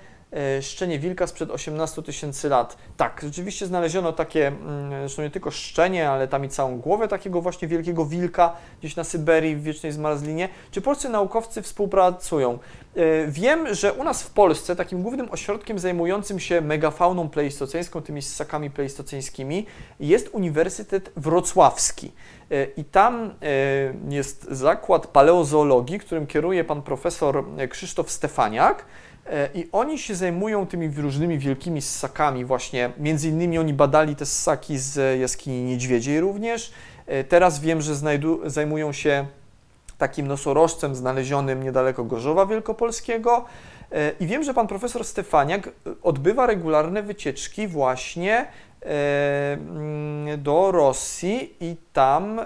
szczenie 0.62 1.00
wilka 1.00 1.28
sprzed 1.28 1.52
18 1.52 2.02
tysięcy 2.02 2.50
lat. 2.50 2.78
Tak, 2.98 3.22
rzeczywiście 3.24 3.66
znaleziono 3.66 4.14
takie, 4.14 4.48
mm, 4.48 4.90
zresztą 4.90 5.22
nie 5.22 5.30
tylko 5.30 5.52
szczenie, 5.52 6.10
ale 6.10 6.28
tam 6.28 6.46
i 6.46 6.50
całą 6.50 6.78
głowę 6.78 7.08
takiego 7.08 7.42
właśnie 7.42 7.68
wielkiego 7.68 8.06
wilka 8.06 8.56
gdzieś 8.80 8.96
na 8.96 9.04
Syberii 9.04 9.56
w 9.56 9.64
wiecznej 9.64 9.92
zmarzlinie. 9.92 10.50
Czy 10.72 10.82
polscy 10.82 11.10
naukowcy 11.10 11.62
współpracują? 11.62 12.60
E, 12.96 13.28
Wiem, 13.28 13.76
że 13.76 13.94
u 13.94 14.04
nas 14.04 14.24
w 14.24 14.32
Polsce 14.32 14.76
takim 14.76 15.02
głównym 15.02 15.32
ośrodkiem 15.32 15.80
zajmującym 15.80 16.40
się 16.40 16.62
megafauną 16.62 17.30
pleistoceńską, 17.30 18.02
tymi 18.02 18.22
ssakami 18.22 18.70
pleistoceńskimi, 18.70 19.66
jest 20.00 20.30
Uniwersytet 20.34 21.12
Wrocławski. 21.16 22.12
E, 22.52 22.66
I 22.66 22.84
tam 22.84 23.34
e, 23.42 24.14
jest 24.16 24.48
zakład 24.52 25.08
paleozoologii, 25.08 26.00
którym 26.00 26.28
kieruje 26.28 26.64
pan 26.64 26.82
profesor 26.82 27.44
e, 27.58 27.68
Krzysztof 27.68 28.12
Stefaniak. 28.12 28.86
E, 29.30 29.50
I 29.54 29.68
oni 29.72 30.00
się 30.00 30.16
zajmują 30.16 30.68
tymi 30.68 30.90
różnymi 30.90 31.40
wielkimi 31.40 31.82
ssakami 31.82 32.46
właśnie. 32.46 32.92
Między 32.98 33.30
innymi 33.30 33.58
oni 33.58 33.74
badali 33.74 34.16
te 34.16 34.26
ssaki 34.26 34.78
z 34.78 35.20
jaskini 35.20 35.64
niedźwiedziej 35.64 36.20
również. 36.20 36.72
E, 37.08 37.24
Teraz 37.24 37.60
wiem, 37.60 37.82
że 37.82 37.96
zajmują 38.46 38.92
się 38.94 39.26
takim 39.98 40.28
nosorożcem 40.28 40.96
znalezionym 40.96 41.64
niedaleko 41.64 42.04
Gorzowa 42.04 42.46
Wielkopolskiego. 42.46 43.46
E, 43.92 44.12
I 44.20 44.28
wiem, 44.28 44.44
że 44.44 44.54
pan 44.54 44.68
profesor 44.68 45.06
Stefaniak 45.06 45.70
odbywa 46.04 46.46
regularne 46.46 47.04
wycieczki 47.04 47.68
właśnie 47.68 48.48
do 50.38 50.72
Rosji 50.72 51.56
i 51.60 51.76
tam 51.94 52.40
e, 52.40 52.46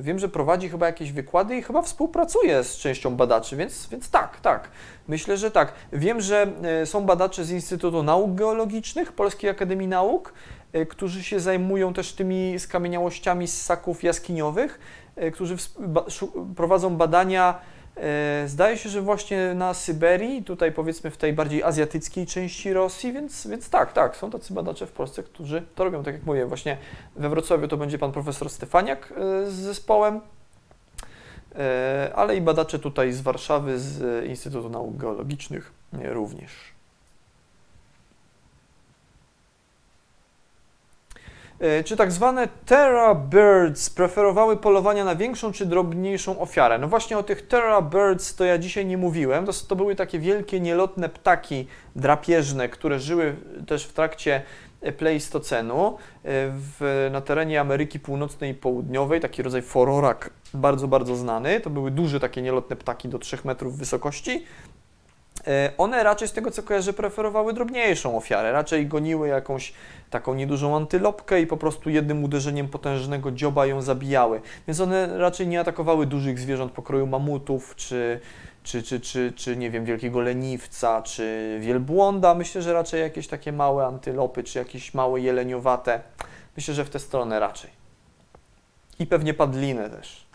wiem, 0.00 0.18
że 0.18 0.28
prowadzi 0.28 0.68
chyba 0.68 0.86
jakieś 0.86 1.12
wykłady 1.12 1.56
i 1.56 1.62
chyba 1.62 1.82
współpracuje 1.82 2.64
z 2.64 2.76
częścią 2.76 3.16
badaczy, 3.16 3.56
więc, 3.56 3.88
więc 3.88 4.10
tak, 4.10 4.40
tak. 4.40 4.70
Myślę, 5.08 5.36
że 5.36 5.50
tak. 5.50 5.72
Wiem, 5.92 6.20
że 6.20 6.46
e, 6.62 6.86
są 6.86 7.04
badacze 7.04 7.44
z 7.44 7.50
Instytutu 7.50 8.02
Nauk 8.02 8.34
Geologicznych 8.34 9.12
Polskiej 9.12 9.50
Akademii 9.50 9.88
Nauk, 9.88 10.32
e, 10.72 10.86
którzy 10.86 11.24
się 11.24 11.40
zajmują 11.40 11.92
też 11.92 12.12
tymi 12.12 12.58
skamieniałościami 12.58 13.48
z 13.48 13.62
ssaków 13.62 14.02
jaskiniowych, 14.02 14.80
e, 15.16 15.30
którzy 15.30 15.56
prowadzą 16.56 16.96
badania 16.96 17.54
E, 17.54 17.79
Zdaje 18.46 18.78
się, 18.78 18.88
że 18.88 19.02
właśnie 19.02 19.54
na 19.54 19.74
Syberii, 19.74 20.44
tutaj 20.44 20.72
powiedzmy 20.72 21.10
w 21.10 21.16
tej 21.16 21.32
bardziej 21.32 21.62
azjatyckiej 21.62 22.26
części 22.26 22.72
Rosji, 22.72 23.12
więc, 23.12 23.46
więc 23.46 23.70
tak, 23.70 23.92
tak, 23.92 24.16
są 24.16 24.30
tacy 24.30 24.54
badacze 24.54 24.86
w 24.86 24.92
Polsce, 24.92 25.22
którzy 25.22 25.62
to 25.74 25.84
robią, 25.84 26.02
tak 26.02 26.14
jak 26.14 26.26
mówię, 26.26 26.46
właśnie 26.46 26.76
we 27.16 27.28
Wrocławiu 27.28 27.68
to 27.68 27.76
będzie 27.76 27.98
pan 27.98 28.12
profesor 28.12 28.50
Stefaniak 28.50 29.12
e, 29.16 29.50
z 29.50 29.54
zespołem, 29.54 30.20
e, 31.54 32.12
ale 32.14 32.36
i 32.36 32.40
badacze 32.40 32.78
tutaj 32.78 33.12
z 33.12 33.20
Warszawy, 33.20 33.78
z 33.78 34.24
Instytutu 34.26 34.68
Nauk 34.68 34.96
Geologicznych 34.96 35.72
e, 35.92 36.12
również. 36.12 36.79
Czy 41.84 41.96
tak 41.96 42.12
zwane 42.12 42.48
Terra 42.66 43.14
Birds 43.14 43.90
preferowały 43.90 44.56
polowania 44.56 45.04
na 45.04 45.16
większą 45.16 45.52
czy 45.52 45.66
drobniejszą 45.66 46.40
ofiarę? 46.40 46.78
No 46.78 46.88
właśnie 46.88 47.18
o 47.18 47.22
tych 47.22 47.46
Terra 47.46 47.82
Birds 47.82 48.34
to 48.34 48.44
ja 48.44 48.58
dzisiaj 48.58 48.86
nie 48.86 48.98
mówiłem. 48.98 49.46
To, 49.46 49.52
to 49.68 49.76
były 49.76 49.94
takie 49.94 50.18
wielkie, 50.18 50.60
nielotne 50.60 51.08
ptaki 51.08 51.66
drapieżne, 51.96 52.68
które 52.68 53.00
żyły 53.00 53.36
też 53.66 53.84
w 53.84 53.92
trakcie 53.92 54.42
e, 54.80 54.92
Pleistocenu 54.92 55.88
e, 55.88 55.96
w, 56.24 57.08
na 57.12 57.20
terenie 57.20 57.60
Ameryki 57.60 58.00
Północnej 58.00 58.50
i 58.50 58.54
Południowej, 58.54 59.20
taki 59.20 59.42
rodzaj 59.42 59.62
fororak 59.62 60.30
bardzo, 60.54 60.88
bardzo 60.88 61.16
znany. 61.16 61.60
To 61.60 61.70
były 61.70 61.90
duże 61.90 62.20
takie 62.20 62.42
nielotne 62.42 62.76
ptaki 62.76 63.08
do 63.08 63.18
3 63.18 63.38
metrów 63.44 63.76
wysokości. 63.76 64.44
E, 65.46 65.72
One 65.78 66.02
raczej 66.02 66.28
z 66.28 66.32
tego 66.32 66.50
co 66.50 66.62
kojarzę 66.62 66.92
preferowały 66.92 67.52
drobniejszą 67.52 68.16
ofiarę, 68.16 68.52
raczej 68.52 68.86
goniły 68.86 69.28
jakąś 69.28 69.72
taką 70.10 70.34
niedużą 70.34 70.76
antylopkę 70.76 71.40
i 71.40 71.46
po 71.46 71.56
prostu 71.56 71.90
jednym 71.90 72.24
uderzeniem 72.24 72.68
potężnego 72.68 73.30
dzioba 73.30 73.66
ją 73.66 73.82
zabijały. 73.82 74.40
Więc 74.66 74.80
one 74.80 75.18
raczej 75.18 75.48
nie 75.48 75.60
atakowały 75.60 76.06
dużych 76.06 76.38
zwierząt 76.38 76.72
pokroju 76.72 77.06
mamutów, 77.06 77.76
czy, 77.76 78.20
czy, 78.62 78.82
czy, 78.82 79.00
czy, 79.00 79.32
czy 79.36 79.56
nie 79.56 79.70
wiem, 79.70 79.84
wielkiego 79.84 80.20
leniwca, 80.20 81.02
czy 81.02 81.56
wielbłąda. 81.60 82.34
Myślę, 82.34 82.62
że 82.62 82.72
raczej 82.72 83.00
jakieś 83.00 83.28
takie 83.28 83.52
małe 83.52 83.86
antylopy, 83.86 84.44
czy 84.44 84.58
jakieś 84.58 84.94
małe 84.94 85.20
jeleniowate. 85.20 86.00
Myślę, 86.56 86.74
że 86.74 86.84
w 86.84 86.90
tę 86.90 86.98
stronę 86.98 87.40
raczej. 87.40 87.70
I 88.98 89.06
pewnie 89.06 89.34
padlinę 89.34 89.90
też. 89.90 90.29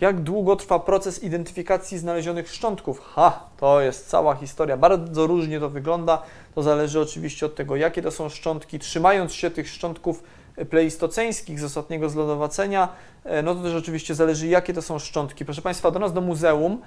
Jak 0.00 0.20
długo 0.20 0.56
trwa 0.56 0.78
proces 0.78 1.22
identyfikacji 1.22 1.98
znalezionych 1.98 2.50
szczątków? 2.50 3.00
Ha, 3.00 3.44
to 3.56 3.80
jest 3.80 4.08
cała 4.08 4.34
historia. 4.34 4.76
Bardzo 4.76 5.26
różnie 5.26 5.60
to 5.60 5.70
wygląda. 5.70 6.22
To 6.54 6.62
zależy 6.62 7.00
oczywiście 7.00 7.46
od 7.46 7.54
tego, 7.54 7.76
jakie 7.76 8.02
to 8.02 8.10
są 8.10 8.28
szczątki. 8.28 8.78
Trzymając 8.78 9.32
się 9.32 9.50
tych 9.50 9.68
szczątków 9.68 10.22
pleistoceńskich 10.70 11.60
z 11.60 11.64
ostatniego 11.64 12.08
zlodowacenia, 12.08 12.88
e, 13.24 13.42
no 13.42 13.54
to 13.54 13.62
też 13.62 13.74
oczywiście 13.74 14.14
zależy, 14.14 14.46
jakie 14.46 14.74
to 14.74 14.82
są 14.82 14.98
szczątki. 14.98 15.44
Proszę 15.44 15.62
Państwa, 15.62 15.90
do 15.90 15.98
nas 15.98 16.12
do 16.12 16.20
muzeum 16.20 16.80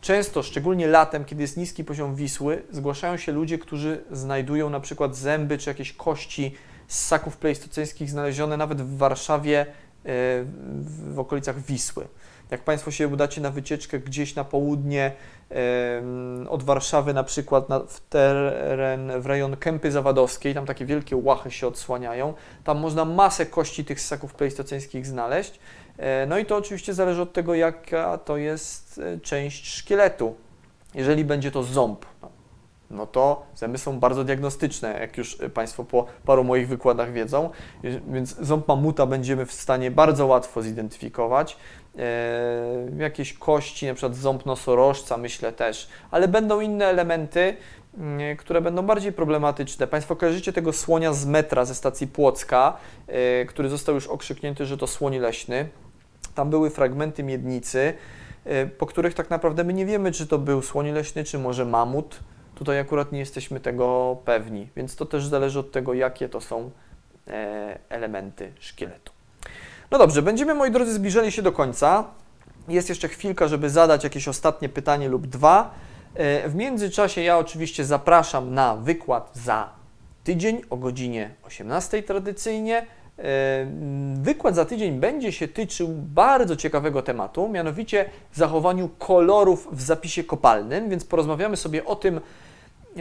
często, 0.00 0.42
szczególnie 0.42 0.86
latem, 0.86 1.24
kiedy 1.24 1.42
jest 1.42 1.56
niski 1.56 1.84
poziom 1.84 2.14
Wisły, 2.14 2.62
zgłaszają 2.70 3.16
się 3.16 3.32
ludzie, 3.32 3.58
którzy 3.58 4.04
znajdują 4.12 4.70
na 4.70 4.80
przykład 4.80 5.16
zęby 5.16 5.58
czy 5.58 5.70
jakieś 5.70 5.92
kości 5.92 6.54
z 6.88 6.98
ssaków 6.98 7.36
pleistoceńskich 7.36 8.10
znalezione 8.10 8.56
nawet 8.56 8.82
w 8.82 8.96
Warszawie, 8.96 9.60
e, 9.60 9.64
w 10.04 11.14
w 11.14 11.18
okolicach 11.18 11.60
Wisły. 11.62 12.06
Jak 12.50 12.60
Państwo 12.60 12.90
się 12.90 13.08
udacie 13.08 13.40
na 13.40 13.50
wycieczkę 13.50 13.98
gdzieś 13.98 14.34
na 14.34 14.44
południe 14.44 15.12
od 16.48 16.62
Warszawy, 16.62 17.14
na 17.14 17.24
przykład 17.24 17.68
na, 17.68 17.80
w 17.80 18.00
teren, 18.00 19.20
w 19.20 19.26
rejon 19.26 19.56
Kępy 19.56 19.92
Zawadowskiej, 19.92 20.54
tam 20.54 20.66
takie 20.66 20.86
wielkie 20.86 21.16
łachy 21.16 21.50
się 21.50 21.66
odsłaniają, 21.66 22.34
tam 22.64 22.78
można 22.78 23.04
masę 23.04 23.46
kości 23.46 23.84
tych 23.84 24.00
ssaków 24.00 24.34
pleistoceńskich 24.34 25.06
znaleźć. 25.06 25.60
E, 25.98 26.26
No 26.26 26.38
i 26.38 26.46
to 26.46 26.56
oczywiście 26.56 26.94
zależy 26.94 27.22
od 27.22 27.32
tego, 27.32 27.54
jaka 27.54 28.18
to 28.18 28.36
jest 28.36 28.98
e, 28.98 29.20
część 29.20 29.66
szkieletu. 29.66 30.34
Jeżeli 30.94 31.24
będzie 31.24 31.50
to 31.50 31.62
ząb, 31.62 32.06
no, 32.22 32.30
no 32.90 33.06
to 33.06 33.46
zęby 33.54 33.78
są 33.78 34.00
bardzo 34.00 34.24
diagnostyczne, 34.24 35.00
jak 35.00 35.16
już 35.18 35.38
Państwo 35.54 35.84
po 35.84 36.06
paru 36.24 36.44
moich 36.44 36.68
wykładach 36.68 37.12
wiedzą, 37.12 37.50
więc 38.12 38.36
ząb 38.40 38.68
mamuta 38.68 39.06
będziemy 39.06 39.46
w 39.46 39.52
stanie 39.52 39.90
bardzo 39.90 40.26
łatwo 40.26 40.62
zidentyfikować. 40.62 41.56
E, 41.98 42.88
jakieś 42.98 43.32
kości, 43.32 43.86
na 43.86 43.94
przykład 43.94 44.16
ząb 44.16 44.46
nosorożca, 44.46 45.16
myślę 45.16 45.52
też, 45.52 45.88
ale 46.10 46.28
będą 46.28 46.60
inne 46.60 46.86
elementy, 46.86 47.56
mm, 47.98 48.36
które 48.36 48.60
będą 48.60 48.82
bardziej 48.82 49.12
problematyczne. 49.12 49.86
Państwo 49.86 50.16
kojarzycie 50.16 50.52
tego 50.52 50.72
słonia 50.72 51.12
z 51.12 51.26
metra 51.26 51.64
ze 51.64 51.74
stacji 51.74 52.06
Płocka, 52.06 52.76
e, 53.06 53.44
który 53.44 53.68
został 53.68 53.94
już 53.94 54.06
okrzyknięty, 54.06 54.66
że 54.66 54.76
to 54.76 54.86
słoń 54.86 55.18
leśny. 55.18 55.68
Tam 56.34 56.50
były 56.50 56.70
fragmenty 56.70 57.22
miednicy, 57.22 57.94
e, 58.44 58.66
po 58.66 58.86
których 58.86 59.14
tak 59.14 59.30
naprawdę 59.30 59.64
my 59.64 59.72
nie 59.72 59.86
wiemy, 59.86 60.12
czy 60.12 60.26
to 60.26 60.38
był 60.38 60.62
słoń 60.62 60.90
leśny, 60.90 61.24
czy 61.24 61.38
może 61.38 61.64
mamut. 61.64 62.20
Tutaj 62.54 62.78
akurat 62.78 63.12
nie 63.12 63.18
jesteśmy 63.18 63.60
tego 63.60 64.16
pewni, 64.24 64.68
więc 64.76 64.96
to 64.96 65.06
też 65.06 65.26
zależy 65.26 65.58
od 65.58 65.72
tego, 65.72 65.94
jakie 65.94 66.28
to 66.28 66.40
są 66.40 66.70
elementy 67.88 68.52
szkieletu. 68.60 69.19
No 69.90 69.98
dobrze, 69.98 70.22
będziemy, 70.22 70.54
moi 70.54 70.70
drodzy, 70.70 70.92
zbliżali 70.92 71.32
się 71.32 71.42
do 71.42 71.52
końca. 71.52 72.04
Jest 72.68 72.88
jeszcze 72.88 73.08
chwilka, 73.08 73.48
żeby 73.48 73.70
zadać 73.70 74.04
jakieś 74.04 74.28
ostatnie 74.28 74.68
pytanie 74.68 75.08
lub 75.08 75.26
dwa. 75.26 75.74
E, 76.14 76.48
W 76.48 76.54
międzyczasie 76.54 77.22
ja 77.22 77.38
oczywiście 77.38 77.84
zapraszam 77.84 78.54
na 78.54 78.76
wykład 78.76 79.30
za 79.34 79.68
tydzień 80.24 80.62
o 80.70 80.76
godzinie 80.76 81.30
18 81.42 82.02
tradycyjnie. 82.02 82.86
E, 83.18 83.66
Wykład 84.14 84.54
za 84.54 84.64
tydzień 84.64 85.00
będzie 85.00 85.32
się 85.32 85.48
tyczył 85.48 85.88
bardzo 85.92 86.56
ciekawego 86.56 87.02
tematu, 87.02 87.48
mianowicie 87.48 88.10
zachowaniu 88.34 88.88
kolorów 88.98 89.68
w 89.72 89.82
zapisie 89.82 90.24
kopalnym, 90.24 90.90
więc 90.90 91.04
porozmawiamy 91.04 91.56
sobie 91.56 91.84
o 91.84 91.96
tym, 91.96 92.16
e, 92.96 93.00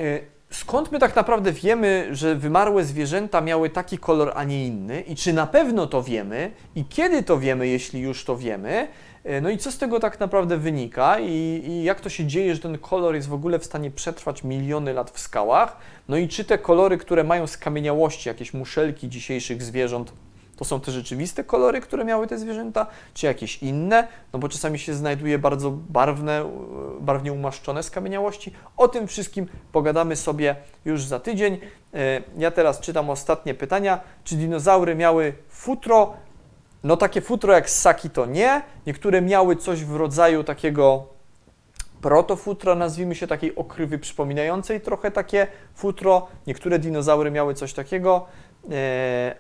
skąd 0.51 0.91
my 0.91 0.99
tak 0.99 1.15
naprawdę 1.15 1.51
wiemy, 1.51 2.07
że 2.11 2.35
wymarłe 2.35 2.83
zwierzęta 2.83 3.41
miały 3.41 3.69
taki 3.69 3.97
kolor, 3.97 4.31
a 4.35 4.43
nie 4.43 4.67
inny 4.67 5.01
i 5.01 5.15
czy 5.15 5.33
na 5.33 5.47
pewno 5.47 5.87
to 5.87 6.03
wiemy 6.03 6.51
i 6.75 6.85
kiedy 6.85 7.23
to 7.23 7.39
wiemy, 7.39 7.67
jeśli 7.67 8.01
już 8.01 8.25
to 8.25 8.37
wiemy. 8.37 8.87
E, 9.23 9.41
No 9.41 9.49
i 9.49 9.57
co 9.57 9.71
z 9.71 9.77
tego 9.77 9.99
tak 9.99 10.19
naprawdę 10.19 10.57
wynika 10.57 11.19
i, 11.19 11.61
i 11.67 11.83
jak 11.83 12.01
to 12.01 12.09
się 12.09 12.25
dzieje, 12.25 12.55
że 12.55 12.61
ten 12.61 12.77
kolor 12.77 13.15
jest 13.15 13.27
w 13.27 13.33
ogóle 13.33 13.59
w 13.59 13.65
stanie 13.65 13.91
przetrwać 13.91 14.43
miliony 14.43 14.93
lat 14.93 15.11
w 15.11 15.19
skałach? 15.19 15.77
No 16.07 16.17
i 16.17 16.27
czy 16.27 16.43
te 16.45 16.57
kolory, 16.57 16.97
które 16.97 17.23
mają 17.23 17.47
skamieniałości, 17.47 18.29
jakieś 18.29 18.53
muszelki 18.53 19.09
dzisiejszych 19.09 19.63
zwierząt, 19.63 20.13
to 20.59 20.65
są 20.65 20.79
te 20.79 20.91
rzeczywiste 20.91 21.43
kolory, 21.43 21.81
które 21.81 22.05
miały 22.05 22.27
te 22.27 22.37
zwierzęta, 22.37 22.87
czy 23.13 23.25
jakieś 23.25 23.63
inne? 23.63 24.07
No 24.33 24.39
bo 24.39 24.49
czasami 24.49 24.79
się 24.79 24.93
znajduje 24.93 25.39
bardzo 25.39 25.71
barwne, 25.71 26.41
e, 26.41 26.47
barwnie 26.99 27.33
umaszczone 27.33 27.83
skamieniałości. 27.83 28.53
O 28.77 28.87
tym 28.87 29.07
wszystkim 29.07 29.47
pogadamy 29.71 30.15
sobie 30.15 30.55
już 30.85 31.03
za 31.03 31.19
tydzień. 31.19 31.57
E, 31.93 32.21
Ja 32.37 32.51
teraz 32.51 32.79
czytam 32.79 33.09
ostatnie 33.09 33.53
pytania. 33.53 33.99
Czy 34.23 34.35
dinozaury 34.35 34.95
miały 34.95 35.33
futro? 35.49 36.13
No 36.83 36.97
takie 36.97 37.21
futro 37.21 37.53
jak 37.53 37.69
ssaki 37.69 38.09
to 38.09 38.25
nie. 38.25 38.61
Niektóre 38.87 39.21
miały 39.21 39.55
coś 39.55 39.85
w 39.85 39.95
rodzaju 39.95 40.43
takiego 40.43 41.07
protofutra, 42.01 42.75
nazwijmy 42.75 43.15
się 43.15 43.27
takiej 43.27 43.55
okrywy 43.55 43.99
przypominającej 43.99 44.81
trochę 44.81 45.11
takie 45.11 45.47
futro. 45.75 46.27
Niektóre 46.47 46.79
dinozaury 46.79 47.31
miały 47.31 47.53
coś 47.53 47.73
takiego, 47.73 48.25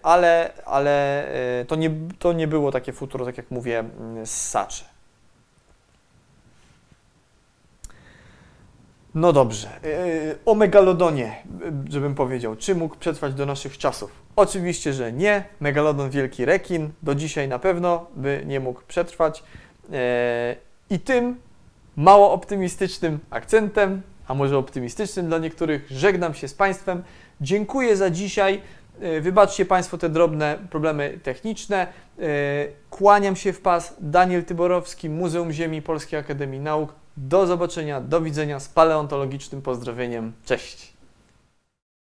ale, 0.03 0.51
ale 0.65 1.25
e, 1.61 1.65
to, 1.65 1.75
nie, 1.75 1.91
to 2.19 2.33
nie 2.33 2.47
było 2.47 2.71
takie 2.71 2.93
futro, 2.93 3.25
tak 3.25 3.37
jak 3.37 3.51
mówię, 3.51 3.79
mm, 3.79 4.25
ssacze. 4.25 4.85
No 9.15 9.33
dobrze. 9.33 9.67
E, 9.67 10.35
O 10.45 10.55
megalodonie, 10.55 11.25
e, 11.25 11.91
żebym 11.91 12.15
powiedział. 12.15 12.55
Czy 12.55 12.75
mógł 12.75 12.95
przetrwać 12.95 13.33
do 13.33 13.45
naszych 13.45 13.77
czasów? 13.77 14.11
Oczywiście, 14.35 14.93
że 14.93 15.13
nie. 15.13 15.43
Megalodon 15.59 16.09
wielki 16.09 16.45
rekin 16.45 16.89
do 17.03 17.15
dzisiaj 17.15 17.47
na 17.47 17.59
pewno 17.59 18.05
by 18.15 18.43
nie 18.45 18.59
mógł 18.59 18.81
przetrwać. 18.87 19.43
E, 19.93 20.55
I 20.89 20.99
tym 20.99 21.35
mało 21.95 22.31
optymistycznym 22.33 23.19
akcentem, 23.29 24.01
a 24.27 24.33
może 24.33 24.57
optymistycznym 24.57 25.27
dla 25.27 25.37
niektórych, 25.37 25.87
żegnam 25.91 26.33
się 26.33 26.47
z 26.47 26.53
Państwem. 26.53 27.03
Dziękuję 27.41 27.97
za 27.97 28.09
dzisiaj. 28.09 28.61
E, 29.01 29.21
Wybaczcie 29.21 29.65
Państwo 29.65 29.97
te 29.97 30.09
drobne 30.09 30.59
problemy 30.69 31.19
techniczne. 31.23 31.87
E, 32.19 32.23
Kłaniam 32.89 33.35
się 33.35 33.53
w 33.53 33.61
pas. 33.61 33.95
Daniel 33.99 34.43
Tyborowski, 34.43 35.09
Muzeum 35.09 35.51
Ziemi 35.51 35.81
Polskiej 35.81 36.19
Akademii 36.19 36.59
Nauk. 36.59 36.93
Do 37.17 37.47
zobaczenia, 37.47 38.01
do 38.01 38.21
widzenia 38.21 38.59
z 38.59 38.69
paleontologicznym 38.69 39.61
pozdrowieniem. 39.61 40.33
Cześć. 40.45 40.98